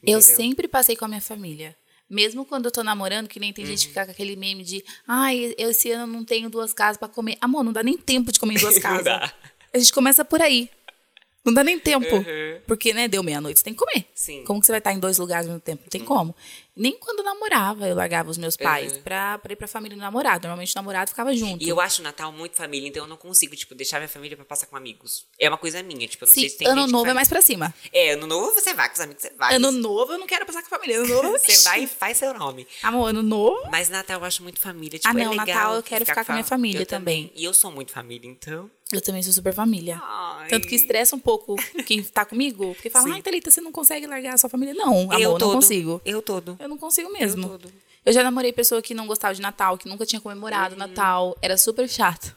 Eu 0.03 0.19
Entendeu? 0.19 0.21
sempre 0.21 0.67
passei 0.67 0.95
com 0.95 1.05
a 1.05 1.07
minha 1.07 1.21
família. 1.21 1.75
Mesmo 2.09 2.45
quando 2.45 2.65
eu 2.65 2.71
tô 2.71 2.83
namorando, 2.83 3.27
que 3.29 3.39
nem 3.39 3.53
tem 3.53 3.65
gente 3.65 3.79
que 3.83 3.85
Uhum. 3.85 3.93
fica 3.93 4.05
com 4.05 4.11
aquele 4.11 4.35
meme 4.35 4.63
de 4.63 4.83
ai, 5.07 5.55
eu 5.57 5.69
esse 5.71 5.89
ano 5.91 6.11
não 6.11 6.25
tenho 6.25 6.49
duas 6.49 6.73
casas 6.73 6.97
pra 6.97 7.07
comer. 7.07 7.37
Amor, 7.39 7.63
não 7.63 7.71
dá 7.71 7.81
nem 7.81 7.97
tempo 7.97 8.31
de 8.31 8.39
comer 8.39 8.55
em 8.55 8.59
duas 8.59 8.75
Não 8.75 8.81
casas. 8.81 9.05
dá. 9.05 9.33
A 9.73 9.77
gente 9.79 9.93
começa 9.93 10.25
por 10.25 10.41
aí. 10.41 10.69
Não 11.43 11.53
dá 11.53 11.63
nem 11.63 11.79
tempo. 11.79 12.15
Uhum. 12.15 12.61
Porque, 12.67 12.93
né, 12.93 13.07
deu 13.07 13.23
meia-noite, 13.23 13.59
você 13.59 13.63
tem 13.63 13.73
que 13.73 13.79
comer. 13.79 14.05
Sim. 14.13 14.43
Como 14.43 14.59
que 14.59 14.65
você 14.65 14.71
vai 14.71 14.79
estar 14.79 14.93
em 14.93 14.99
dois 14.99 15.17
lugares 15.17 15.47
ao 15.47 15.53
mesmo 15.53 15.61
tempo? 15.61 15.81
Não 15.83 15.89
tem 15.89 16.03
como. 16.03 16.35
Nem 16.75 16.97
quando 16.97 17.19
eu 17.19 17.25
namorava, 17.25 17.87
eu 17.87 17.95
largava 17.95 18.29
os 18.29 18.37
meus 18.37 18.55
pais 18.55 18.93
Uhum. 18.93 19.01
pra, 19.01 19.37
pra 19.39 19.53
ir 19.53 19.55
pra 19.55 19.67
família 19.67 19.95
do 19.97 19.99
namorado. 20.01 20.43
Normalmente 20.47 20.71
o 20.71 20.75
namorado 20.75 21.09
ficava 21.09 21.35
junto. 21.35 21.63
E 21.63 21.67
eu 21.67 21.79
acho 21.81 22.01
o 22.01 22.03
Natal 22.03 22.31
muito 22.31 22.55
família, 22.55 22.87
então 22.87 23.03
eu 23.03 23.07
não 23.09 23.17
consigo, 23.17 23.55
tipo, 23.55 23.75
deixar 23.75 23.97
minha 23.97 24.07
família 24.07 24.35
pra 24.37 24.45
passar 24.45 24.67
com 24.67 24.75
amigos. 24.77 25.25
É 25.39 25.49
uma 25.49 25.57
coisa 25.57 25.83
minha, 25.83 26.07
tipo, 26.07 26.23
eu 26.23 26.27
não 26.27 26.33
Sim, 26.33 26.41
sei 26.41 26.49
se 26.49 26.57
tem 26.59 26.67
ano 26.67 26.87
novo 26.87 27.09
é 27.09 27.13
mais 27.13 27.27
pra 27.27 27.41
cima. 27.41 27.73
É, 27.91 28.11
ano 28.11 28.25
novo 28.25 28.53
você 28.53 28.73
vai 28.73 28.87
com 28.87 28.95
os 28.95 28.99
amigos, 29.01 29.21
você 29.21 29.33
vai. 29.37 29.55
Ano 29.55 29.71
novo 29.71 30.13
eu 30.13 30.17
não 30.19 30.27
quero 30.27 30.45
passar 30.45 30.61
com 30.61 30.73
a 30.73 30.79
família. 30.79 30.99
Ano 30.99 31.07
novo 31.23 31.37
Você 31.37 31.57
vai 31.63 31.83
e 31.83 31.87
faz 31.87 32.17
seu 32.17 32.33
nome. 32.33 32.65
Amor, 32.83 33.07
ano 33.07 33.21
novo. 33.21 33.69
Mas 33.69 33.89
Natal 33.89 34.19
eu 34.19 34.25
acho 34.25 34.41
muito 34.43 34.59
família, 34.59 34.97
tipo, 34.97 35.07
Ah, 35.07 35.19
é 35.19 35.23
não, 35.25 35.31
legal 35.31 35.45
Natal 35.47 35.75
eu 35.75 35.83
quero 35.83 36.05
ficar 36.05 36.23
com 36.25 36.31
a 36.31 36.35
minha 36.35 36.43
fa- 36.43 36.49
família 36.55 36.81
eu 36.81 36.85
também. 36.85 37.31
E 37.35 37.43
eu 37.43 37.53
sou 37.53 37.71
muito 37.71 37.91
família, 37.91 38.29
então... 38.29 38.69
Eu 38.93 39.01
também 39.01 39.23
sou 39.23 39.31
super 39.31 39.53
família. 39.53 39.97
Ai. 40.03 40.49
Tanto 40.49 40.67
que 40.67 40.75
estressa 40.75 41.15
um 41.15 41.19
pouco 41.19 41.55
quem 41.87 42.03
tá 42.03 42.25
comigo. 42.25 42.73
Porque 42.75 42.89
fala, 42.89 43.13
ai, 43.13 43.21
Thalita, 43.21 43.49
você 43.49 43.61
não 43.61 43.71
consegue 43.71 44.05
largar 44.05 44.33
a 44.33 44.37
sua 44.37 44.49
família? 44.49 44.73
Não, 44.73 45.03
amor, 45.03 45.17
eu 45.17 45.31
não 45.31 45.37
todo, 45.37 45.53
consigo. 45.53 46.01
Eu 46.03 46.21
todo. 46.21 46.57
Eu 46.61 46.69
não 46.69 46.77
consigo 46.77 47.11
mesmo. 47.11 47.59
Eu. 47.63 47.71
Eu 48.05 48.13
já 48.13 48.23
namorei 48.23 48.51
pessoa 48.51 48.81
que 48.81 48.93
não 48.93 49.05
gostava 49.07 49.33
de 49.35 49.41
Natal, 49.41 49.77
que 49.77 49.87
nunca 49.87 50.05
tinha 50.05 50.19
comemorado 50.21 50.75
Natal. 50.75 51.37
Era 51.41 51.57
super 51.57 51.87
chato. 51.87 52.35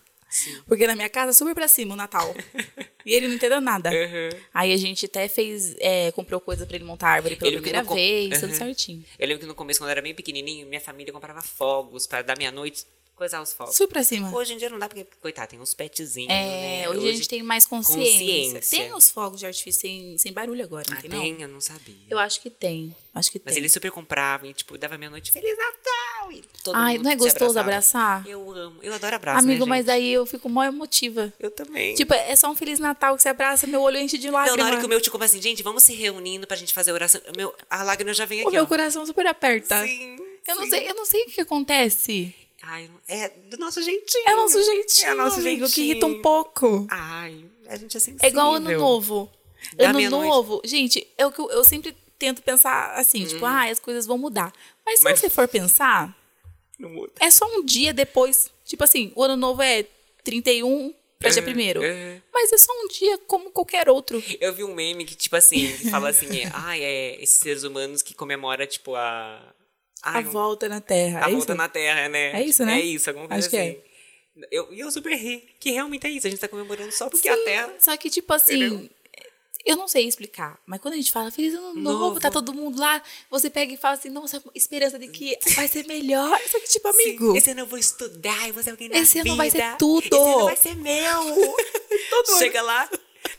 Porque 0.67 0.85
na 0.87 0.97
minha 0.97 1.09
casa, 1.09 1.33
super 1.33 1.55
pra 1.55 1.69
cima 1.69 1.95
o 1.95 1.97
Natal. 1.97 2.35
e 3.07 3.15
ele 3.15 3.29
não 3.29 3.35
entendeu 3.37 3.61
nada. 3.61 3.89
Uhum. 3.91 4.41
Aí 4.53 4.73
a 4.73 4.77
gente 4.77 5.07
até 5.07 5.29
fez, 5.29 5.75
é, 5.79 6.11
comprou 6.13 6.41
coisa 6.41 6.67
pra 6.67 6.75
ele 6.77 6.85
montar 6.85 7.09
árvore 7.09 7.37
pela 7.37 7.53
primeira 7.53 7.85
com- 7.85 7.95
vez, 7.95 8.41
tudo 8.41 8.51
Uhum. 8.51 8.59
certinho. 8.59 9.05
Eu 9.19 9.29
lembro 9.29 9.41
que 9.43 9.47
no 9.47 9.55
começo, 9.55 9.79
quando 9.81 9.89
eu 9.89 9.93
era 9.93 10.03
bem 10.03 10.15
pequenininho, 10.15 10.67
minha 10.67 10.81
família 10.81 11.13
comprava 11.13 11.41
fogos 11.41 12.07
pra 12.07 12.21
dar 12.23 12.37
meia-noite, 12.37 12.85
coisar 13.15 13.41
os 13.41 13.53
fogos. 13.53 13.77
Super 13.77 13.95
pra 13.95 14.03
cima. 14.05 14.35
Hoje 14.35 14.55
em 14.55 14.57
dia 14.57 14.69
não 14.69 14.79
dá, 14.79 14.89
porque, 14.89 15.07
coitado, 15.21 15.49
tem 15.51 15.61
uns 15.61 15.73
petzinhos, 15.75 16.31
É, 16.31 16.83
né? 16.83 16.89
hoje, 16.89 17.09
a 17.09 17.13
gente 17.13 17.29
tem 17.29 17.43
mais 17.43 17.67
consciência. 17.67 18.13
consciência. 18.13 18.79
Tem 18.79 18.93
os 18.93 19.11
fogos 19.11 19.39
de 19.41 19.47
artifício 19.47 19.81
sem, 19.83 20.19
sem 20.19 20.33
barulho 20.33 20.65
agora, 20.65 20.85
não 20.91 20.97
Ah, 20.99 21.01
tem, 21.01 21.11
não? 21.11 21.21
tem? 21.21 21.43
Eu 21.43 21.49
não 21.49 21.61
sabia. 21.61 21.95
Eu 22.11 22.19
acho 22.19 22.41
que 22.41 22.51
tem. 22.51 22.95
Acho 23.15 23.31
que 23.31 23.41
Mas 23.45 23.55
tem. 23.55 23.61
eles 23.63 23.73
super 23.73 23.91
compravam 23.93 24.51
e, 24.51 24.53
tipo, 24.55 24.77
dava 24.77 24.99
meia-noite, 24.99 25.31
Feliz 25.31 25.57
Natal! 25.57 26.33
E 26.33 26.43
todo 26.65 26.75
Ai, 26.75 26.95
mundo 26.95 27.05
não 27.05 27.11
é 27.13 27.17
gostoso 27.17 27.59
abraçar? 27.59 28.27
Eu 28.27 28.51
amo. 28.51 28.81
Eu 28.83 28.93
adoro 28.93 29.15
abraço, 29.15 29.39
Amigo, 29.45 29.65
né, 29.65 29.69
mas 29.71 29.87
daí 29.87 30.13
eu 30.13 30.27
fico 30.27 30.49
mó 30.49 30.65
emotiva. 30.65 31.33
Eu 31.39 31.51
também. 31.51 31.95
Tipo, 31.95 32.13
é 32.15 32.35
só 32.35 32.51
um 32.51 32.57
Feliz 32.57 32.79
Natal 32.81 33.15
que 33.17 33.23
você 33.23 33.29
abraça, 33.29 33.67
meu 33.69 33.81
olho 33.83 33.99
enche 33.99 34.19
de 34.19 34.27
não, 34.27 34.35
lágrimas. 34.35 34.59
na 34.59 34.67
hora 34.67 34.81
que 34.81 34.87
o 34.87 34.89
meu 34.89 35.01
começa 35.11 35.35
assim, 35.37 35.43
gente, 35.43 35.63
vamos 35.63 35.85
se 35.85 35.95
reunindo 35.95 36.47
pra 36.47 36.57
gente 36.57 36.73
fazer 36.75 36.91
oração. 36.91 37.21
o 37.33 37.37
Meu, 37.37 37.55
a 37.71 37.83
lágrima 37.85 38.13
já 38.13 38.25
vem 38.25 38.41
O 38.43 38.49
aqui, 38.49 38.57
meu 38.57 38.65
ó. 38.65 38.67
coração 38.67 39.07
super 39.07 39.27
aperta. 39.29 39.81
Sim, 39.87 40.17
eu 40.49 40.57
não 40.57 40.65
sim. 40.65 40.71
sei, 40.71 40.91
eu 40.91 40.95
não 40.95 41.05
sei 41.05 41.23
o 41.23 41.27
que 41.27 41.41
acontece. 41.41 42.35
Ai, 42.67 42.91
é 43.09 43.29
do 43.29 43.57
nosso 43.59 43.83
jeitinho. 43.83 44.25
É 44.29 44.35
nosso 44.35 44.63
jeitinho, 44.63 45.09
É 45.11 45.15
nosso 45.15 45.41
amigo, 45.41 45.65
que 45.67 45.71
jeitinho. 45.75 45.91
irrita 45.91 46.07
um 46.07 46.23
pouco. 46.23 46.87
Ai, 46.91 47.45
a 47.69 47.77
gente 47.77 47.97
é 47.97 48.01
sensível. 48.01 48.27
É 48.27 48.29
igual 48.29 48.55
ano 48.55 48.71
novo. 48.79 49.31
Da 49.77 49.91
ano 49.91 50.11
novo, 50.11 50.61
gente, 50.65 51.07
é 51.17 51.27
o 51.27 51.33
que 51.33 51.41
eu, 51.41 51.51
eu 51.51 51.65
sempre 51.65 51.97
tento 52.19 52.43
pensar 52.43 52.95
assim, 52.95 53.25
tipo, 53.27 53.45
ah, 53.45 53.65
as 53.71 53.79
coisas 53.81 54.07
vão 54.07 54.17
mudar. 54.19 54.53
Mas 54.85 54.99
se. 54.99 55.05
Mas- 55.05 55.21
você 55.21 55.31
for 55.31 55.49
pensar, 55.49 56.17
Não 56.79 56.91
muda. 56.91 57.13
é 57.21 57.31
só 57.31 57.47
um 57.47 57.65
dia 57.65 57.93
depois. 57.93 58.51
Tipo 58.65 58.85
assim, 58.85 59.13
o 59.15 59.23
ano 59.23 59.37
novo 59.37 59.63
é 59.63 59.85
31 60.23 60.95
pra 61.19 61.31
dia 61.31 61.41
É, 61.41 61.43
primeiro. 61.45 61.83
é. 61.83 62.21
Mas 62.33 62.53
é 62.53 62.59
só 62.59 62.73
um 62.73 62.89
dia 62.89 63.19
como 63.27 63.51
qualquer 63.51 63.89
outro. 63.89 64.23
Eu 64.41 64.53
vi 64.55 64.65
um 64.65 64.75
meme 64.75 65.05
que, 65.05 65.15
tipo 65.15 65.35
assim, 65.37 65.67
que 65.77 65.91
fala 65.91 66.09
assim, 66.11 66.41
é, 66.41 66.51
ai, 66.53 66.83
é 66.83 67.23
esses 67.23 67.39
seres 67.39 67.63
humanos 67.63 68.03
que 68.03 68.15
comemora, 68.15 68.67
tipo, 68.67 68.95
a... 68.95 69.41
A 70.05 70.19
Ai, 70.19 70.25
um- 70.25 70.31
volta 70.31 70.69
na 70.69 70.81
Terra. 70.81 71.25
a 71.25 71.29
é 71.29 71.33
volta 71.33 71.53
isso? 71.53 71.55
na 71.55 71.69
Terra, 71.69 72.09
né? 72.09 72.33
É 72.41 72.45
isso, 72.45 72.65
né? 72.65 72.79
É 72.79 72.85
isso, 72.85 73.09
alguma 73.11 73.27
coisa 73.27 73.41
Acho 73.41 73.51
que 73.51 73.57
é. 73.57 73.71
assim. 73.71 73.81
Eu, 74.51 74.73
e 74.73 74.81
eu 74.81 74.91
super 74.91 75.15
ri, 75.17 75.45
que 75.61 75.71
realmente 75.71 76.07
é 76.07 76.11
isso, 76.11 76.27
a 76.27 76.31
gente 76.31 76.41
tá 76.41 76.49
comemorando 76.49 76.91
só 76.93 77.09
porque 77.09 77.29
a 77.29 77.37
Sim, 77.37 77.45
Terra... 77.45 77.73
Só 77.79 77.97
que, 77.97 78.11
tipo 78.11 78.33
assim, 78.35 78.65
Entendeu? 78.65 78.91
eu 79.65 79.77
não 79.77 79.87
sei 79.89 80.07
explicar, 80.09 80.59
mas 80.67 80.81
quando 80.81 80.95
a 80.95 80.97
gente 80.97 81.11
fala 81.13 81.31
Feliz 81.31 81.55
Ano 81.55 81.73
Novo, 81.75 81.99
Novo. 82.01 82.21
tá 82.21 82.31
todo 82.31 82.53
mundo 82.53 82.79
lá, 82.79 83.01
você 83.31 83.49
pega 83.49 83.73
e 83.73 83.77
fala 83.77 83.95
assim, 83.95 84.11
nossa, 84.11 84.43
esperança 84.55 84.99
de 84.99 85.07
que 85.09 85.39
vai 85.55 85.69
ser 85.69 85.87
melhor. 85.87 86.39
Só 86.51 86.59
que, 86.61 86.69
tipo, 86.69 86.89
amigo, 86.89 87.37
Esse 87.37 87.51
ano 87.53 87.61
eu 87.61 87.67
vou 87.67 87.79
estudar 87.79 88.49
e 88.49 88.53
vou 88.53 88.63
ser 88.63 88.71
alguém 88.71 88.89
na 88.89 88.99
Esse 88.99 89.19
ano 89.21 89.25
vida. 89.31 89.37
vai 89.37 89.51
ser 89.51 89.77
tudo. 89.79 90.05
Esse 90.05 90.17
ano 90.17 90.45
vai 90.45 90.57
ser 90.57 90.75
meu. 90.77 91.57
Chega 92.39 92.61
lá, 92.61 92.91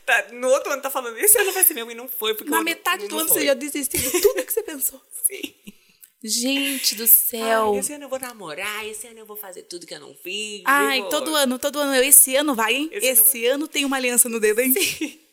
tá, 0.06 0.28
no 0.32 0.48
outro 0.48 0.72
ano 0.72 0.80
tá 0.82 0.90
falando, 0.90 1.18
esse 1.18 1.38
ano 1.38 1.52
vai 1.52 1.62
ser 1.62 1.74
meu 1.74 1.90
e 1.90 1.94
não 1.94 2.08
foi. 2.08 2.34
Porque 2.34 2.50
na 2.50 2.56
ano 2.56 2.64
metade 2.64 3.06
do 3.06 3.18
ano 3.18 3.28
você 3.28 3.44
já 3.44 3.54
desistiu 3.54 4.00
de 4.00 4.10
tudo 4.20 4.42
que 4.44 4.52
você 4.52 4.62
pensou. 4.62 5.00
Sim. 5.26 5.54
Gente 6.26 6.94
do 6.94 7.06
céu. 7.06 7.72
Ai, 7.74 7.78
esse 7.80 7.92
ano 7.92 8.04
eu 8.04 8.08
vou 8.08 8.18
namorar, 8.18 8.86
esse 8.86 9.06
ano 9.06 9.18
eu 9.20 9.26
vou 9.26 9.36
fazer 9.36 9.62
tudo 9.62 9.86
que 9.86 9.94
eu 9.94 10.00
não 10.00 10.14
fiz. 10.14 10.62
Ai, 10.64 11.00
vou- 11.00 11.08
todo 11.10 11.34
ano, 11.34 11.58
todo 11.58 11.78
ano. 11.78 11.94
Eu, 11.94 12.02
esse 12.04 12.34
ano 12.36 12.54
vai, 12.54 12.74
hein? 12.74 12.88
Esse 12.92 13.06
Esse, 13.06 13.46
ano 13.46 13.68
tem 13.68 13.84
uma 13.84 13.96
aliança 13.96 14.28
no 14.28 14.40
dedo, 14.40 14.60
hein? 14.60 14.74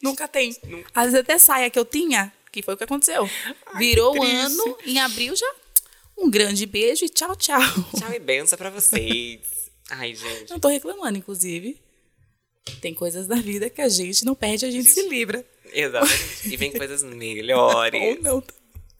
Nunca 0.01 0.27
tem. 0.27 0.56
Nunca. 0.67 0.89
Às 0.93 1.06
vezes 1.06 1.19
até 1.19 1.38
saia 1.38 1.69
que 1.69 1.79
eu 1.79 1.86
tinha, 1.86 2.32
que 2.51 2.62
foi 2.62 2.73
o 2.73 2.77
que 2.77 2.84
aconteceu. 2.84 3.27
Virou 3.77 4.17
o 4.17 4.23
ano, 4.23 4.77
em 4.86 4.99
abril 4.99 5.36
já. 5.36 5.51
Um 6.17 6.29
grande 6.29 6.65
beijo 6.65 7.06
e 7.06 7.10
tchau, 7.10 7.36
tchau. 7.36 7.60
Tchau 7.97 8.13
e 8.13 8.19
benção 8.19 8.58
pra 8.58 8.69
vocês. 8.69 9.39
Ai, 9.89 10.13
gente. 10.13 10.49
Não 10.51 10.60
tô 10.60 10.67
reclamando, 10.67 11.17
inclusive. 11.17 11.82
Tem 12.82 12.93
coisas 12.93 13.27
da 13.27 13.36
vida 13.36 13.69
que 13.69 13.82
a 13.82 13.89
gente 13.89 14.23
não 14.23 14.36
perde, 14.36 14.65
a 14.65 14.71
gente 14.71 14.89
se 14.89 15.08
livra. 15.10 15.43
Exatamente. 15.73 16.53
E 16.53 16.56
vem 16.56 16.71
coisas 16.71 17.01
melhores. 17.03 18.01
Ou 18.01 18.21
não. 18.21 18.43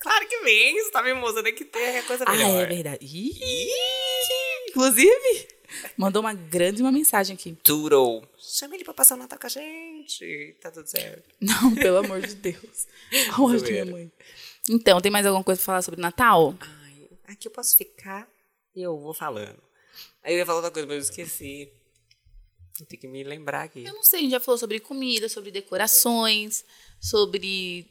Claro 0.03 0.27
que 0.27 0.39
vem, 0.41 0.75
você 0.83 0.91
tá 0.91 1.01
me 1.01 1.13
mostrando 1.13 1.51
que 1.53 1.63
tem 1.63 2.03
coisa 2.03 2.25
Ah, 2.27 2.31
melhor. 2.33 2.63
é 2.63 2.65
verdade. 2.65 3.05
Ih, 3.05 4.69
inclusive, 4.69 5.47
mandou 5.97 6.21
uma 6.21 6.33
grande 6.33 6.81
uma 6.81 6.91
mensagem 6.91 7.35
aqui. 7.35 7.57
Turou. 7.63 8.27
Chama 8.37 8.75
ele 8.75 8.83
pra 8.83 8.93
passar 8.93 9.15
o 9.15 9.17
Natal 9.17 9.39
com 9.39 9.47
a 9.47 9.49
gente. 9.49 10.57
Tá 10.61 10.69
tudo 10.71 10.87
certo. 10.87 11.23
Não, 11.39 11.73
pelo 11.75 11.97
amor 11.99 12.21
de 12.21 12.35
Deus. 12.35 12.87
Aonde, 13.33 13.71
minha 13.71 13.85
mãe? 13.85 14.11
Então, 14.69 14.99
tem 14.99 15.11
mais 15.11 15.25
alguma 15.25 15.43
coisa 15.43 15.59
pra 15.59 15.65
falar 15.65 15.81
sobre 15.81 16.01
Natal? 16.01 16.53
Ai, 16.59 17.09
aqui 17.29 17.47
eu 17.47 17.51
posso 17.51 17.77
ficar 17.77 18.27
e 18.75 18.81
eu 18.81 18.97
vou 18.99 19.13
falando. 19.13 19.61
Aí 20.23 20.33
eu 20.33 20.39
ia 20.39 20.45
falar 20.45 20.57
outra 20.57 20.71
coisa, 20.71 20.85
mas 20.87 20.95
eu 20.97 21.01
esqueci. 21.03 21.71
Eu 22.79 22.85
tenho 22.87 23.01
que 23.01 23.07
me 23.07 23.23
lembrar 23.23 23.63
aqui. 23.63 23.85
Eu 23.85 23.93
não 23.93 24.03
sei, 24.03 24.19
a 24.19 24.21
gente 24.23 24.31
já 24.31 24.39
falou 24.39 24.57
sobre 24.57 24.79
comida, 24.79 25.29
sobre 25.29 25.49
decorações, 25.51 26.65
sobre 26.99 27.85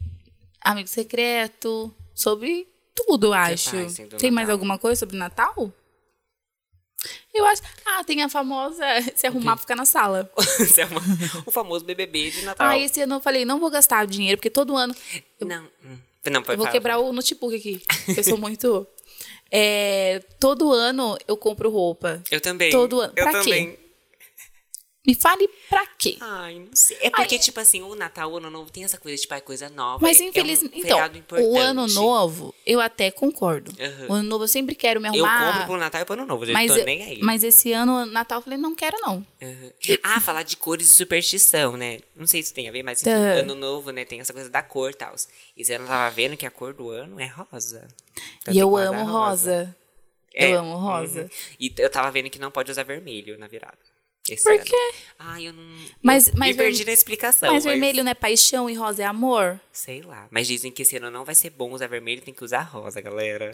amigo 0.60 0.88
secreto, 0.88 1.94
sobre 2.14 2.68
tudo, 2.94 3.28
eu 3.28 3.32
acho. 3.34 3.70
tá, 3.70 4.16
tem 4.18 4.30
mais 4.30 4.46
Natal. 4.48 4.54
alguma 4.54 4.78
coisa 4.78 4.98
sobre 4.98 5.16
Natal? 5.16 5.72
Eu 7.34 7.44
acho. 7.46 7.62
Ah, 7.84 8.04
tem 8.04 8.22
a 8.22 8.28
famosa 8.28 8.84
se 9.16 9.26
arrumar 9.26 9.52
pra 9.56 9.62
ficar 9.62 9.76
na 9.76 9.84
sala. 9.84 10.30
O 11.46 11.50
famoso 11.50 11.84
BBB 11.84 12.30
de 12.30 12.42
Natal. 12.42 12.68
Ah, 12.68 12.78
esse 12.78 13.00
ano 13.00 13.16
eu 13.16 13.20
falei, 13.20 13.44
não 13.44 13.58
vou 13.58 13.70
gastar 13.70 14.06
dinheiro, 14.06 14.36
porque 14.38 14.50
todo 14.50 14.76
ano. 14.76 14.94
eu- 15.40 15.46
Não. 15.46 15.64
hum. 15.84 15.98
Não, 16.30 16.40
pode 16.40 16.52
Eu 16.52 16.56
vou 16.58 16.66
falar. 16.66 16.70
quebrar 16.70 16.98
o 16.98 17.12
notebook 17.12 17.56
aqui. 17.56 17.82
Eu 18.16 18.22
sou 18.24 18.38
muito. 18.38 18.86
É, 19.54 20.20
todo 20.40 20.72
ano 20.72 21.14
eu 21.28 21.36
compro 21.36 21.68
roupa. 21.68 22.22
Eu 22.30 22.40
também. 22.40 22.70
Todo 22.70 23.00
ano. 23.02 23.12
Eu 23.14 23.28
Pra 23.28 23.42
quê? 23.44 23.78
Me 25.04 25.16
fale 25.16 25.48
pra 25.68 25.84
quê? 25.98 26.16
Ai, 26.20 26.60
não 26.60 26.68
sei. 26.76 26.96
É 27.00 27.10
porque, 27.10 27.36
tipo 27.36 27.58
assim, 27.58 27.82
o 27.82 27.92
Natal, 27.96 28.30
o 28.30 28.36
Ano 28.36 28.48
Novo 28.48 28.70
tem 28.70 28.84
essa 28.84 28.96
coisa, 28.98 29.20
tipo, 29.20 29.34
é 29.34 29.40
coisa 29.40 29.68
nova. 29.68 29.98
Mas 30.00 30.20
é- 30.20 30.24
infelizmente. 30.24 30.74
É 30.74 30.78
um 30.78 30.80
então, 31.06 31.16
importante. 31.18 31.48
o 31.48 31.58
ano 31.58 31.86
novo, 31.88 32.54
eu 32.64 32.80
até 32.80 33.10
concordo. 33.10 33.72
Aham. 33.80 34.06
O 34.08 34.12
ano 34.12 34.28
novo 34.28 34.44
eu 34.44 34.48
sempre 34.48 34.76
quero 34.76 35.00
me 35.00 35.08
Eu 35.08 35.24
arrumar. 35.26 35.52
compro 35.54 35.66
pro 35.66 35.76
Natal 35.76 36.02
e 36.02 36.04
pro 36.04 36.14
Ano 36.14 36.24
Novo, 36.26 36.46
gente. 36.46 36.54
mas, 36.54 36.72
tô 36.72 36.84
nem 36.84 37.02
aí. 37.02 37.18
mas 37.20 37.42
esse 37.42 37.72
ano, 37.72 38.06
Natal, 38.06 38.38
eu 38.38 38.42
falei, 38.42 38.56
não 38.56 38.76
quero, 38.76 38.96
não. 39.00 39.26
Uhum. 39.42 39.70
Ah, 40.04 40.20
falar 40.20 40.44
de 40.44 40.56
cores 40.56 40.86
e 40.86 40.92
superstição, 40.92 41.76
né? 41.76 41.98
Não 42.14 42.26
sei 42.28 42.40
se 42.40 42.54
tem 42.54 42.68
a 42.68 42.72
ver, 42.72 42.84
mas 42.84 43.00
enfim, 43.02 43.10
Tá. 43.10 43.16
ano 43.16 43.56
novo, 43.56 43.90
né? 43.90 44.04
Tem 44.04 44.20
essa 44.20 44.32
coisa 44.32 44.48
da 44.48 44.62
cor 44.62 44.90
e 44.92 44.94
tal. 44.94 45.16
E 45.56 45.64
você 45.64 45.78
não 45.78 45.86
tava 45.88 46.14
vendo 46.14 46.36
que 46.36 46.46
a 46.46 46.50
cor 46.50 46.72
do 46.72 46.90
ano 46.90 47.18
é 47.18 47.26
rosa. 47.26 47.88
Então 48.40 48.54
e 48.54 48.58
eu 48.60 48.76
amo 48.76 49.04
rosa. 49.04 49.74
É, 50.32 50.52
Eu 50.52 50.60
amo 50.60 50.76
rosa. 50.76 51.22
uhum. 51.22 51.28
E 51.58 51.74
eu 51.76 51.90
tava 51.90 52.08
vendo 52.12 52.30
que 52.30 52.38
não 52.38 52.52
pode 52.52 52.70
usar 52.70 52.84
vermelho 52.84 53.36
na 53.36 53.48
virada. 53.48 53.76
Esse 54.28 54.44
Por 54.44 54.52
ano. 54.52 54.64
quê? 54.64 54.92
Ai, 55.18 55.48
eu 55.48 55.52
não. 55.52 55.62
Mas- 56.00 56.28
eu 56.28 56.34
mas 56.36 56.50
me 56.50 56.62
perdi 56.62 56.78
ver- 56.80 56.86
na 56.86 56.92
explicação. 56.92 57.52
Mas 57.52 57.64
vermelho 57.64 58.04
não 58.04 58.10
é 58.10 58.14
paixão 58.14 58.70
e 58.70 58.74
rosa 58.74 59.02
é 59.02 59.06
amor? 59.06 59.60
Sei 59.72 60.00
lá. 60.00 60.28
Mas 60.30 60.46
dizem 60.46 60.70
que 60.70 60.82
esse 60.82 60.96
ano 60.96 61.10
não 61.10 61.24
vai 61.24 61.34
ser 61.34 61.50
bom 61.50 61.72
usar 61.72 61.88
vermelho, 61.88 62.22
tem 62.22 62.32
que 62.32 62.44
usar 62.44 62.60
rosa, 62.62 63.00
galera. 63.00 63.50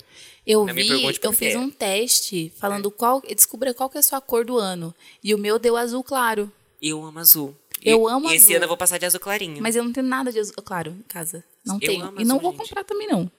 Eu 0.47 0.67
Não 0.67 0.75
vi, 0.75 1.17
eu 1.23 1.33
fiz 1.33 1.57
um 1.57 1.71
teste 1.71 2.53
falando 2.59 2.91
qual. 2.91 3.23
Descubra 3.23 3.73
qual 3.73 3.89
que 3.89 3.97
é 3.97 4.01
a 4.01 4.03
sua 4.03 4.21
cor 4.21 4.45
do 4.45 4.59
ano. 4.59 4.95
E 5.25 5.35
o 5.35 5.39
meu 5.39 5.59
deu 5.59 5.75
azul 5.75 6.05
claro. 6.05 6.53
Eu 6.83 7.03
amo 7.03 7.19
azul. 7.19 7.57
Eu 7.83 8.07
e, 8.09 8.13
amo 8.13 8.31
e 8.31 8.35
esse 8.35 8.45
azul. 8.47 8.57
ano 8.57 8.65
eu 8.65 8.69
vou 8.69 8.77
passar 8.77 8.99
de 8.99 9.07
azul 9.07 9.21
clarinho. 9.21 9.63
Mas 9.63 9.75
eu 9.75 9.83
não 9.83 9.93
tenho 9.93 10.07
nada 10.07 10.31
de 10.31 10.39
azul 10.39 10.55
claro 10.63 10.91
em 10.91 11.03
casa. 11.09 11.43
Não 11.65 11.77
Eu 11.77 11.81
tenho. 11.81 12.07
E 12.19 12.25
não 12.27 12.37
azul, 12.37 12.41
vou 12.41 12.51
gente. 12.53 12.61
comprar 12.61 12.85
também, 12.85 13.09
não. 13.09 13.31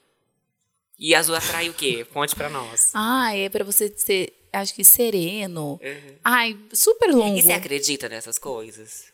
E 0.98 1.14
azul 1.14 1.34
atrai 1.36 1.68
o 1.68 1.74
quê? 1.74 2.04
Conte 2.12 2.34
pra 2.34 2.48
nós. 2.50 2.90
Ah, 2.92 3.34
é 3.36 3.48
pra 3.48 3.64
você 3.64 3.88
ser, 3.96 4.32
acho 4.52 4.74
que 4.74 4.84
sereno. 4.84 5.80
Uhum. 5.82 6.14
Ai, 6.24 6.56
super 6.72 7.10
longo. 7.12 7.38
E 7.38 7.42
você 7.42 7.52
acredita 7.52 8.08
nessas 8.08 8.38
coisas? 8.38 9.04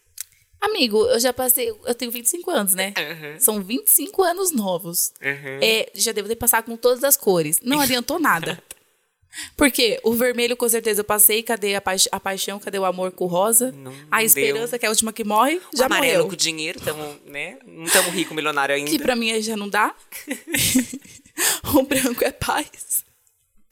Amigo, 0.60 1.04
eu 1.06 1.20
já 1.20 1.32
passei. 1.32 1.68
Eu 1.84 1.94
tenho 1.94 2.10
25 2.10 2.50
anos, 2.50 2.74
né? 2.74 2.94
Uhum. 2.98 3.38
São 3.40 3.62
25 3.62 4.22
anos 4.22 4.50
novos. 4.52 5.12
Uhum. 5.22 5.58
É, 5.62 5.90
já 5.94 6.12
devo 6.12 6.28
ter 6.28 6.36
passado 6.36 6.64
com 6.64 6.76
todas 6.76 7.04
as 7.04 7.16
cores. 7.16 7.60
Não 7.62 7.80
adiantou 7.80 8.18
nada. 8.18 8.62
Porque 9.54 10.00
o 10.02 10.14
vermelho, 10.14 10.56
com 10.56 10.66
certeza, 10.66 11.00
eu 11.00 11.04
passei. 11.04 11.42
Cadê 11.42 11.74
a, 11.74 11.80
paix- 11.80 12.08
a 12.10 12.18
paixão? 12.18 12.58
Cadê 12.58 12.78
o 12.78 12.86
amor 12.86 13.12
com 13.12 13.24
o 13.24 13.28
rosa? 13.28 13.70
Não 13.70 13.92
a 14.10 14.18
deu. 14.18 14.26
esperança, 14.26 14.78
que 14.78 14.86
é 14.86 14.88
a 14.88 14.90
última 14.90 15.12
que 15.12 15.24
morre, 15.24 15.60
O 15.74 15.76
já 15.76 15.84
amarelo 15.84 16.14
morreu. 16.24 16.28
com 16.30 16.36
dinheiro, 16.36 16.80
tamo, 16.80 17.16
né? 17.26 17.58
Não 17.66 17.84
estamos 17.84 18.14
rico, 18.14 18.32
milionário 18.34 18.74
ainda. 18.74 18.90
Que 18.90 18.98
pra 18.98 19.14
mim 19.14 19.38
já 19.42 19.54
não 19.54 19.68
dá. 19.68 19.94
o 21.74 21.82
branco 21.82 22.24
é 22.24 22.32
paz. 22.32 23.04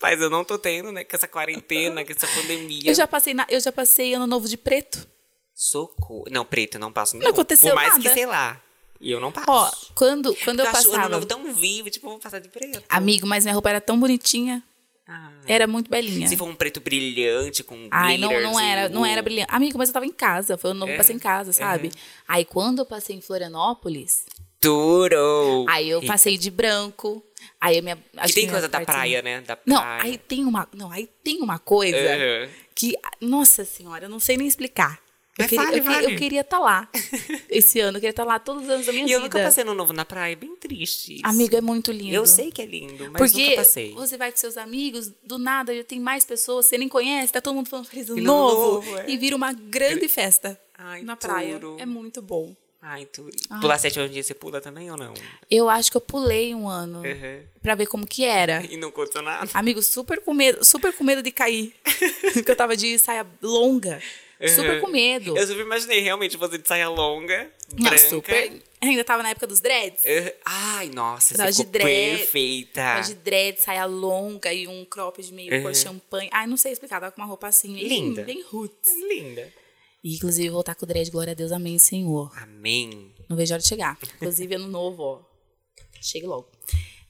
Mas 0.04 0.20
eu 0.20 0.28
não 0.28 0.44
tô 0.44 0.58
tendo, 0.58 0.92
né? 0.92 1.02
Com 1.02 1.16
essa 1.16 1.26
quarentena, 1.26 2.04
com 2.04 2.12
essa 2.12 2.26
pandemia. 2.26 2.82
Eu 2.84 2.94
já 2.94 3.06
passei, 3.06 3.32
na- 3.32 3.46
eu 3.48 3.58
já 3.58 3.72
passei 3.72 4.12
ano 4.12 4.26
novo 4.26 4.46
de 4.46 4.56
preto. 4.58 5.06
Socorro. 5.54 6.24
Não, 6.30 6.44
preto, 6.44 6.74
eu 6.74 6.80
não 6.80 6.92
passo 6.92 7.16
não. 7.16 7.22
Não 7.24 7.30
aconteceu 7.30 7.70
Por 7.70 7.76
mais 7.76 7.88
nada. 7.90 8.02
que, 8.02 8.10
sei 8.10 8.26
lá. 8.26 8.60
E 9.00 9.10
eu 9.10 9.18
não 9.20 9.32
passo. 9.32 9.46
Ó, 9.50 9.70
quando, 9.94 10.34
quando 10.44 10.60
eu 10.60 10.66
eu 10.66 10.70
acho 10.70 10.80
o 10.80 10.90
ano 10.90 10.92
passava. 10.96 11.08
novo 11.14 11.26
tão 11.26 11.54
vivo, 11.54 11.88
tipo, 11.90 12.06
eu 12.06 12.10
vou 12.10 12.18
passar 12.18 12.38
de 12.38 12.48
preto. 12.48 12.82
Amigo, 12.88 13.26
mas 13.26 13.44
minha 13.44 13.54
roupa 13.54 13.70
era 13.70 13.80
tão 13.80 13.98
bonitinha. 13.98 14.62
Ah. 15.06 15.30
Era 15.46 15.66
muito 15.66 15.90
belinha. 15.90 16.26
Se 16.28 16.36
for 16.36 16.48
um 16.48 16.54
preto 16.54 16.80
brilhante, 16.80 17.62
com 17.62 17.88
Ai, 17.90 18.16
não, 18.18 18.28
não 18.40 18.58
era, 18.60 18.88
não 18.88 19.02
o- 19.02 19.06
era 19.06 19.22
brilhante. 19.22 19.48
Amigo, 19.50 19.78
mas 19.78 19.88
eu 19.88 19.92
tava 19.94 20.06
em 20.06 20.12
casa. 20.12 20.56
Foi 20.58 20.70
ano 20.70 20.80
novo, 20.80 20.92
eu 20.92 20.94
É? 20.94 20.98
passei 20.98 21.14
em 21.16 21.18
casa, 21.18 21.52
sabe? 21.52 21.90
Aí 22.28 22.44
quando 22.44 22.80
eu 22.80 22.86
passei 22.86 23.14
em 23.16 23.20
Florianópolis, 23.20 24.24
Duro! 24.60 25.66
aí 25.68 25.88
eu 25.90 26.02
passei 26.02 26.38
de 26.38 26.50
branco. 26.50 27.22
Aí 27.64 27.80
me. 27.80 27.96
Que 28.26 28.32
tem 28.34 28.48
coisa 28.50 28.68
da 28.68 28.80
praia, 28.82 29.22
né? 29.22 29.40
Da 29.40 29.58
Não, 29.64 29.80
praia. 29.80 30.02
aí 30.04 30.18
tem 30.18 30.44
uma. 30.44 30.68
Não, 30.74 30.90
aí 30.92 31.08
tem 31.22 31.40
uma 31.40 31.58
coisa 31.58 31.96
Aham. 31.96 32.48
que. 32.74 32.94
Nossa 33.20 33.64
senhora, 33.64 34.04
eu 34.04 34.08
não 34.10 34.20
sei 34.20 34.36
nem 34.36 34.46
explicar. 34.46 35.02
Eu 35.36 35.48
queria, 35.48 35.78
eu, 35.78 36.10
eu 36.10 36.16
queria 36.16 36.42
estar 36.42 36.60
lá. 36.60 36.88
Esse 37.50 37.80
ano, 37.80 37.96
eu 37.96 38.00
queria 38.00 38.10
estar 38.10 38.22
lá 38.22 38.38
todos 38.38 38.62
os 38.64 38.68
anos 38.68 38.86
da 38.86 38.92
minha 38.92 39.02
E 39.04 39.06
vida. 39.06 39.16
eu 39.16 39.20
nunca 39.22 39.42
passei 39.42 39.64
no 39.64 39.74
novo 39.74 39.92
na 39.92 40.04
praia, 40.04 40.36
bem 40.36 40.54
triste. 40.54 41.14
isso. 41.14 41.22
Amigo, 41.24 41.56
é 41.56 41.60
muito 41.60 41.90
lindo. 41.90 42.14
Eu 42.14 42.24
sei 42.24 42.52
que 42.52 42.62
é 42.62 42.66
lindo, 42.66 43.10
mas 43.10 43.14
nunca 43.14 43.18
Porque 43.18 43.56
passei. 43.56 43.92
você 43.94 44.16
vai 44.16 44.30
com 44.30 44.38
seus 44.38 44.56
amigos, 44.56 45.10
do 45.24 45.36
nada 45.36 45.74
já 45.74 45.82
tem 45.82 45.98
mais 45.98 46.24
pessoas, 46.24 46.66
você 46.66 46.78
nem 46.78 46.88
conhece, 46.88 47.32
tá 47.32 47.40
todo 47.40 47.52
mundo 47.56 47.68
falando 47.68 47.86
feliz 47.86 48.08
ano 48.10 48.22
novo, 48.22 48.74
novo, 48.74 48.98
é. 48.98 49.10
e 49.10 49.16
vira 49.16 49.34
uma 49.34 49.52
grande 49.52 50.06
festa 50.06 50.56
Ai, 50.78 51.02
na 51.02 51.16
praia. 51.16 51.60
É 51.78 51.86
muito 51.86 52.22
bom. 52.22 52.54
Ai, 52.86 53.06
tu... 53.06 53.30
Pular 53.62 53.78
sete 53.78 53.98
hoje 53.98 54.10
em 54.10 54.12
dia, 54.12 54.22
você 54.22 54.34
pula 54.34 54.60
também 54.60 54.90
ou 54.90 54.96
não? 54.98 55.14
Eu 55.50 55.70
acho 55.70 55.90
que 55.90 55.96
eu 55.96 56.02
pulei 56.02 56.54
um 56.54 56.68
ano 56.68 56.98
Uhum. 56.98 57.42
pra 57.62 57.74
ver 57.74 57.86
como 57.86 58.06
que 58.06 58.24
era. 58.24 58.62
E 58.70 58.76
não 58.76 58.90
contou 58.90 59.22
nada? 59.22 59.48
Amigo, 59.54 59.82
super 59.82 60.20
com 60.20 60.34
medo, 60.34 60.62
super 60.62 60.92
com 60.92 61.02
medo 61.02 61.22
de 61.22 61.30
cair. 61.30 61.72
Porque 62.34 62.50
eu 62.50 62.56
tava 62.56 62.76
de 62.76 62.98
saia 62.98 63.26
longa. 63.40 64.02
Super 64.54 64.74
Uhum. 64.74 64.80
com 64.82 64.86
medo. 64.88 65.34
Eu 65.38 65.46
super 65.46 65.62
imaginei 65.62 66.00
realmente 66.00 66.36
você 66.36 66.58
de 66.58 66.68
saia 66.68 66.88
longa, 66.90 67.50
Não, 67.72 67.84
branca. 67.88 67.98
super. 68.10 68.52
Ainda 68.82 69.02
tava 69.02 69.22
na 69.22 69.30
época 69.30 69.46
dos 69.46 69.60
dreads. 69.60 70.04
Uhum. 70.04 70.30
Ai, 70.44 70.90
nossa, 70.92 71.34
você 71.34 71.46
de 71.46 71.56
ficou 71.56 71.72
dread- 71.72 72.18
perfeita. 72.18 72.80
Tava 72.82 73.02
de 73.02 73.14
dread, 73.14 73.60
saia 73.62 73.86
longa 73.86 74.52
e 74.52 74.68
um 74.68 74.84
cropped 74.84 75.32
meio 75.32 75.50
cor 75.62 75.68
Uhum. 75.68 75.74
champanhe. 75.74 76.28
Ai, 76.30 76.46
não 76.46 76.58
sei 76.58 76.72
explicar, 76.72 77.00
tava 77.00 77.12
com 77.12 77.22
uma 77.22 77.26
roupa 77.28 77.46
assim, 77.46 77.72
bem- 77.74 77.88
Linda. 77.88 78.22
bem 78.24 78.42
roots. 78.42 78.92
Linda. 79.08 79.50
E, 80.04 80.16
inclusive, 80.16 80.50
voltar 80.50 80.74
com 80.74 80.84
o 80.84 80.86
dread, 80.86 81.10
glória 81.10 81.30
a 81.30 81.34
Deus, 81.34 81.50
amém, 81.50 81.78
Senhor. 81.78 82.30
Amém. 82.36 83.14
Não 83.26 83.34
vejo 83.38 83.54
a 83.54 83.56
hora 83.56 83.62
de 83.62 83.68
chegar. 83.68 83.98
Inclusive, 84.16 84.54
ano 84.54 84.68
novo, 84.68 85.02
ó. 85.02 85.22
Chegue 85.98 86.26
logo. 86.26 86.46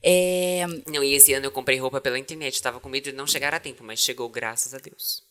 É, 0.01 0.65
Não, 0.87 1.03
e 1.03 1.13
esse 1.13 1.33
ano 1.33 1.47
eu 1.47 1.51
comprei 1.51 1.77
roupa 1.77 1.99
pela 1.99 2.17
internet. 2.17 2.61
Tava 2.61 2.79
com 2.79 2.87
medo 2.87 3.03
de 3.03 3.11
não 3.11 3.27
chegar 3.27 3.53
a 3.53 3.59
tempo, 3.59 3.83
mas 3.83 3.99
chegou, 3.99 4.29
graças 4.29 4.73
a 4.73 4.77
Deus. 4.77 5.24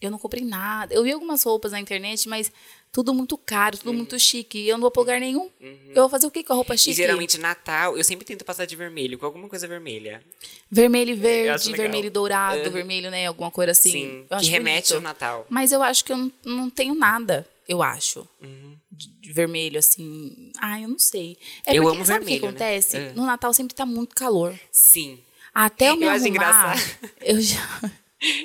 Eu 0.00 0.10
não 0.10 0.18
comprei 0.18 0.44
nada. 0.44 0.94
Eu 0.94 1.02
vi 1.02 1.12
algumas 1.12 1.42
roupas 1.42 1.72
na 1.72 1.80
internet, 1.80 2.28
mas 2.28 2.50
tudo 2.92 3.12
muito 3.14 3.36
caro, 3.38 3.76
tudo 3.78 3.92
muito 3.92 4.18
chique. 4.18 4.58
E 4.58 4.68
eu 4.68 4.76
não 4.76 4.82
vou 4.82 4.90
pra 4.90 5.00
lugar 5.00 5.20
nenhum. 5.20 5.50
Eu 5.60 5.94
vou 6.02 6.08
fazer 6.08 6.26
o 6.26 6.30
que 6.30 6.42
com 6.42 6.52
a 6.52 6.56
roupa 6.56 6.76
chique? 6.76 6.90
E 6.92 6.94
geralmente 6.94 7.38
Natal, 7.38 7.96
eu 7.96 8.02
sempre 8.04 8.24
tento 8.24 8.44
passar 8.44 8.64
de 8.66 8.74
vermelho, 8.76 9.18
com 9.18 9.26
alguma 9.26 9.48
coisa 9.48 9.68
vermelha. 9.68 10.22
Vermelho 10.70 11.10
e 11.10 11.48
acho 11.48 11.66
verde, 11.66 11.72
vermelho 11.76 12.06
e 12.06 12.10
dourado, 12.10 12.60
É. 12.60 12.68
vermelho, 12.68 13.10
né? 13.10 13.26
Alguma 13.26 13.50
coisa 13.50 13.72
assim. 13.72 13.90
Sim, 13.92 14.26
que 14.40 14.46
remete 14.46 14.88
bonito. 14.88 14.94
ao 14.94 15.00
Natal. 15.00 15.46
Mas 15.48 15.72
eu 15.72 15.82
acho 15.82 16.04
que 16.04 16.12
eu 16.12 16.16
não, 16.16 16.32
não 16.44 16.70
tenho 16.70 16.94
nada, 16.94 17.46
eu 17.68 17.82
acho. 17.82 18.26
Uhum. 18.42 18.76
De, 18.90 19.32
vermelho, 19.32 19.78
assim. 19.78 20.50
Ah, 20.60 20.80
eu 20.80 20.88
não 20.88 20.98
sei. 20.98 21.38
É 21.64 21.76
Eu 21.76 21.82
porque, 21.84 21.96
amo 21.96 22.04
sabe 22.06 22.24
o 22.24 22.26
que 22.26 22.32
vermelho, 22.34 22.42
né? 22.42 22.48
acontece? 22.48 22.96
É. 22.96 23.12
No 23.12 23.24
Natal 23.24 23.52
sempre 23.54 23.74
tá 23.74 23.86
muito 23.86 24.14
calor. 24.16 24.58
Sim. 24.72 25.20
Até 25.54 25.90
eu 25.90 25.96
me 25.96 26.04
Eu 26.04 26.10
arrumar, 26.10 26.76
eu 27.20 27.40
já... 27.40 27.58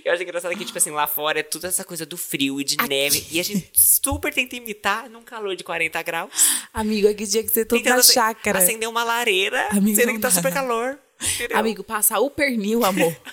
Eu 0.06 0.14
acho 0.14 0.24
engraçado 0.24 0.56
que, 0.58 0.64
tipo 0.64 0.78
assim, 0.78 0.92
lá 0.92 1.06
fora 1.06 1.40
é 1.40 1.44
tudo 1.44 1.68
essa 1.68 1.84
coisa 1.84 2.06
do 2.06 2.16
frio 2.16 2.62
e 2.62 2.64
de 2.64 2.78
neve. 2.88 3.26
E 3.30 3.40
a 3.40 3.44
gente 3.44 3.70
super 3.74 4.34
tenta 4.34 4.56
imitar 4.56 5.10
num 5.10 5.22
calor 5.22 5.56
de 5.56 5.64
40 5.64 6.02
graus. 6.02 6.32
Amigo, 6.74 7.10
aqui 7.10 7.28
tinha 7.28 7.44
que 7.44 7.52
ser 7.52 7.66
Tentando 7.66 7.98
na 7.98 8.04
chácara. 8.04 8.60
acender 8.60 8.88
uma 8.88 9.04
lareira, 9.04 9.68
Amigo, 9.72 9.96
sendo 9.96 10.08
não 10.08 10.16
que 10.16 10.22
tá 10.22 10.32
super 10.32 10.54
calor. 10.54 10.98
Entendeu? 11.22 11.58
Amigo, 11.58 11.84
passar 11.84 12.20
o 12.20 12.30
pernil, 12.30 12.86
amor. 12.86 13.16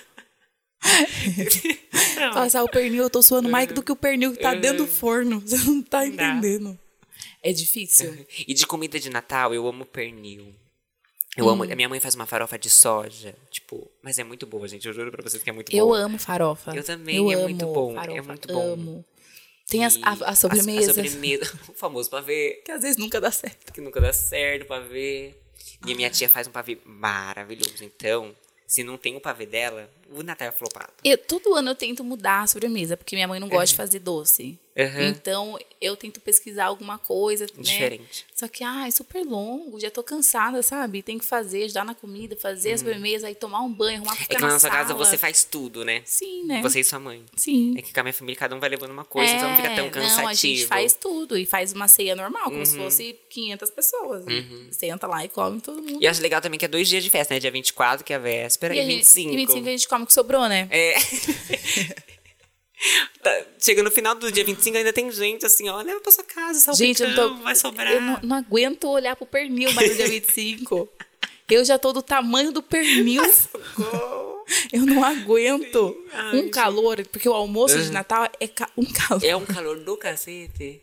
Não. 2.17 2.33
Passar 2.33 2.61
o 2.63 2.69
pernil, 2.69 3.03
eu 3.03 3.09
tô 3.09 3.23
suando 3.23 3.49
mais 3.49 3.67
do 3.69 3.81
que 3.81 3.91
o 3.91 3.95
pernil 3.95 4.33
que 4.33 4.39
tá 4.41 4.53
dentro 4.53 4.79
do 4.79 4.87
forno. 4.87 5.39
Você 5.39 5.57
não 5.57 5.81
tá 5.81 6.05
entendendo. 6.05 6.77
É 7.41 7.51
difícil. 7.53 8.25
E 8.47 8.53
de 8.53 8.67
comida 8.67 8.99
de 8.99 9.09
Natal, 9.09 9.53
eu 9.53 9.65
amo 9.67 9.85
pernil. 9.85 10.53
Eu 11.35 11.49
amo. 11.49 11.63
A 11.63 11.75
minha 11.75 11.89
mãe 11.89 11.99
faz 11.99 12.15
uma 12.15 12.25
farofa 12.25 12.57
de 12.59 12.69
soja, 12.69 13.35
tipo, 13.49 13.89
mas 14.01 14.19
é 14.19 14.23
muito 14.23 14.45
boa, 14.45 14.67
gente. 14.67 14.87
Eu 14.87 14.93
juro 14.93 15.11
pra 15.11 15.23
vocês 15.23 15.41
que 15.41 15.49
é 15.49 15.53
muito 15.53 15.75
Eu 15.75 15.87
boa. 15.87 15.97
amo 15.99 16.19
farofa. 16.19 16.75
Eu 16.75 16.83
também, 16.83 17.15
Eu 17.15 17.31
é 17.31 17.35
amo 17.35 17.43
muito 17.43 17.65
bom, 17.65 17.91
é 17.91 17.95
farofa, 17.95 18.23
muito 18.23 18.47
bom. 18.47 18.73
Amo. 18.73 19.05
Tem 19.67 19.83
as, 19.85 19.97
a, 20.03 20.11
a 20.29 20.35
sobremesa. 20.35 20.91
A, 20.91 20.93
sobremesa, 20.93 21.59
o 21.69 21.73
famoso 21.73 22.09
pavê, 22.09 22.61
Que 22.65 22.71
às 22.71 22.81
vezes 22.81 22.97
nunca 22.97 23.19
dá 23.19 23.31
certo. 23.31 23.73
que 23.73 23.81
nunca 23.81 23.99
dá 23.99 24.13
certo, 24.13 24.67
pavê. 24.67 25.33
E 25.85 25.91
a 25.91 25.95
minha 25.95 26.09
tia 26.09 26.29
faz 26.29 26.47
um 26.47 26.51
pavê 26.51 26.77
maravilhoso. 26.85 27.83
Então, 27.83 28.35
se 28.67 28.83
não 28.83 28.97
tem 28.97 29.15
o 29.15 29.21
pavê 29.21 29.45
dela, 29.45 29.89
o 30.15 30.23
Natal 30.23 30.47
é 30.47 30.51
flopado. 30.51 30.91
Eu, 31.03 31.17
todo 31.17 31.55
ano 31.55 31.71
eu 31.71 31.75
tento 31.75 32.03
mudar 32.03 32.41
a 32.43 32.47
sobremesa, 32.47 32.95
porque 32.97 33.15
minha 33.15 33.27
mãe 33.27 33.39
não 33.39 33.49
gosta 33.49 33.67
de 33.67 33.75
fazer 33.75 33.99
doce. 33.99 34.57
Uhum. 34.75 35.07
Então, 35.09 35.59
eu 35.79 35.95
tento 35.95 36.19
pesquisar 36.19 36.65
alguma 36.65 36.97
coisa, 36.97 37.45
né? 37.45 37.61
Diferente. 37.61 38.25
Só 38.35 38.47
que, 38.47 38.63
ah, 38.63 38.87
é 38.87 38.91
super 38.91 39.23
longo, 39.23 39.79
já 39.79 39.91
tô 39.91 40.01
cansada, 40.01 40.63
sabe? 40.63 41.03
Tem 41.03 41.19
que 41.19 41.25
fazer, 41.25 41.65
ajudar 41.65 41.85
na 41.85 41.93
comida, 41.93 42.35
fazer 42.35 42.73
a 42.73 42.77
sobremesa, 42.79 43.27
aí 43.27 43.35
tomar 43.35 43.61
um 43.61 43.71
banho, 43.71 43.97
arrumar 43.97 44.15
pra 44.15 44.21
É 44.21 44.25
ficar 44.25 44.35
que 44.37 44.41
na 44.41 44.47
na 44.53 44.59
sua 44.59 44.71
casa 44.71 44.89
sala. 44.89 45.05
você 45.05 45.15
faz 45.15 45.43
tudo, 45.43 45.85
né? 45.85 46.01
Sim, 46.05 46.45
né? 46.45 46.59
Você 46.63 46.79
e 46.79 46.83
sua 46.83 46.97
mãe. 46.99 47.23
Sim. 47.37 47.75
É 47.77 47.83
que 47.83 47.93
com 47.93 47.99
a 47.99 48.03
minha 48.03 48.13
família 48.13 48.39
cada 48.39 48.55
um 48.55 48.59
vai 48.59 48.67
levando 48.67 48.89
uma 48.89 49.05
coisa, 49.05 49.31
então 49.33 49.47
não 49.49 49.55
fica 49.57 49.75
tão 49.75 49.85
É, 49.85 49.89
cansativo. 49.91 50.21
Não, 50.23 50.27
a 50.29 50.33
gente 50.33 50.65
faz 50.65 50.93
tudo 50.93 51.37
e 51.37 51.45
faz 51.45 51.71
uma 51.71 51.87
ceia 51.87 52.15
normal, 52.15 52.45
como 52.45 52.57
Uhum. 52.57 52.65
se 52.65 52.75
fosse 52.75 53.19
500 53.29 53.69
pessoas. 53.69 54.25
Senta 54.71 55.05
lá 55.05 55.23
e 55.23 55.29
come 55.29 55.61
todo 55.61 55.83
mundo. 55.83 55.99
E 56.01 56.07
acho 56.07 56.19
legal 56.19 56.41
também 56.41 56.57
que 56.57 56.65
é 56.65 56.67
dois 56.67 56.87
dias 56.87 57.03
de 57.03 57.11
festa, 57.11 57.31
né? 57.35 57.39
Dia 57.39 57.51
24, 57.51 58.03
que 58.03 58.11
é 58.11 58.15
a 58.15 58.19
véspera, 58.19 58.73
e, 58.73 58.77
gente- 58.77 58.87
25. 58.95 59.29
E 59.33 59.35
25 59.37 59.67
a 59.67 59.71
gente 59.71 59.87
come 59.87 60.02
que 60.05 60.13
sobrou, 60.13 60.47
né? 60.47 60.67
É. 60.71 60.95
Tá, 63.23 63.31
Chega 63.59 63.81
no 63.81 63.89
final 63.89 64.13
do 64.13 64.29
dia 64.29 64.43
25, 64.43 64.75
ainda 64.77 64.91
tem 64.91 65.09
gente 65.09 65.45
assim, 65.45 65.69
ó, 65.69 65.81
leva 65.81 66.01
pra 66.01 66.11
sua 66.11 66.23
casa, 66.25 66.59
salpicão, 66.59 66.85
Gente, 66.87 67.01
eu 67.01 67.09
não 67.11 67.37
tô. 67.37 67.43
vai 67.43 67.55
sobrar. 67.55 67.93
Eu 67.93 68.01
não, 68.01 68.19
não 68.21 68.35
aguento 68.35 68.89
olhar 68.89 69.15
pro 69.15 69.25
pernil 69.25 69.71
mais 69.71 69.89
no 69.89 69.95
dia 69.95 70.07
25. 70.09 70.89
Eu 71.49 71.63
já 71.63 71.79
tô 71.79 71.93
do 71.93 72.01
tamanho 72.01 72.51
do 72.51 72.61
pernil. 72.61 73.23
Eu 74.73 74.85
não 74.85 75.01
aguento. 75.01 75.95
Ai, 76.11 76.39
um 76.39 76.49
calor, 76.51 77.05
porque 77.07 77.29
o 77.29 77.33
almoço 77.33 77.81
de 77.81 77.89
Natal 77.89 78.29
é 78.41 78.47
ca- 78.49 78.69
um 78.75 78.83
calor. 78.83 79.23
É 79.23 79.33
um 79.37 79.45
calor 79.45 79.79
do 79.79 79.95
cacete. 79.95 80.81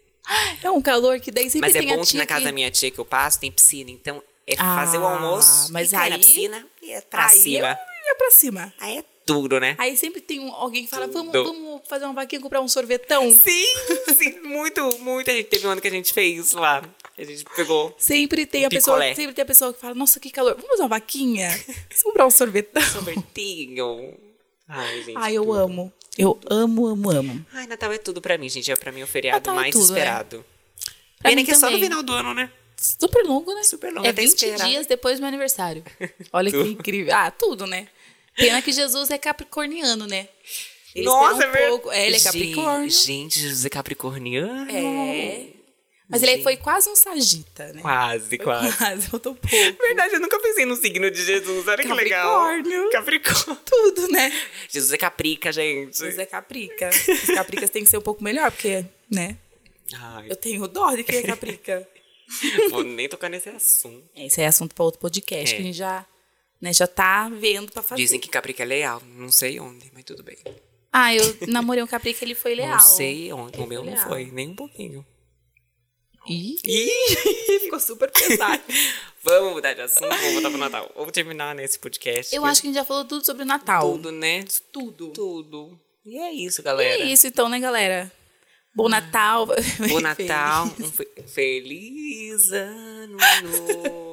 É 0.62 0.70
um 0.70 0.80
calor 0.80 1.20
que 1.20 1.30
daí 1.30 1.50
sempre 1.50 1.68
Mas 1.68 1.76
é 1.76 1.80
tem 1.80 1.92
a 1.92 1.96
bom 1.96 2.00
que 2.00 2.08
tia 2.08 2.20
na 2.20 2.26
casa 2.26 2.46
da 2.46 2.52
minha 2.52 2.70
tia 2.70 2.90
que 2.90 2.98
eu 2.98 3.04
passo 3.04 3.38
tem 3.38 3.52
piscina. 3.52 3.90
Então 3.90 4.22
é 4.46 4.56
fazer 4.56 4.96
o 4.96 5.04
Ah, 5.06 5.12
almoço, 5.12 5.70
mas 5.70 5.92
e 5.92 5.94
cai 5.94 6.08
na 6.08 6.16
aí- 6.16 6.22
piscina 6.22 6.66
e 6.80 6.90
é 6.92 7.00
pra 7.02 7.26
Aí 7.26 7.38
cima. 7.38 7.68
É 7.68 7.89
pra 8.20 8.30
cima. 8.30 8.72
Aí 8.78 8.98
é 8.98 9.04
tudo, 9.26 9.60
né? 9.60 9.74
Aí 9.78 9.96
sempre 9.96 10.20
tem 10.20 10.40
um- 10.40 10.52
alguém 10.52 10.84
que 10.84 10.90
fala, 10.90 11.06
vamos, 11.06 11.32
Tudo. 11.32 11.52
vamos 11.52 11.82
fazer 11.88 12.04
uma 12.04 12.14
vaquinha, 12.14 12.40
comprar 12.40 12.60
um 12.60 12.68
sorvetão. 12.68 13.30
Sim, 13.30 13.64
sim, 14.16 14.40
muito, 14.40 14.98
muito. 14.98 15.30
A 15.30 15.34
gente 15.34 15.46
teve 15.46 15.66
um 15.66 15.70
ano 15.70 15.80
que 15.80 15.86
a 15.88 15.90
gente 15.90 16.12
fez 16.12 16.52
lá. 16.52 16.82
A 17.16 17.22
gente 17.24 17.44
pegou 17.54 17.94
Sempre 17.98 18.44
tem 18.46 18.64
a 18.64 18.66
Um 18.66 18.70
pessoa, 18.70 18.96
picolé. 18.96 19.14
sempre 19.14 19.34
tem 19.34 19.42
a 19.42 19.46
pessoa 19.46 19.72
que 19.74 19.80
fala, 19.80 19.94
nossa, 19.94 20.18
que 20.18 20.30
calor, 20.30 20.54
vamos 20.54 20.68
fazer 20.70 20.82
uma 20.82 20.88
vaquinha? 20.88 21.48
Vamos 21.66 22.02
comprar 22.02 22.26
um 22.26 22.30
sorvetão. 22.30 22.82
sorvetinho. 22.82 24.14
Ai, 24.68 25.02
gente. 25.02 25.16
Ai, 25.16 25.34
eu 25.36 25.44
tudo. 25.44 25.54
amo. 25.54 25.92
Eu 26.18 26.38
amo, 26.50 26.86
amo, 26.86 27.10
amo. 27.10 27.46
Ai, 27.52 27.66
Natal 27.66 27.92
é 27.92 27.98
tudo 27.98 28.20
pra 28.20 28.36
mim, 28.36 28.48
gente. 28.48 28.70
É 28.70 28.76
pra 28.76 28.90
mim 28.92 29.02
o 29.02 29.06
feriado 29.06 29.38
Natal 29.38 29.54
é 29.54 29.56
mais 29.56 29.72
tudo, 29.74 29.92
né? 29.92 29.98
esperado. 30.00 30.44
Pra 31.18 31.30
Pena 31.30 31.44
que 31.44 31.50
é 31.50 31.54
só 31.54 31.70
no 31.70 31.78
final 31.78 32.02
do 32.02 32.12
ano, 32.12 32.34
né? 32.34 32.50
Super 32.76 33.24
longo, 33.24 33.54
né? 33.54 33.62
Super 33.62 33.92
longo, 33.92 34.06
É 34.06 34.10
até 34.10 34.22
20 34.22 34.28
esperar. 34.34 34.66
dias 34.68 34.86
depois 34.86 35.18
do 35.18 35.20
meu 35.20 35.28
aniversário. 35.28 35.84
Olha 36.32 36.50
que 36.50 36.58
incrível. 36.58 37.14
Ah, 37.14 37.30
tudo, 37.30 37.66
né? 37.66 37.88
Pena 38.36 38.62
que 38.62 38.72
Jesus 38.72 39.10
é 39.10 39.18
capricorniano, 39.18 40.06
né? 40.06 40.28
Ele 40.94 41.04
Nossa, 41.04 41.44
espera 41.44 41.58
é 41.58 41.66
um 41.66 41.70
pouco. 41.70 41.92
É, 41.92 42.06
ele 42.06 42.16
é 42.16 42.18
Gente, 42.18 42.24
Capricórnio. 42.24 42.90
Gente, 42.90 43.40
José 43.40 43.68
Capricorniano. 43.68 44.70
É. 44.70 45.46
Mas 46.08 46.24
ele 46.24 46.42
foi 46.42 46.56
quase 46.56 46.90
um 46.90 46.96
sagita, 46.96 47.72
né? 47.72 47.80
Quase, 47.80 48.36
quase. 48.38 48.76
Quase, 48.76 49.08
faltou 49.08 49.34
pouco. 49.36 49.54
Verdade, 49.80 50.14
eu 50.14 50.20
nunca 50.20 50.40
pensei 50.40 50.66
no 50.66 50.74
signo 50.74 51.08
de 51.08 51.24
Jesus. 51.24 51.68
Olha 51.68 51.84
que 51.84 51.92
legal. 51.92 52.40
Capricórnio. 52.40 52.90
Capricórnio. 52.90 53.56
Tudo, 53.64 54.08
né? 54.08 54.32
Jesus 54.68 54.92
é 54.92 54.96
caprica, 54.98 55.52
gente. 55.52 55.96
Jesus 55.96 56.18
é 56.18 56.26
caprica. 56.26 56.90
Os 56.90 57.34
capricas 57.34 57.70
têm 57.70 57.84
que 57.84 57.90
ser 57.90 57.98
um 57.98 58.02
pouco 58.02 58.24
melhor, 58.24 58.50
porque, 58.50 58.84
né? 59.08 59.36
Ai, 59.94 60.26
Eu 60.28 60.34
tenho 60.34 60.66
dó 60.66 60.92
de 60.96 61.04
quem 61.04 61.20
é 61.20 61.22
caprica. 61.22 61.88
vou 62.70 62.82
nem 62.82 63.08
tocar 63.08 63.28
nesse 63.28 63.48
assunto. 63.48 64.04
É, 64.16 64.26
Isso 64.26 64.40
aí 64.40 64.46
é 64.46 64.48
assunto 64.48 64.74
para 64.74 64.84
outro 64.84 65.00
podcast, 65.00 65.54
É. 65.54 65.56
que 65.56 65.62
a 65.62 65.64
gente 65.66 65.76
já, 65.76 66.04
né, 66.60 66.72
já 66.72 66.86
tá 66.86 67.28
vendo 67.28 67.72
pra 67.72 67.82
fazer. 67.82 68.02
Dizem 68.02 68.20
que 68.20 68.28
caprica 68.28 68.62
é 68.62 68.66
leal. 68.66 69.02
Não 69.16 69.30
sei 69.32 69.58
onde, 69.60 69.90
mas 69.94 70.04
tudo 70.04 70.22
bem. 70.22 70.36
Ah, 70.92 71.14
eu 71.14 71.36
namorei 71.48 71.82
um 71.82 71.86
caprica, 71.86 72.24
ele 72.24 72.34
foi 72.34 72.54
leal. 72.54 72.70
Não 72.72 72.80
sei 72.80 73.32
onde. 73.32 73.58
O 73.60 73.66
meu 73.66 73.84
não 73.84 73.92
Leal. 73.92 74.08
foi, 74.08 74.26
nem 74.26 74.48
um 74.48 74.56
pouquinho. 74.56 75.06
Ih, 76.28 76.56
Ih! 76.64 77.60
ficou 77.64 77.80
super 77.80 78.10
pesado. 78.10 78.62
Vamos 79.22 79.52
mudar 79.54 79.72
de 79.72 79.80
assunto, 79.80 80.08
vamos 80.08 80.32
voltar 80.34 80.50
pro 80.50 80.58
Natal. 80.58 80.92
Vamos 80.96 81.12
terminar 81.12 81.54
nesse 81.54 81.78
podcast. 81.78 82.34
Eu 82.34 82.44
acho 82.44 82.60
que 82.60 82.66
a 82.66 82.70
gente 82.70 82.78
já 82.78 82.84
falou 82.84 83.04
tudo 83.04 83.24
sobre 83.24 83.42
o 83.42 83.46
Natal. 83.46 83.92
tudo, 83.92 84.12
né? 84.12 84.44
Tudo. 84.72 85.10
Tudo. 85.12 85.80
E 86.04 86.18
é 86.18 86.32
isso, 86.32 86.60
E 86.60 86.64
galera. 86.64 87.02
é 87.02 87.06
isso 87.06 87.26
então, 87.26 87.48
né, 87.48 87.58
galera? 87.58 88.10
Bom 88.74 88.88
Natal. 88.88 89.46
Bom 89.46 90.00
Natal, 90.00 90.66
um 90.78 90.90
fe- 90.90 91.08
feliz 91.26 92.50
ano 92.52 93.16
novo. 93.42 94.09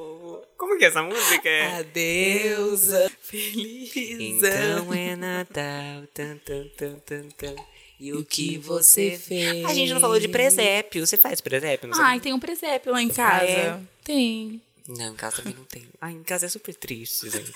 Como 0.56 0.76
que 0.78 0.84
é 0.84 0.88
essa 0.88 1.02
música? 1.02 1.48
É? 1.48 1.78
Adeus, 1.78 2.88
feliz 3.20 3.92
Então 3.96 4.92
é 4.94 5.16
Natal, 5.16 6.02
tan, 6.14 6.36
tan, 6.38 6.64
tan, 6.76 6.94
tan, 7.06 7.28
tan. 7.36 7.54
E 8.00 8.12
o 8.12 8.24
que 8.24 8.58
você 8.58 9.18
fez? 9.18 9.64
A 9.64 9.74
gente 9.74 9.92
não 9.92 10.00
falou 10.00 10.20
de 10.20 10.28
presépio. 10.28 11.04
Você 11.06 11.16
faz 11.16 11.40
presépio? 11.40 11.88
Não 11.88 11.94
sei. 11.96 12.04
Ai, 12.04 12.20
tem 12.20 12.32
um 12.32 12.38
presépio 12.38 12.92
lá 12.92 13.02
em 13.02 13.08
casa. 13.08 13.44
é? 13.44 13.80
Tem. 14.04 14.62
Não, 14.86 15.12
em 15.12 15.16
casa 15.16 15.36
também 15.38 15.54
não 15.54 15.64
tem. 15.64 15.86
Ai, 16.00 16.12
em 16.12 16.22
casa 16.22 16.46
é 16.46 16.48
super 16.48 16.74
triste, 16.74 17.28
gente. 17.28 17.52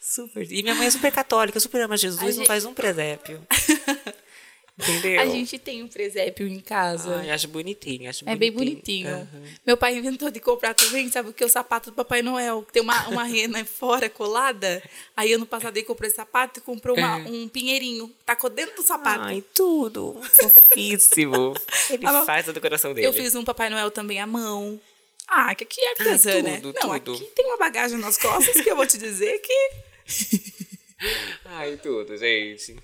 super. 0.00 0.50
E 0.52 0.62
minha 0.62 0.74
mãe 0.74 0.86
é 0.86 0.90
super 0.90 1.10
católica, 1.10 1.58
super 1.58 1.80
ama 1.82 1.96
Jesus, 1.96 2.20
A 2.22 2.24
não 2.26 2.32
gente- 2.32 2.46
faz 2.46 2.64
um 2.64 2.74
presépio. 2.74 3.44
Entendeu? 4.78 5.20
A 5.22 5.26
gente 5.26 5.58
tem 5.58 5.82
um 5.82 5.88
presépio 5.88 6.46
em 6.46 6.60
casa. 6.60 7.16
Ai, 7.16 7.30
acho 7.30 7.48
bonitinho, 7.48 8.10
acho 8.10 8.28
É 8.28 8.36
bem 8.36 8.52
bonitinho. 8.52 9.08
Aham. 9.08 9.42
Meu 9.66 9.74
pai 9.74 9.96
inventou 9.96 10.30
de 10.30 10.38
comprar 10.38 10.74
também, 10.74 11.10
sabe 11.10 11.30
o 11.30 11.32
que? 11.32 11.42
O 11.42 11.48
sapato 11.48 11.90
do 11.90 11.94
Papai 11.94 12.20
Noel. 12.20 12.62
que 12.62 12.74
Tem 12.74 12.82
uma, 12.82 13.08
uma 13.08 13.24
rena 13.24 13.64
fora 13.64 14.10
colada. 14.10 14.82
Aí 15.16 15.32
ano 15.32 15.46
passado 15.46 15.74
ele 15.78 15.86
comprou 15.86 16.06
esse 16.06 16.16
sapato 16.16 16.60
e 16.60 16.62
comprou 16.62 16.94
uma- 16.96 17.16
um 17.16 17.48
pinheirinho. 17.48 18.12
Tacou 18.26 18.50
dentro 18.50 18.76
do 18.76 18.82
sapato. 18.82 19.24
É. 19.24 19.28
Ai, 19.28 19.44
tudo. 19.54 20.20
Fofíssimo. 20.22 21.54
Ele 21.90 22.06
Ah, 22.06 22.24
faz 22.26 22.46
a 22.48 22.52
decoração 22.52 22.92
dele. 22.92 23.06
Eu 23.06 23.12
fiz 23.14 23.34
um 23.34 23.44
Papai 23.44 23.70
Noel 23.70 23.90
também 23.90 24.20
à 24.20 24.26
mão. 24.26 24.78
Ah, 25.26 25.54
que 25.54 25.64
aqui 25.64 25.80
é 25.80 25.90
artesã, 25.90 26.38
Ah, 26.38 26.42
né? 26.42 26.60
tudo, 26.60 26.78
Não, 26.82 26.98
tudo. 27.00 27.14
aqui 27.16 27.24
tem 27.34 27.46
uma 27.46 27.56
bagagem 27.56 27.98
nas 27.98 28.16
costas 28.18 28.60
que 28.60 28.70
eu 28.70 28.76
vou 28.76 28.86
te 28.86 28.98
dizer 28.98 29.38
que... 29.40 29.70
Ai, 31.44 31.76
tudo, 31.82 32.16
gente. 32.16 32.76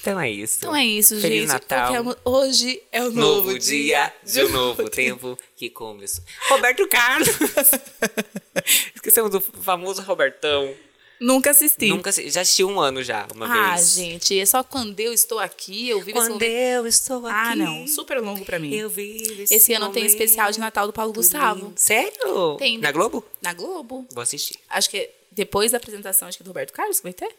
Então 0.00 0.18
é 0.18 0.30
isso. 0.30 0.58
Então 0.58 0.74
é 0.74 0.84
isso, 0.84 1.20
Feliz 1.20 1.40
gente. 1.40 1.48
Natal. 1.48 2.04
Mo- 2.04 2.16
Hoje 2.24 2.80
é 2.92 3.02
o 3.02 3.10
Novo, 3.10 3.48
novo, 3.48 3.58
dia 3.58 4.12
de 4.24 4.44
um 4.44 4.48
novo 4.50 4.88
tempo 4.88 5.36
que 5.56 5.68
começou. 5.68 6.22
Roberto 6.48 6.86
Carlos. 6.88 7.28
Esquecemos 8.94 9.30
do 9.30 9.40
famoso 9.40 10.02
Robertão. 10.02 10.72
Nunca 11.20 11.50
assisti. 11.50 11.88
Nunca 11.88 12.10
assi- 12.10 12.30
já 12.30 12.42
assisti 12.42 12.62
um 12.62 12.78
ano 12.78 13.02
já, 13.02 13.26
uma 13.34 13.46
ah, 13.46 13.74
vez. 13.74 13.94
gente, 13.94 14.38
é 14.38 14.46
só 14.46 14.62
quando 14.62 15.00
eu 15.00 15.12
estou 15.12 15.40
aqui, 15.40 15.88
eu 15.88 16.00
vivo 16.00 16.16
esse 16.16 16.28
Quando 16.28 16.42
eu 16.42 16.86
estou 16.86 17.26
aqui. 17.26 17.36
Ah, 17.36 17.56
não, 17.56 17.88
super 17.88 18.20
longo 18.20 18.44
pra 18.44 18.60
mim. 18.60 18.72
Eu 18.72 18.88
vivo 18.88 19.42
Esse 19.50 19.74
ano 19.74 19.90
tem 19.90 20.06
especial 20.06 20.52
de 20.52 20.60
Natal 20.60 20.86
do 20.86 20.92
Paulo 20.92 21.12
Gustavo. 21.12 21.66
lindo. 21.66 21.72
Sério? 21.76 22.56
Tem. 22.56 22.78
Na 22.78 22.92
Globo? 22.92 23.24
Na 23.42 23.52
Globo. 23.52 24.06
Vou 24.12 24.22
assistir. 24.22 24.56
Acho 24.70 24.88
que 24.90 24.96
é 24.96 25.14
depois 25.32 25.72
da 25.72 25.78
apresentação 25.78 26.28
acho 26.28 26.38
que 26.38 26.44
do 26.44 26.48
Roberto 26.48 26.72
Carlos 26.72 26.98
que 26.98 27.02
vai 27.02 27.12
ter. 27.12 27.34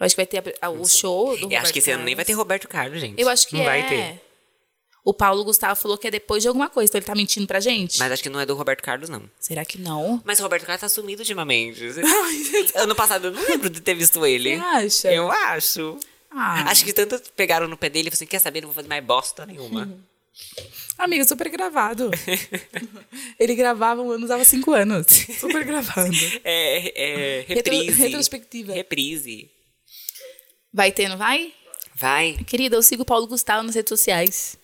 Eu 0.00 0.06
acho 0.06 0.14
que 0.14 0.22
vai 0.22 0.26
ter 0.26 0.38
a- 0.60 0.66
a- 0.66 0.70
o 0.70 0.84
show 0.86 1.28
do 1.30 1.34
Eu 1.36 1.40
Roberto 1.42 1.62
acho 1.64 1.72
que 1.72 1.78
esse 1.78 1.90
ano 1.90 2.04
nem 2.04 2.14
vai 2.14 2.24
ter. 2.24 2.32
Roberto 2.32 2.68
Carlos, 2.68 3.00
gente. 3.00 3.20
Eu 3.20 3.28
acho 3.28 3.46
que 3.48 3.54
não 3.54 3.62
é. 3.62 3.64
vai 3.64 3.88
ter. 3.88 4.20
O 5.04 5.12
Paulo 5.12 5.44
Gustavo 5.44 5.78
falou 5.78 5.98
que 5.98 6.08
é 6.08 6.10
depois 6.10 6.42
de 6.42 6.48
alguma 6.48 6.70
coisa, 6.70 6.88
então 6.90 6.98
ele 6.98 7.04
tá 7.06 7.14
mentindo 7.14 7.46
pra 7.46 7.60
gente? 7.60 7.98
Mas 7.98 8.10
acho 8.10 8.22
que 8.22 8.30
não 8.30 8.40
é 8.40 8.46
do 8.46 8.54
Roberto 8.54 8.82
Carlos, 8.82 9.08
não. 9.10 9.22
Será 9.38 9.62
que 9.64 9.78
não? 9.78 10.20
Mas 10.24 10.40
o 10.40 10.42
Roberto 10.42 10.64
Carlos 10.64 10.80
tá 10.80 10.88
sumido 10.88 11.20
ultimamente. 11.20 11.82
ano 12.74 12.94
passado 12.94 13.26
eu 13.26 13.32
não 13.32 13.42
lembro 13.46 13.68
de 13.68 13.80
ter 13.82 13.94
visto 13.94 14.24
ele. 14.24 14.56
Você 14.56 14.62
acha? 14.64 15.12
Eu 15.12 15.30
acho. 15.30 15.98
Ah, 16.30 16.70
Acho 16.70 16.84
que 16.86 16.92
tanto 16.92 17.20
pegaram 17.36 17.68
no 17.68 17.76
pé 17.76 17.88
dele 17.90 18.08
e 18.08 18.10
falaram 18.10 18.16
assim: 18.16 18.26
quer 18.26 18.38
saber? 18.40 18.62
Não 18.62 18.68
vou 18.68 18.74
fazer 18.74 18.88
mais 18.88 19.04
bosta 19.04 19.44
nenhuma. 19.46 19.88
amiga, 20.98 21.24
super 21.24 21.48
gravado. 21.50 22.10
ele 23.38 23.54
gravava 23.54 24.02
um 24.02 24.10
ano, 24.10 24.24
usava 24.24 24.44
cinco 24.44 24.72
anos. 24.72 25.06
Super 25.38 25.64
gravado. 25.64 26.10
É, 26.42 26.92
é 26.96 27.44
Retro- 27.46 27.72
reprise. 27.72 28.02
retrospectiva. 28.02 28.72
Reprise. 28.72 29.50
Vai 30.74 30.90
ter, 30.90 31.08
não 31.08 31.16
vai? 31.16 31.54
Vai. 31.94 32.32
Querida, 32.46 32.74
eu 32.76 32.82
sigo 32.82 33.02
o 33.02 33.06
Paulo 33.06 33.26
Gustavo 33.28 33.62
nas 33.62 33.76
redes 33.76 33.88
sociais. 33.88 34.58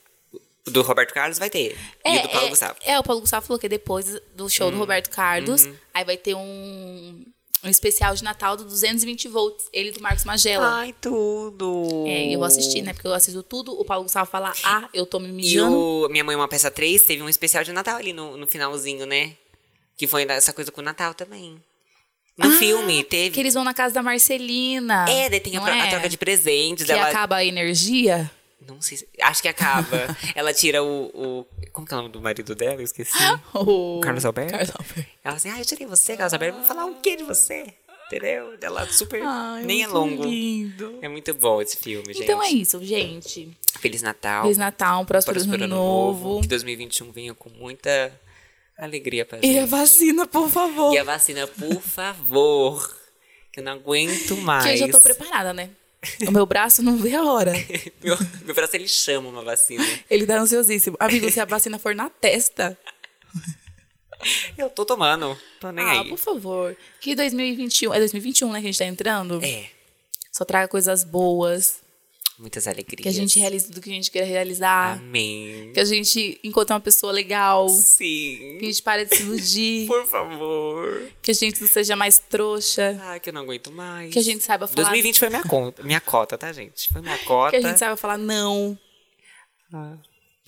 Do 0.66 0.82
Roberto 0.82 1.14
Carlos 1.14 1.38
vai 1.38 1.48
ter. 1.48 1.76
e 2.04 2.18
o 2.18 2.22
do 2.22 2.28
Paulo 2.28 2.46
é, 2.46 2.50
Gustavo. 2.50 2.74
Hum. 2.74 2.90
É, 2.90 2.98
o 2.98 3.02
Paulo 3.02 3.20
Gustavo 3.20 3.46
falou 3.46 3.58
que 3.58 3.66
é 3.66 3.68
depois 3.68 4.20
do 4.34 4.48
show 4.50 4.70
do 4.70 4.76
Roberto 4.76 5.08
Carlos, 5.10 5.64
Uhum. 5.64 5.74
aí 5.94 6.04
vai 6.04 6.16
ter 6.16 6.34
um, 6.34 7.24
um 7.64 7.68
especial 7.68 8.14
de 8.14 8.22
Natal 8.24 8.56
do 8.56 8.64
220 8.64 9.28
volts, 9.28 9.68
ele 9.72 9.90
do 9.92 10.00
Marcos 10.00 10.24
Magela. 10.24 10.68
Ai, 10.80 10.94
tudo. 11.00 12.04
É, 12.06 12.26
e 12.26 12.32
eu 12.32 12.38
vou 12.40 12.46
assistir, 12.46 12.82
né? 12.82 12.92
Porque 12.92 13.06
eu 13.06 13.14
assisto 13.14 13.42
tudo. 13.42 13.72
O 13.72 13.84
Paulo 13.84 14.02
Gustavo 14.02 14.28
fala, 14.30 14.52
ah, 14.64 14.88
eu 14.92 15.06
tô 15.06 15.18
me 15.20 15.28
E 15.28 15.32
mijando. 15.32 15.76
o 15.76 16.08
Minha 16.08 16.24
Mãe 16.24 16.34
é 16.34 16.36
uma 16.36 16.48
Peça 16.48 16.70
3 16.70 17.02
teve 17.04 17.22
um 17.22 17.28
especial 17.28 17.62
de 17.64 17.72
Natal 17.72 17.96
ali 17.96 18.12
no, 18.12 18.36
no 18.36 18.46
finalzinho, 18.46 19.06
né? 19.06 19.34
Que 19.96 20.06
foi 20.06 20.24
essa 20.28 20.52
coisa 20.52 20.70
com 20.72 20.80
o 20.80 20.84
Natal 20.84 21.14
também. 21.14 21.62
No 22.48 22.50
filme, 22.52 23.04
teve. 23.04 23.30
Que 23.30 23.40
eles 23.40 23.54
vão 23.54 23.64
na 23.64 23.74
casa 23.74 23.94
da 23.94 24.02
Marcelina. 24.02 25.06
É, 25.08 25.28
daí 25.28 25.40
tem 25.40 25.56
a, 25.56 25.60
pro- 25.60 25.72
a 25.72 25.76
é? 25.76 25.90
troca 25.90 26.08
de 26.08 26.16
presentes. 26.16 26.86
Que 26.86 26.92
ela... 26.92 27.08
acaba 27.08 27.36
a 27.36 27.44
energia. 27.44 28.30
Não 28.66 28.80
sei 28.80 28.98
se... 28.98 29.08
Acho 29.22 29.42
que 29.42 29.48
acaba. 29.48 30.16
ela 30.34 30.52
tira 30.52 30.82
o, 30.82 31.06
o. 31.14 31.46
Como 31.72 31.86
que 31.86 31.94
é 31.94 31.96
o 31.96 32.00
nome 32.00 32.12
do 32.12 32.20
marido 32.20 32.54
dela? 32.54 32.74
Eu 32.74 32.84
esqueci. 32.84 33.12
O 33.54 34.00
Carlos 34.00 34.24
Alberto? 34.24 34.52
Carlos 34.52 34.70
Alberto. 34.70 35.10
Ela 35.24 35.36
assim, 35.36 35.50
ah, 35.50 35.58
eu 35.58 35.64
tirei 35.64 35.86
você, 35.86 36.16
Carlos 36.16 36.32
Alberto. 36.32 36.58
Vou 36.58 36.66
falar 36.66 36.86
o 36.86 36.94
quê 36.96 37.16
de 37.16 37.24
você? 37.24 37.74
Entendeu? 38.06 38.56
Ela 38.60 38.86
super. 38.88 39.22
Ai, 39.22 39.62
nem 39.62 39.82
é 39.82 39.86
longo. 39.86 40.24
lindo. 40.24 40.98
É 41.00 41.08
muito 41.08 41.32
bom 41.34 41.62
esse 41.62 41.76
filme, 41.76 42.12
gente. 42.12 42.24
Então 42.24 42.42
é 42.42 42.50
isso, 42.50 42.84
gente. 42.84 43.56
Feliz 43.78 44.02
Natal. 44.02 44.42
Feliz 44.42 44.58
Natal, 44.58 45.02
um 45.02 45.04
próspero, 45.04 45.36
Próspero 45.36 45.64
ano 45.64 45.76
novo. 45.76 46.40
Que 46.40 46.48
2021 46.48 47.12
venha 47.12 47.34
com 47.34 47.48
muita 47.50 48.12
alegria 48.84 49.24
pra 49.24 49.38
E 49.38 49.46
gente. 49.46 49.58
a 49.58 49.66
vacina, 49.66 50.26
por 50.26 50.48
favor. 50.50 50.94
E 50.94 50.98
a 50.98 51.04
vacina, 51.04 51.46
por 51.46 51.80
favor. 51.80 52.96
Que 53.52 53.60
eu 53.60 53.64
não 53.64 53.72
aguento 53.72 54.36
mais. 54.36 54.64
Que 54.64 54.70
eu 54.72 54.76
já 54.76 54.88
tô 54.88 55.00
preparada, 55.00 55.52
né? 55.52 55.70
O 56.26 56.30
meu 56.30 56.46
braço 56.46 56.82
não 56.82 56.96
vê 56.96 57.14
a 57.14 57.22
hora. 57.22 57.52
meu, 58.02 58.16
meu 58.44 58.54
braço, 58.54 58.76
ele 58.76 58.88
chama 58.88 59.28
uma 59.28 59.42
vacina. 59.42 59.84
Ele 60.08 60.26
tá 60.26 60.38
ansiosíssimo. 60.38 60.96
Amigo, 60.98 61.30
se 61.30 61.40
a 61.40 61.44
vacina 61.44 61.78
for 61.78 61.94
na 61.94 62.08
testa. 62.08 62.78
Eu 64.56 64.70
tô 64.70 64.84
tomando. 64.84 65.36
Tô 65.60 65.70
nem 65.70 65.84
ah, 65.84 66.00
aí. 66.02 66.08
por 66.08 66.18
favor. 66.18 66.76
Que 67.00 67.14
2021. 67.14 67.92
É 67.92 67.98
2021, 67.98 68.52
né? 68.52 68.60
Que 68.60 68.66
a 68.66 68.70
gente 68.70 68.78
tá 68.78 68.84
entrando? 68.84 69.44
É. 69.44 69.68
Só 70.32 70.44
traga 70.44 70.68
coisas 70.68 71.04
boas. 71.04 71.80
Muitas 72.40 72.66
alegrias. 72.66 73.02
Que 73.02 73.08
a 73.08 73.12
gente 73.12 73.38
realize 73.38 73.66
tudo 73.66 73.82
que 73.82 73.90
a 73.90 73.92
gente 73.92 74.10
quer 74.10 74.24
realizar. 74.24 74.98
Amém. 74.98 75.72
Que 75.74 75.80
a 75.80 75.84
gente 75.84 76.40
encontre 76.42 76.72
uma 76.72 76.80
pessoa 76.80 77.12
legal. 77.12 77.68
Sim. 77.68 78.56
Que 78.58 78.60
a 78.62 78.66
gente 78.68 78.82
pare 78.82 79.04
de 79.04 79.14
se 79.14 79.22
iludir. 79.22 79.86
Por 79.86 80.06
favor. 80.06 81.02
que 81.20 81.32
a 81.32 81.34
gente 81.34 81.60
não 81.60 81.68
seja 81.68 81.94
mais 81.94 82.18
trouxa. 82.18 82.98
Ai, 83.02 83.20
que 83.20 83.28
eu 83.28 83.34
não 83.34 83.42
aguento 83.42 83.70
mais. 83.70 84.10
Que 84.10 84.18
a 84.18 84.22
gente 84.22 84.42
saiba 84.42 84.66
falar. 84.66 84.88
2020 84.88 85.18
foi 85.18 85.28
minha 85.28 85.42
conta, 85.42 85.82
minha 85.82 86.00
cota, 86.00 86.38
tá, 86.38 86.50
gente? 86.50 86.88
Foi 86.90 87.02
minha 87.02 87.18
cota. 87.18 87.50
Que 87.50 87.56
a 87.56 87.60
gente 87.68 87.78
saiba 87.78 87.96
falar 87.96 88.16
não. 88.16 88.78
Ah. 89.72 89.98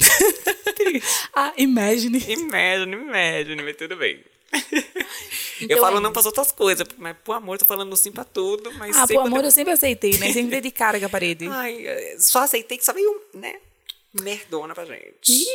Ah, 1.34 1.52
imagine. 1.56 2.18
Imagine, 2.18 2.96
imagine, 2.96 3.62
mas 3.62 3.76
tudo 3.76 3.96
bem. 3.96 4.22
Então, 5.60 5.76
eu 5.76 5.80
falo 5.80 5.98
é 5.98 6.00
não 6.00 6.10
pras 6.12 6.26
outras 6.26 6.50
coisas, 6.50 6.84
mas 6.98 7.16
pro 7.22 7.34
amor 7.34 7.56
tô 7.56 7.64
falando 7.64 7.96
sim 7.96 8.10
pra 8.10 8.24
tudo, 8.24 8.72
mas 8.74 8.96
Ah, 8.96 9.06
por 9.06 9.18
amor 9.18 9.38
eu... 9.40 9.44
eu 9.44 9.50
sempre 9.52 9.72
aceitei, 9.72 10.18
né? 10.18 10.32
Sempre 10.32 10.50
dei 10.50 10.60
de 10.60 10.70
cara 10.72 10.98
com 10.98 11.06
a 11.06 11.08
parede. 11.08 11.46
Ai, 11.46 11.86
eh, 11.86 12.16
só 12.18 12.40
aceitei 12.40 12.76
que 12.76 12.84
só 12.84 12.92
veio, 12.92 13.22
né, 13.32 13.54
merdona 14.20 14.74
pra 14.74 14.84
gente. 14.84 15.46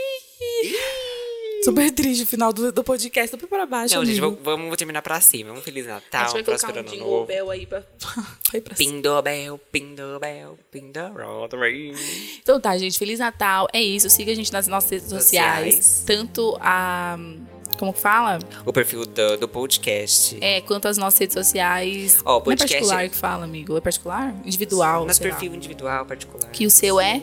Super 1.64 1.92
triste 1.92 2.24
o 2.24 2.28
final 2.28 2.54
do, 2.54 2.72
do 2.72 2.84
podcast, 2.84 3.32
super 3.32 3.48
pra 3.48 3.66
baixo, 3.66 3.96
Não, 3.96 4.06
gente, 4.06 4.20
amigo. 4.20 4.40
vamos, 4.42 4.62
vamos 4.62 4.78
terminar 4.78 5.02
pra 5.02 5.20
cima. 5.20 5.50
Vamos 5.50 5.66
Feliz 5.66 5.88
A 5.88 5.96
Natal, 5.96 6.26
gente 6.26 6.34
vai 6.34 6.44
colocar 6.44 6.68
próspero 6.68 6.78
um 6.78 6.80
ano 6.80 6.90
jingle 6.90 7.12
novo. 7.12 7.26
bell 7.26 7.52
aí 7.52 7.66
pra, 7.66 7.82
pra 8.50 8.58
ir 8.58 8.62
pra 8.62 8.76
cima. 8.76 8.92
Pindobel, 8.92 9.60
pindobel, 9.72 10.60
pindorol, 10.72 11.50
Então 12.42 12.62
tá, 12.62 12.78
gente. 12.78 12.98
Feliz 12.98 13.20
Natal. 13.20 13.68
É 13.74 13.82
isso. 13.82 14.10
Siga 14.10 14.32
a 14.32 14.36
gente 14.36 14.54
nas 14.54 14.68
nossas 14.68 14.90
redes 14.92 15.10
sociais. 15.10 15.76
Sociais. 15.76 16.04
Tanto 16.06 16.58
a... 16.62 17.18
Como 17.78 17.94
que 17.94 18.00
fala? 18.00 18.40
O 18.66 18.74
perfil 18.74 19.06
do, 19.06 19.38
do 19.38 19.48
podcast. 19.48 20.38
É, 20.42 20.62
quanto 20.62 20.88
as 20.88 20.98
nossas 20.98 21.20
redes 21.20 21.34
sociais. 21.34 22.20
Ó, 22.26 22.30
o 22.30 22.34
Não 22.34 22.40
é 22.40 22.44
podcast 22.44 22.78
particular 22.78 23.10
que 23.10 23.16
fala, 23.16 23.44
amigo. 23.46 23.78
É 23.78 23.82
particular? 23.82 24.36
Individual. 24.46 25.06
Nosso 25.06 25.24
lá. 25.24 25.30
perfil 25.30 25.54
individual, 25.56 26.06
particular. 26.06 26.50
Que 26.52 26.66
o 26.66 26.70
seu 26.70 27.00
é? 27.00 27.22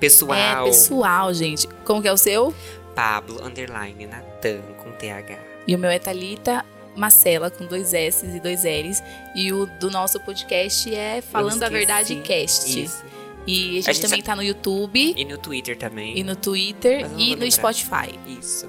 Pessoal. 0.00 0.34
É 0.34 0.64
pessoal, 0.64 1.34
gente. 1.34 1.66
Como 1.84 2.00
que 2.02 2.08
é 2.08 2.12
o 2.12 2.16
seu? 2.16 2.54
Pablo, 2.94 3.44
underline, 3.44 4.06
Natan, 4.06 4.60
com 4.82 4.90
TH. 4.92 5.38
E 5.66 5.74
o 5.74 5.78
meu 5.78 5.90
é 5.90 5.98
Thalita 5.98 6.64
Marcela, 6.96 7.50
com 7.50 7.64
dois 7.66 7.94
S 7.94 8.26
e 8.26 8.40
dois 8.40 8.64
L's. 8.64 9.02
E 9.34 9.52
o 9.52 9.66
do 9.78 9.90
nosso 9.90 10.18
podcast 10.20 10.92
é 10.94 11.20
Falando 11.20 11.62
a. 11.62 11.68
Verdade 11.68 12.16
Cast. 12.16 12.82
Isso. 12.82 13.04
E 13.46 13.52
a 13.52 13.74
gente, 13.76 13.90
A 13.90 13.92
gente 13.92 14.02
também 14.02 14.20
tá- 14.22 14.32
tá 14.32 14.36
no 14.36 14.42
YouTube 14.42 15.14
E 15.16 15.24
no 15.24 15.38
Twitter 15.38 15.76
também. 15.78 16.18
e 16.18 16.22
no 16.22 16.36
Twitter 16.36 17.06
e 17.16 17.34
no 17.34 17.42
lembrar. 17.42 17.50
Spotify. 17.50 18.18
Isso 18.26 18.68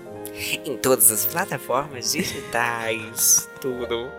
em 0.65 0.77
todas 0.77 1.11
as 1.11 1.25
plataformas 1.25 2.11
digitais, 2.11 3.49
tudo. 3.61 4.09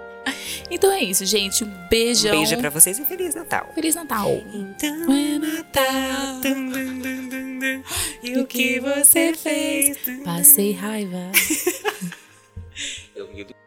Então 0.70 0.92
é 0.92 1.02
isso, 1.02 1.24
gente. 1.24 1.64
Um 1.64 1.88
beijão. 1.88 2.34
Um 2.34 2.38
beijo 2.38 2.56
pra 2.58 2.70
vocês 2.70 2.98
e 2.98 3.04
Feliz 3.04 3.34
Natal. 3.34 3.70
Feliz 3.74 3.94
Natal. 3.94 4.30
Então 4.52 5.12
é 5.12 5.38
Natal. 5.38 6.40
Dun, 6.42 6.68
dun, 6.68 6.98
dun, 7.00 7.82
e 8.22 8.38
o 8.38 8.46
que 8.46 8.78
você 8.78 9.34
fez? 9.34 9.98
Passei 10.24 10.72
raiva. 10.72 11.30
Eu 13.14 13.28
me 13.28 13.59